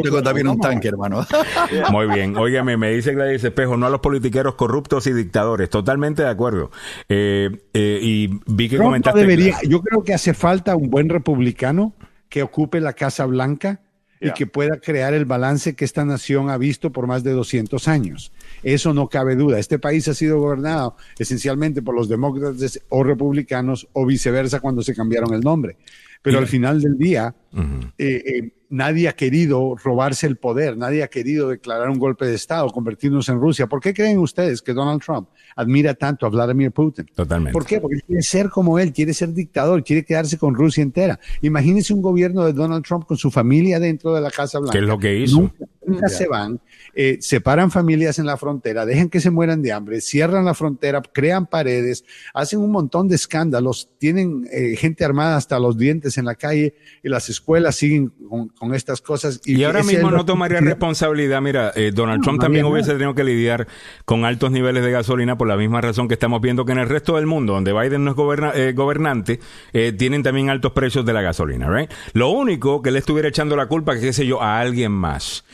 [0.00, 1.26] tengo también un tanque, hermano.
[1.90, 2.36] Muy bien.
[2.36, 5.70] Óigame, me dice Gladys Espejo, no a los politiqueros corruptos y dictadores.
[5.70, 6.70] Totalmente de acuerdo.
[7.08, 9.20] Eh, eh, y vi que comentaste...
[9.20, 11.94] Debería, yo creo que hace falta un buen republicano
[12.28, 13.80] que ocupe la Casa Blanca
[14.20, 17.88] y que pueda crear el balance que esta nación ha visto por más de 200
[17.88, 18.32] años.
[18.62, 19.58] Eso no cabe duda.
[19.58, 24.94] Este país ha sido gobernado esencialmente por los demócratas o republicanos o viceversa cuando se
[24.94, 25.76] cambiaron el nombre.
[26.22, 31.08] Pero al final del día, eh, eh, nadie ha querido robarse el poder, nadie ha
[31.08, 33.66] querido declarar un golpe de Estado, convertirnos en Rusia.
[33.66, 37.06] ¿Por qué creen ustedes que Donald Trump admira tanto a Vladimir Putin?
[37.14, 37.52] Totalmente.
[37.52, 37.80] ¿Por qué?
[37.80, 41.18] Porque quiere ser como él, quiere ser dictador, quiere quedarse con Rusia entera.
[41.42, 44.72] Imagínense un gobierno de Donald Trump con su familia dentro de la Casa Blanca.
[44.72, 45.52] ¿Qué es lo que hizo?
[45.86, 46.60] Nunca, se van,
[46.94, 51.02] eh, separan familias en la frontera, dejan que se mueran de hambre, cierran la frontera,
[51.02, 54.46] crean paredes, hacen un montón de escándalos, tienen
[54.76, 57.39] gente armada hasta los dientes en la calle y las escuelas
[57.72, 58.12] siguen
[58.58, 59.40] con, estas cosas.
[59.44, 61.40] Y, ahora mismo no tomaría responsabilidad.
[61.40, 63.66] Mira, eh, Donald Trump también hubiese tenido que lidiar
[64.04, 66.88] con altos niveles de gasolina por la misma razón que estamos viendo que en el
[66.88, 69.40] resto del mundo, donde Biden no es eh, gobernante,
[69.72, 71.68] eh, tienen también altos precios de la gasolina.
[71.68, 71.90] Right?
[72.12, 75.44] Lo único que le estuviera echando la culpa, qué sé yo, a alguien más.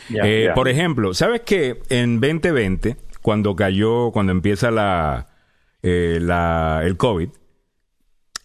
[0.55, 5.29] Por ejemplo, ¿sabes que en 2020, cuando cayó, cuando empieza la,
[5.83, 7.29] la el COVID,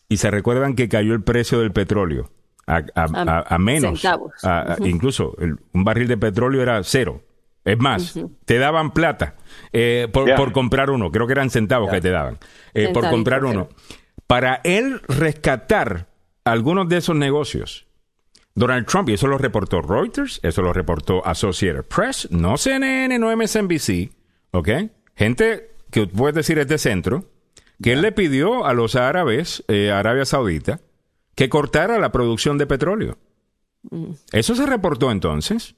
[0.09, 2.29] y se recuerdan que cayó el precio del petróleo
[2.95, 4.03] a, menos.
[4.79, 5.35] Incluso
[5.73, 7.23] un barril de petróleo era cero.
[7.63, 9.35] Es más, te daban plata
[9.71, 11.11] eh, por, comprar uno.
[11.11, 12.39] Creo que eran centavos que te daban
[12.73, 13.69] eh, por comprar uno.
[14.25, 16.07] Para él rescatar
[16.43, 17.85] algunos de esos negocios,
[18.55, 23.35] Donald Trump, y eso lo reportó Reuters, eso lo reportó Associated Press, no CNN, no
[23.35, 24.11] MSNBC,
[24.51, 24.69] ¿ok?
[25.15, 27.25] Gente que puedes decir es de centro,
[27.81, 30.79] que él le pidió a los árabes, eh, Arabia Saudita,
[31.35, 33.17] que cortara la producción de petróleo.
[33.89, 34.11] Mm.
[34.31, 35.75] Eso se reportó entonces.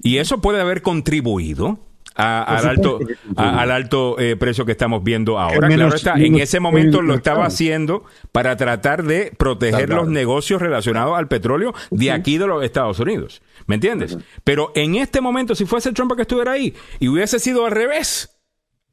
[0.00, 1.78] Y eso puede haber contribuido
[2.14, 3.00] al alto,
[3.36, 5.68] al alto eh, precio que estamos viendo ahora.
[5.68, 11.18] claro está, en ese momento lo estaba haciendo para tratar de proteger los negocios relacionados
[11.18, 13.42] al petróleo de aquí de los Estados Unidos.
[13.66, 14.18] ¿Me entiendes?
[14.44, 18.38] Pero en este momento, si fuese Trump que estuviera ahí y hubiese sido al revés,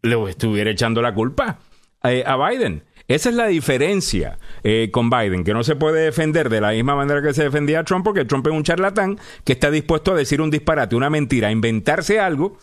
[0.02, 1.60] le estuviera echando la culpa
[2.04, 2.84] eh, a Biden.
[3.08, 6.96] Esa es la diferencia eh, con Biden, que no se puede defender de la misma
[6.96, 10.16] manera que se defendía a Trump, porque Trump es un charlatán que está dispuesto a
[10.16, 12.58] decir un disparate, una mentira, a inventarse algo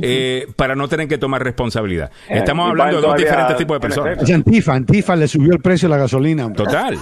[0.00, 2.10] eh, para no tener que tomar responsabilidad.
[2.28, 4.30] Estamos hablando de dos diferentes tipos de personas.
[4.30, 6.52] Antifa, Antifa le subió el precio de la gasolina.
[6.52, 6.98] Total.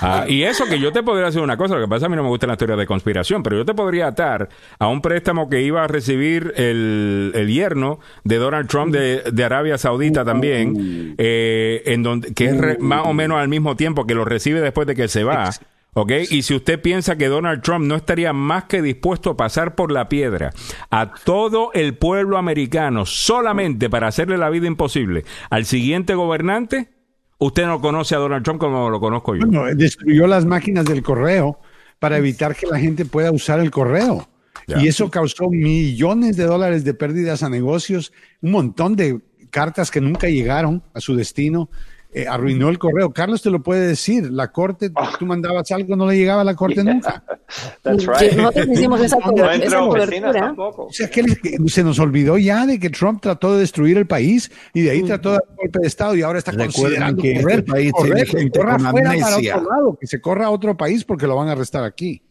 [0.00, 2.16] Ah, y eso que yo te podría hacer una cosa, lo que pasa a mí
[2.16, 4.48] no me gustan las teorías de conspiración, pero yo te podría atar
[4.78, 9.76] a un préstamo que iba a recibir el, el yerno de Donald Trump de, Arabia
[9.76, 14.24] Saudita también, eh, en donde que es más o menos al mismo tiempo que lo
[14.24, 15.50] recibe después de que se va.
[15.96, 16.10] ¿Ok?
[16.30, 19.92] Y si usted piensa que Donald Trump no estaría más que dispuesto a pasar por
[19.92, 20.52] la piedra
[20.90, 26.94] a todo el pueblo americano solamente para hacerle la vida imposible al siguiente gobernante,
[27.38, 29.46] Usted no conoce a Donald Trump como lo conozco yo.
[29.46, 31.58] Bueno, destruyó las máquinas del correo
[31.98, 34.28] para evitar que la gente pueda usar el correo.
[34.66, 39.20] Y eso causó millones de dólares de pérdidas a negocios, un montón de
[39.50, 41.68] cartas que nunca llegaron a su destino.
[42.16, 43.12] Eh, arruinó el correo.
[43.12, 44.30] Carlos te lo puede decir.
[44.30, 45.12] La corte, ah.
[45.18, 47.24] tú mandabas algo, no le llegaba a la corte nunca.
[47.82, 48.32] That's right.
[48.34, 50.54] Nosotros hicimos esa, cobertura.
[50.56, 51.24] O sea, que
[51.66, 55.02] se nos olvidó ya de que Trump trató de destruir el país y de ahí
[55.02, 57.92] trató de dar un golpe de Estado y ahora está considerando que correr, este país
[57.92, 61.34] correr, que corra fuera para otro lado, que se corra a otro país porque lo
[61.34, 62.22] van a arrestar aquí.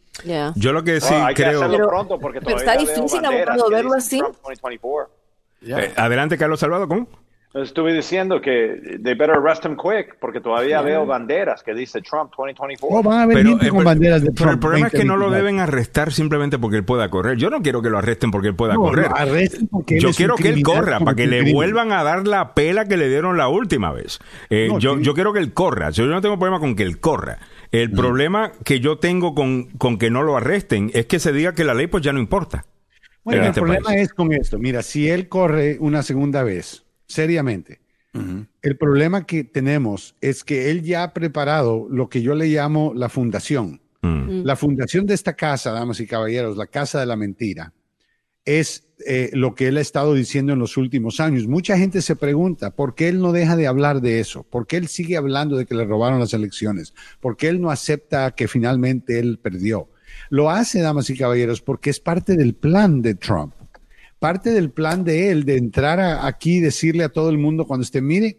[0.56, 1.60] Yo lo que sí creo.
[1.70, 3.20] Pero, pero está difícil
[3.70, 4.22] verlo así.
[5.60, 7.06] Eh, adelante, Carlos Salvador, ¿cómo?
[7.54, 12.32] Estuve diciendo que they better arrest him quick porque todavía veo banderas que dice Trump
[12.36, 13.08] 2024.
[13.08, 14.54] van a pero, eh, con banderas de Trump.
[14.54, 17.38] el problema es que no lo deben arrestar simplemente porque él pueda correr.
[17.38, 19.08] Yo no quiero que lo arresten porque él pueda correr.
[19.86, 23.08] yo quiero que él corra para que le vuelvan a dar la pela que le
[23.08, 24.18] dieron la última vez.
[24.50, 25.90] Eh, yo, yo quiero que él corra.
[25.90, 27.38] Yo no tengo problema con que él corra.
[27.70, 27.96] El mm.
[27.96, 31.62] problema que yo tengo con, con que no lo arresten es que se diga que
[31.62, 32.64] la ley pues ya no importa.
[33.22, 34.58] Bueno, el este problema es con esto.
[34.58, 37.80] Mira, si él corre una segunda vez seriamente.
[38.62, 42.92] El problema que tenemos es que él ya ha preparado lo que yo le llamo
[42.94, 43.80] la fundación.
[44.02, 44.06] Mm.
[44.06, 44.44] Mm.
[44.44, 47.72] La fundación de esta casa, damas y caballeros, la casa de la mentira,
[48.44, 51.48] es eh, lo que él ha estado diciendo en los últimos años.
[51.48, 54.76] Mucha gente se pregunta por qué él no deja de hablar de eso, por qué
[54.76, 58.46] él sigue hablando de que le robaron las elecciones, por qué él no acepta que
[58.46, 59.88] finalmente él perdió.
[60.30, 63.54] Lo hace, damas y caballeros, porque es parte del plan de Trump
[64.24, 67.84] parte del plan de él de entrar aquí y decirle a todo el mundo cuando
[67.84, 68.38] esté, mire,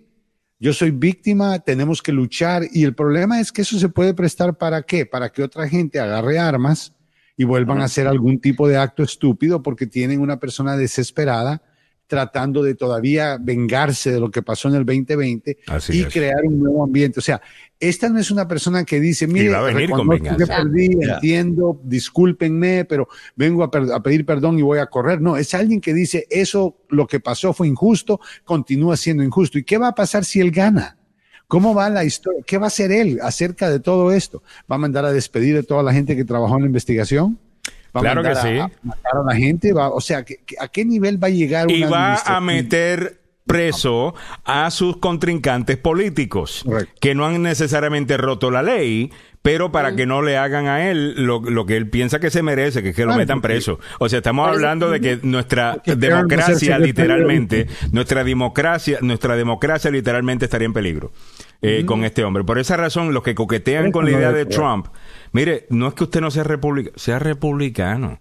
[0.57, 4.57] yo soy víctima, tenemos que luchar y el problema es que eso se puede prestar
[4.57, 5.05] para qué?
[5.05, 6.95] Para que otra gente agarre armas
[7.37, 11.61] y vuelvan a hacer algún tipo de acto estúpido porque tienen una persona desesperada
[12.07, 15.57] tratando de todavía vengarse de lo que pasó en el 2020
[15.89, 17.19] y crear un nuevo ambiente.
[17.19, 17.41] O sea,
[17.79, 19.49] esta no es una persona que dice, mire,
[20.37, 25.21] que perdí, entiendo, discúlpenme, pero vengo a, pedir perdón y voy a correr.
[25.21, 29.57] No, es alguien que dice, eso, lo que pasó fue injusto, continúa siendo injusto.
[29.57, 30.97] ¿Y qué va a pasar si él gana?
[31.47, 32.41] ¿Cómo va la historia?
[32.45, 34.41] ¿Qué va a hacer él acerca de todo esto?
[34.71, 37.39] ¿Va a mandar a despedir a toda la gente que trabajó en la investigación?
[38.01, 38.59] Claro que sí.
[38.83, 40.25] matar a la gente, va, o sea,
[40.59, 41.69] ¿a qué nivel va a llegar?
[41.71, 46.65] y va a meter preso a sus contrincantes políticos
[46.99, 49.11] que no han necesariamente roto la ley,
[49.41, 52.81] pero para que no le hagan a él lo, que él piensa que se merece,
[52.81, 53.79] que es que lo metan preso.
[53.99, 60.65] O sea, estamos hablando de que nuestra democracia literalmente, nuestra democracia, nuestra democracia literalmente estaría
[60.65, 61.11] en peligro.
[61.61, 62.43] Eh, con este hombre.
[62.43, 64.87] Por esa razón, los que coquetean con la idea de Trump,
[65.31, 68.19] mire, no es que usted no sea republicano, sea republicano.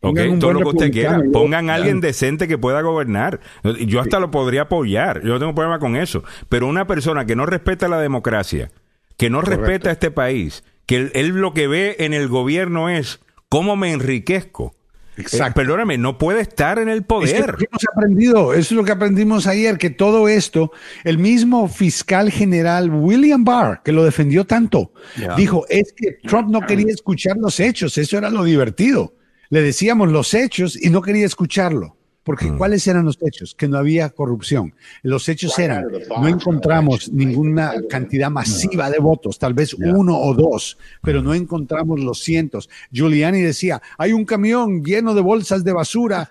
[0.00, 1.20] Okay, todo lo que usted quiera.
[1.32, 3.40] Pongan a alguien decente que pueda gobernar.
[3.86, 5.22] Yo hasta lo podría apoyar.
[5.22, 6.22] Yo no tengo problema con eso.
[6.48, 8.70] Pero una persona que no respeta la democracia,
[9.16, 13.76] que no respeta este país, que él, lo que ve en el gobierno es cómo
[13.76, 14.74] me enriquezco.
[15.16, 15.60] Exacto.
[15.60, 17.56] perdóname, no puede estar en el poder.
[17.58, 20.72] hemos aprendido, eso es lo que aprendimos ayer, que todo esto,
[21.04, 24.92] el mismo fiscal general William Barr, que lo defendió tanto,
[25.36, 29.14] dijo, es que Trump no quería escuchar los hechos, eso era lo divertido.
[29.48, 31.95] Le decíamos los hechos y no quería escucharlo.
[32.26, 32.58] Porque mm.
[32.58, 33.54] ¿cuáles eran los hechos?
[33.54, 34.74] Que no había corrupción.
[35.04, 40.76] Los hechos eran, no encontramos ninguna cantidad masiva de votos, tal vez uno o dos,
[41.02, 42.68] pero no encontramos los cientos.
[42.90, 46.28] Giuliani decía, hay un camión lleno de bolsas de basura,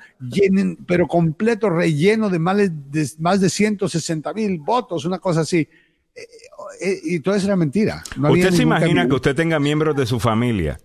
[0.86, 5.60] pero completo, relleno de más de, más de 160 mil votos, una cosa así.
[6.14, 6.22] Eh,
[6.82, 8.04] eh, y todo eso era mentira.
[8.18, 10.78] ¿Usted se imagina que usted tenga miembros de su familia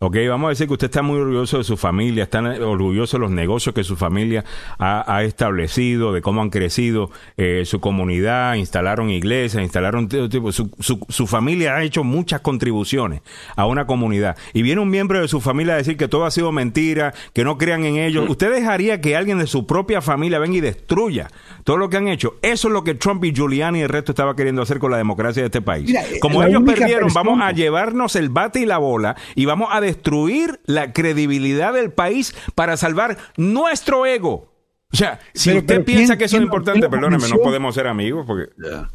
[0.00, 3.20] Ok, vamos a decir que usted está muy orgulloso de su familia, está orgulloso de
[3.20, 4.44] los negocios que su familia
[4.78, 11.04] ha, establecido, de cómo han crecido eh, su comunidad, instalaron iglesias, instalaron tipo, su, su,
[11.08, 13.22] su, familia ha hecho muchas contribuciones
[13.56, 14.36] a una comunidad.
[14.52, 17.42] Y viene un miembro de su familia a decir que todo ha sido mentira, que
[17.42, 18.24] no crean en ellos.
[18.28, 21.26] ¿Usted dejaría que alguien de su propia familia venga y destruya
[21.68, 22.38] todo lo que han hecho?
[22.40, 24.96] Eso es lo que Trump y Giuliani y el resto estaba queriendo hacer con la
[24.96, 25.94] democracia de este país.
[26.18, 30.60] Como ellos perdieron, vamos a llevarnos el bate y la bola y vamos a destruir
[30.64, 34.50] la credibilidad del país para salvar nuestro ego.
[34.90, 38.46] O sea, si usted piensa que eso es importante, perdóneme, no podemos ser amigos porque...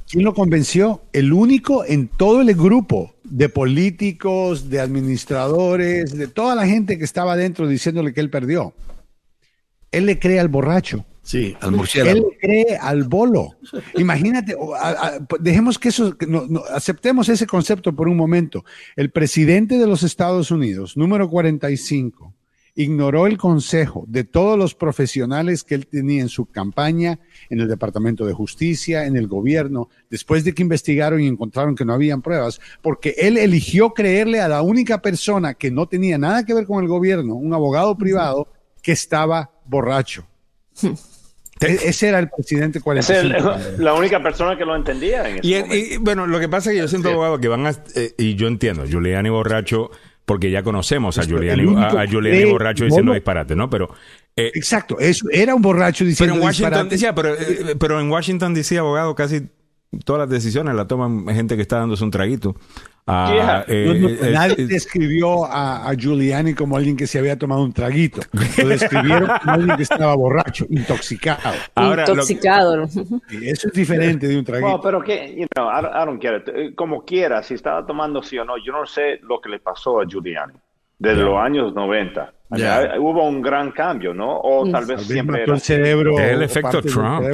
[0.10, 1.04] ¿Quién lo convenció?
[1.14, 7.04] El único en todo el grupo de políticos, de administradores, de toda la gente que
[7.04, 8.74] estaba adentro diciéndole que él perdió.
[9.92, 11.06] Él le cree al borracho.
[11.24, 12.18] Sí, al murciélago.
[12.18, 13.58] Él cree al bolo.
[13.98, 14.56] Imagínate,
[15.40, 16.16] dejemos que eso,
[16.74, 18.66] aceptemos ese concepto por un momento.
[18.98, 22.34] El presidente de los Estados Unidos, número 45,
[22.76, 27.20] ignoró el consejo de todos los profesionales que él tenía en su campaña,
[27.50, 31.86] en el Departamento de Justicia, en el gobierno, después de que investigaron y encontraron que
[31.86, 36.46] no habían pruebas, porque él eligió creerle a la única persona que no tenía nada
[36.46, 38.48] que ver con el gobierno, un abogado privado,
[38.82, 40.26] que estaba borracho.
[41.68, 43.56] E-, ese era el presidente 45.
[43.56, 45.30] Es la única persona que lo entendía.
[45.30, 47.72] En y, bueno, lo que pasa es que yo siento, abogado, que van a.
[47.96, 49.92] Eh, y yo entiendo, Giuliani borracho,
[50.26, 53.70] porque ya conocemos a Giuliani, a, Giuliani borracho diciendo disparate, ¿no?
[53.70, 53.90] Pero.
[54.36, 58.10] Eh, Exacto, eso era un borracho diciendo pero en Washington, Decía, pero, eh, pero en
[58.10, 59.44] Washington, decía abogado, casi
[60.04, 62.56] todas las decisiones las toman gente que está dándose un traguito.
[63.06, 68.22] Ah, eh, eh, nadie describió a, Giuliani como alguien que se había tomado un traguito.
[68.58, 71.54] Lo describieron como alguien que estaba borracho, intoxicado.
[71.76, 72.84] intoxicado.
[72.84, 74.70] eso es diferente de un traguito.
[74.70, 76.44] No, pero que, you know, I, don't care.
[76.48, 79.60] Eh, como quiera, si estaba tomando sí o no, yo no sé lo que le
[79.60, 80.54] pasó a Giuliani
[81.00, 82.34] desde los años 90.
[83.00, 84.40] Hubo un gran cambio, ¿no?
[84.40, 86.20] O tal vez siempre el cerebro.
[86.20, 87.26] Es el efecto Trump.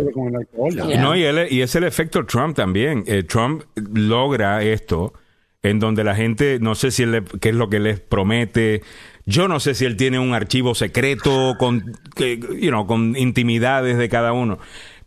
[1.00, 3.04] No, y, y, es el efecto Trump también.
[3.28, 5.14] Trump logra esto
[5.62, 8.82] en donde la gente, no sé si él, qué es lo que les promete,
[9.26, 13.98] yo no sé si él tiene un archivo secreto con, que, you know, con intimidades
[13.98, 14.58] de cada uno.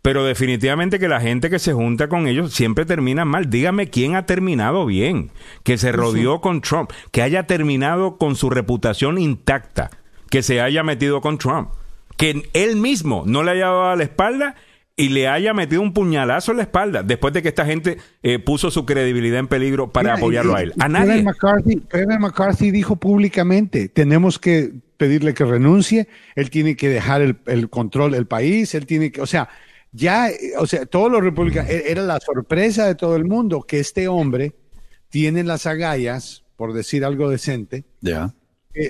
[0.03, 3.49] Pero definitivamente que la gente que se junta con ellos siempre termina mal.
[3.49, 5.31] Dígame quién ha terminado bien,
[5.63, 9.91] que se rodeó con Trump, que haya terminado con su reputación intacta,
[10.29, 11.69] que se haya metido con Trump,
[12.17, 14.55] que él mismo no le haya dado la espalda
[14.95, 18.39] y le haya metido un puñalazo en la espalda después de que esta gente eh,
[18.39, 20.73] puso su credibilidad en peligro para apoyarlo a él.
[20.79, 21.25] A nadie.
[21.89, 28.11] Kevin McCarthy, dijo públicamente, tenemos que pedirle que renuncie, él tiene que dejar el, control
[28.11, 29.49] del país, él tiene que, o sea,
[29.93, 33.79] ya, o sea, todos los republicanos, e, era la sorpresa de todo el mundo que
[33.79, 34.53] este hombre
[35.09, 38.33] tiene las agallas, por decir algo decente, ya.
[38.75, 38.89] Eh,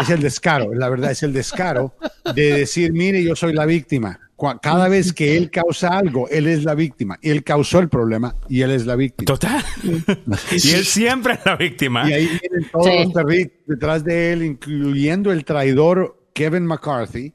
[0.00, 1.94] es el descaro, la verdad, es el descaro
[2.34, 4.18] de decir, mire, yo soy la víctima
[4.60, 7.18] cada vez que él causa algo, él es la víctima.
[7.22, 9.26] Y él causó el problema y él es la víctima.
[9.26, 9.64] Total.
[9.84, 12.08] y él siempre es la víctima.
[12.08, 17.32] Y ahí vienen todos los perritos detrás de él, incluyendo el traidor Kevin McCarthy,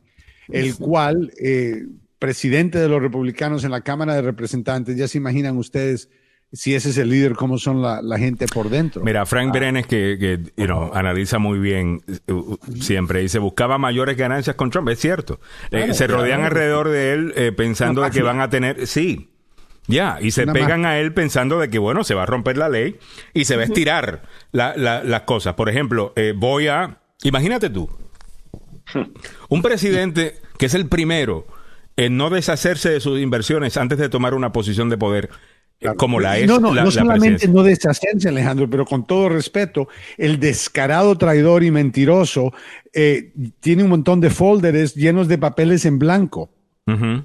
[0.49, 1.85] el cual, eh,
[2.19, 6.09] presidente de los republicanos en la Cámara de Representantes, ya se imaginan ustedes
[6.53, 9.03] si ese es el líder, cómo son la, gente por dentro.
[9.03, 9.57] Mira, Frank ah.
[9.57, 10.63] Brenes, que, que
[10.93, 15.41] analiza muy bien uh, siempre, dice, buscaba mayores ganancias con Trump, es cierto.
[15.71, 19.29] Eh, se rodean alrededor de él eh, pensando de que van a tener, sí,
[19.87, 22.69] ya, y se pegan a él pensando de que, bueno, se va a romper la
[22.69, 22.97] ley
[23.33, 25.55] y se va a estirar las cosas.
[25.55, 27.89] Por ejemplo, eh, voy a, imagínate tú,
[29.49, 31.45] un presidente que es el primero
[31.97, 35.29] en no deshacerse de sus inversiones antes de tomar una posición de poder
[35.95, 36.47] como la es.
[36.47, 39.87] No, no, no solamente no deshacerse, Alejandro, pero con todo respeto,
[40.17, 42.53] el descarado traidor y mentiroso
[42.93, 46.51] eh, tiene un montón de folders llenos de papeles en blanco.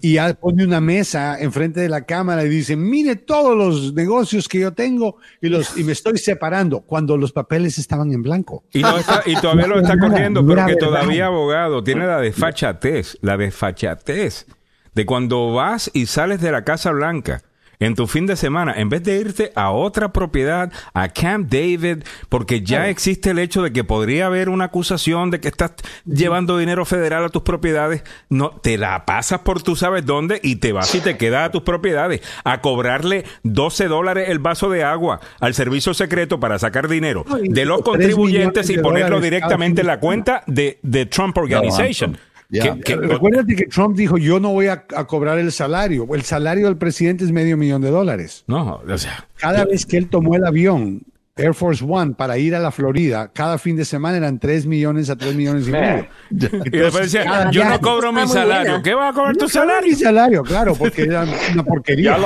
[0.00, 4.58] Y pone una mesa enfrente de la cámara y dice, mire todos los negocios que
[4.58, 8.64] yo tengo y, los, y me estoy separando cuando los papeles estaban en blanco.
[8.72, 14.46] Y, y todavía lo está corriendo porque todavía abogado tiene la desfachatez, la desfachatez
[14.94, 17.42] de cuando vas y sales de la Casa Blanca
[17.86, 22.04] en tu fin de semana, en vez de irte a otra propiedad, a Camp David,
[22.28, 25.72] porque ya existe el hecho de que podría haber una acusación de que estás
[26.06, 30.56] llevando dinero federal a tus propiedades, no te la pasas por tú sabes dónde y
[30.56, 34.84] te vas y te quedas a tus propiedades a cobrarle 12 dólares el vaso de
[34.84, 39.98] agua al servicio secreto para sacar dinero de los contribuyentes y ponerlo directamente en la
[39.98, 42.16] cuenta de, de Trump Organization.
[42.52, 46.06] Recuérdate que Trump dijo, yo no voy a, cobrar el salario.
[46.14, 48.44] El salario del presidente es medio millón de dólares.
[48.46, 49.26] No, o sea.
[49.36, 51.02] Cada vez que él tomó el avión,
[51.34, 55.08] Air Force One, para ir a la Florida, cada fin de semana eran 3 millones
[55.08, 56.06] a 3 millones y medio.
[56.30, 58.82] y después decía, yo no cobro mi salario.
[58.82, 59.88] ¿Qué va a cobrar tu salario?
[59.88, 62.18] Mi salario, claro, porque era una porquería.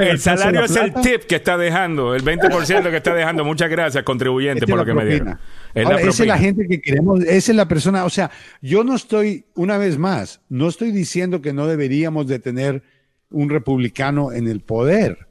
[0.00, 3.44] el salario es el tip que está dejando, el 20% que está dejando.
[3.44, 5.38] Muchas gracias, contribuyente, por lo que me dieron.
[5.74, 8.30] esa es la gente que queremos, esa es la persona, o sea,
[8.62, 12.82] yo no estoy, una vez más, no estoy diciendo que no deberíamos de tener
[13.30, 15.29] un republicano en el poder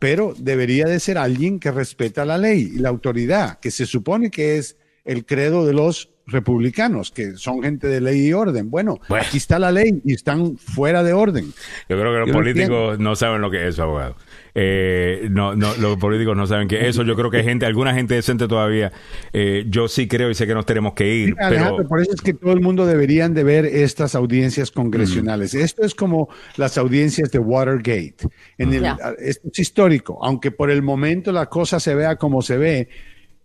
[0.00, 4.30] pero debería de ser alguien que respeta la ley y la autoridad, que se supone
[4.30, 8.70] que es el credo de los republicanos, que son gente de ley y orden.
[8.70, 11.52] Bueno, aquí está la ley y están fuera de orden.
[11.88, 14.16] Yo creo que los políticos no saben lo que es eso, abogado.
[14.54, 17.02] Eh, no, no, los políticos no saben que eso.
[17.02, 18.92] Yo creo que hay gente, alguna gente decente todavía.
[19.32, 21.36] Eh, yo sí creo y sé que nos tenemos que ir.
[21.36, 21.76] pero...
[21.88, 25.54] Por eso es que todo el mundo deberían de ver estas audiencias congresionales.
[25.54, 25.58] Mm.
[25.58, 28.16] Esto es como las audiencias de Watergate.
[28.58, 28.84] En el,
[29.18, 32.88] Esto es histórico, aunque por el momento la cosa se vea como se ve.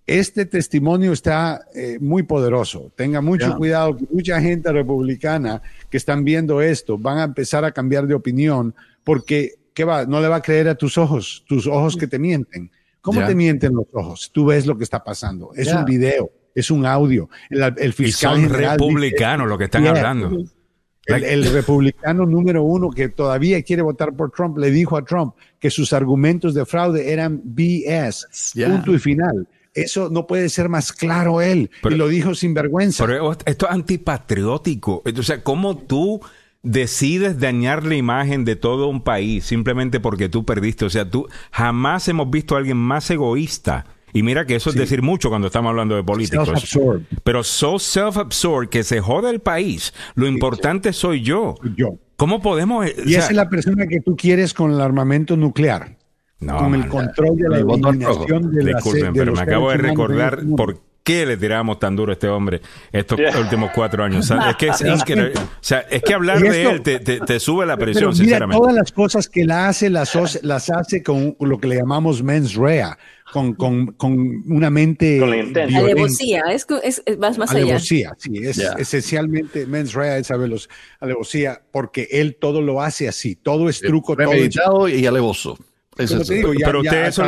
[0.07, 2.91] Este testimonio está eh, muy poderoso.
[2.95, 8.05] Tenga mucho cuidado, mucha gente republicana que están viendo esto van a empezar a cambiar
[8.05, 10.05] de opinión porque ¿qué va?
[10.05, 12.71] No le va a creer a tus ojos, tus ojos que te mienten.
[13.01, 14.31] ¿Cómo te mienten los ojos?
[14.33, 15.51] Tú ves lo que está pasando.
[15.53, 17.29] Es un video, es un audio.
[17.51, 20.43] El, fiscal y son republicanos lo que están hablando.
[21.05, 25.69] El, republicano número uno que todavía quiere votar por Trump le dijo a Trump que
[25.69, 29.47] sus argumentos de fraude eran BS, punto y final.
[29.75, 31.69] Eso no puede ser más claro él.
[31.83, 33.05] y lo dijo sin vergüenza.
[33.05, 35.03] Pero esto es antipatriótico.
[35.05, 36.21] O sea, ¿cómo tú
[36.65, 40.83] decides dañar la imagen de todo un país simplemente porque tú perdiste.
[40.83, 43.85] O sea, tú jamás hemos visto a alguien más egoísta.
[44.11, 46.77] Y mira que eso es decir mucho cuando estamos hablando de políticos.
[47.23, 49.93] Pero so self-absorbed que se jode el país.
[50.15, 51.55] Lo importante soy yo.
[51.75, 51.95] Yo.
[52.15, 52.87] ¿Cómo podemos...?
[53.05, 55.97] Y esa es la persona que tú quieres con el armamento nuclear.
[56.39, 60.39] No, con el control de la eliminación de la Disculpen, pero me acabo de recordar
[60.55, 62.61] por qué le tiramos tan duro a este hombre
[62.91, 64.29] estos últimos cuatro años?
[64.29, 68.59] es que, es, que hablar de él te, sube la presión, mira, sinceramente.
[68.59, 72.55] Todas las cosas que él hace, las, las hace con lo que le llamamos mens
[72.55, 72.97] rea.
[73.31, 75.19] Con, con, con, una mente.
[75.19, 80.29] Con alevosía, es, es, es, más, más alevosía, sí, es esencialmente mens rea, es
[80.99, 84.87] alevosía, porque él todo lo hace así, todo es truco, todo.
[84.87, 85.57] y alevoso
[85.95, 87.23] pero usted eso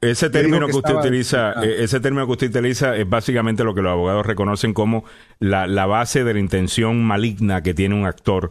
[0.00, 1.64] ese término que, usted utiliza, ah.
[1.64, 5.04] eh, ese término que usted utiliza es básicamente lo que los abogados reconocen como
[5.38, 8.50] la, base de la intención maligna que tiene un actor.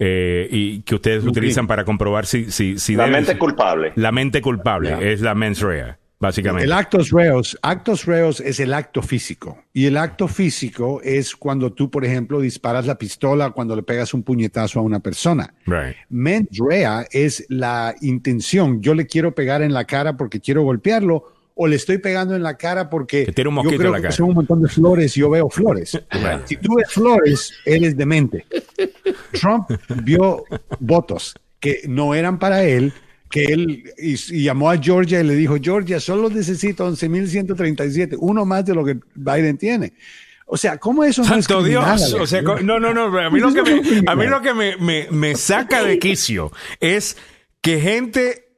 [0.00, 3.92] Eh, y que ustedes utilizan para comprobar si, si, si la mente culpable.
[3.96, 6.64] La mente culpable es la mens rea básicamente.
[6.64, 9.64] El actos reos, actos reos es el acto físico.
[9.72, 14.14] Y el acto físico es cuando tú, por ejemplo, disparas la pistola cuando le pegas
[14.14, 15.54] un puñetazo a una persona.
[15.66, 15.96] Right.
[16.08, 18.80] Mens rea es la intención.
[18.80, 22.42] Yo le quiero pegar en la cara porque quiero golpearlo o le estoy pegando en
[22.44, 26.00] la cara porque yo creo que son un montón de flores y yo veo flores.
[26.44, 28.46] Si tú ves flores, eres demente.
[29.32, 29.68] Trump
[30.04, 30.44] vio
[30.78, 32.92] votos que no eran para él
[33.30, 38.64] que él y, llamó a Georgia y le dijo, Georgia, solo necesito 11.137, uno más
[38.64, 39.92] de lo que Biden tiene.
[40.46, 42.14] O sea, ¿cómo eso Santo Dios.
[42.14, 43.18] O sea, no, no, no.
[43.18, 46.50] A mí lo que, me, a mí lo que me, me saca de quicio
[46.80, 47.18] es
[47.60, 48.48] que gente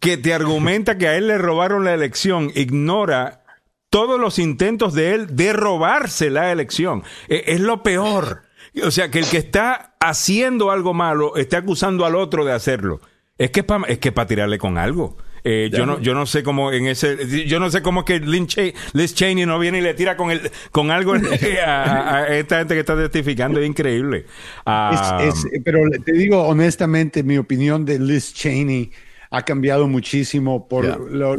[0.00, 3.44] que te argumenta que a él le robaron la elección ignora
[3.90, 7.02] todos los intentos de él de robarse la elección.
[7.28, 8.42] E, es lo peor.
[8.84, 13.00] O sea, que el que está haciendo algo malo está acusando al otro de hacerlo.
[13.38, 15.16] Es que es para tirarle con algo.
[15.48, 19.14] Eh, yo no yo no sé cómo en ese yo no sé cómo que Liz
[19.14, 21.14] Cheney no viene y le tira con el con algo
[21.64, 24.26] a, esta gente que está testificando es increíble
[24.64, 25.22] ah,
[25.64, 28.90] pero te digo honestamente mi opinión de Liz Cheney
[29.30, 31.32] ha cambiado muchísimo por lo,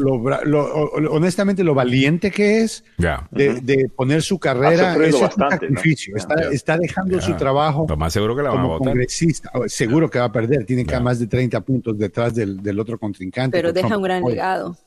[1.11, 2.83] honestamente lo valiente que es
[3.31, 4.95] de, poner su carrera.
[5.03, 6.15] Es un sacrificio.
[6.51, 9.51] Está, dejando su trabajo lo más seguro que la como congresista.
[9.67, 10.65] Seguro que va a perder.
[10.65, 13.57] Tiene que más de 30 puntos detrás del, otro contrincante.
[13.57, 14.77] Pero deja un gran legado.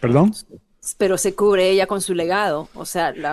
[0.00, 0.32] ¿Perdón?
[0.98, 2.68] pero se cubre ella con su legado.
[2.74, 3.32] O sea, la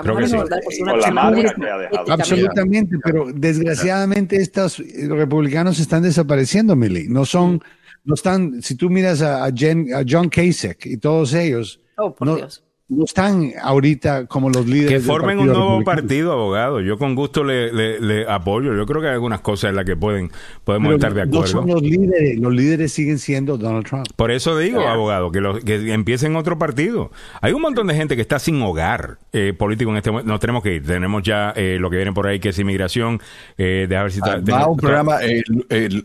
[2.08, 7.08] Absolutamente, pero desgraciadamente estos republicanos están desapareciendo, Millie.
[7.10, 7.62] No son,
[8.04, 13.06] no están, si tú miras a, John Kasich y todos ellos, oh, por Dios no
[13.06, 14.92] están ahorita como los líderes.
[14.92, 16.82] Que formen un nuevo partido, abogado.
[16.82, 18.76] Yo con gusto le, apoyo.
[18.76, 20.30] Yo creo que hay algunas cosas en las que pueden
[20.66, 21.42] podemos estar de acuerdo.
[21.42, 22.38] No son los líderes.
[22.38, 24.08] Los líderes siguen siendo Donald Trump.
[24.18, 27.12] Por eso digo, abogado, que, los, que empiecen otro partido.
[27.40, 30.30] Hay un montón de gente que está sin hogar eh, político en este momento.
[30.30, 30.86] Nos tenemos que ir.
[30.86, 33.22] Tenemos ya eh, lo que viene por ahí, que es inmigración.
[33.58, 35.20] Eh, de ver si ah, va un programa.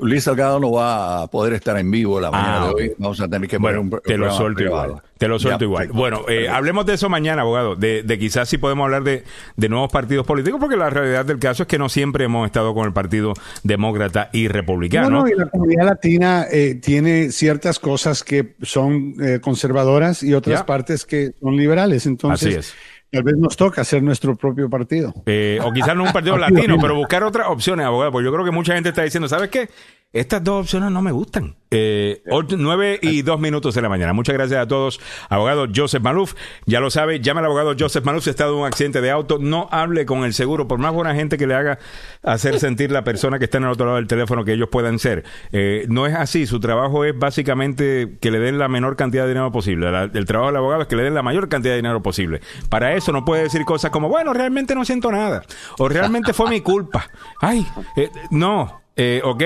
[0.01, 2.93] Luis Salgado no va a poder estar en vivo la mañana ah, de hoy.
[2.97, 5.03] Vamos a tener que poner un, te lo suelto igual.
[5.19, 5.89] Te lo suelto igual.
[5.89, 9.25] Bueno, hablemos de eso mañana, abogado, de, quizás si podemos hablar de,
[9.69, 12.87] nuevos partidos políticos, porque la realidad del caso es que no siempre hemos estado con
[12.87, 13.33] el Partido
[13.63, 15.11] Demócrata y Republicano.
[15.11, 20.65] No, y la comunidad latina eh, tiene ciertas cosas que son eh, conservadoras y otras
[20.65, 22.07] partes que son liberales.
[22.07, 22.75] Entonces,
[23.11, 25.15] Tal vez nos toca hacer nuestro propio partido.
[25.27, 28.11] Eh, o quizás no un partido latino, pero buscar otras opciones, abogado.
[28.11, 29.69] Porque yo creo que mucha gente está diciendo, ¿sabes qué?
[30.17, 31.57] Estas dos opciones no me gustan.
[31.71, 34.15] Eh, 9 y 2 minutos de la mañana.
[34.15, 34.99] Muchas gracias a todos.
[35.29, 36.35] Abogado Joseph Maluf,
[36.65, 39.11] ya lo sabe, llame al abogado Joseph Maluf si ha estado en un accidente de
[39.11, 39.39] auto.
[39.39, 41.79] No hable con el seguro, por más buena gente que le haga
[42.23, 44.99] hacer sentir la persona que está en el otro lado del teléfono que ellos puedan
[44.99, 45.25] ser.
[45.53, 46.47] Eh, no es así.
[46.47, 49.89] Su trabajo es básicamente que le den la menor cantidad de dinero posible.
[50.15, 52.41] el trabajo del abogado es que le den la mayor cantidad de dinero posible.
[52.71, 55.43] Para eso no puede decir cosas como, bueno, realmente no siento nada.
[55.79, 57.11] O realmente fue mi culpa.
[57.43, 57.67] Ay,
[57.97, 58.86] eh, no.
[58.99, 59.43] Eh, ok,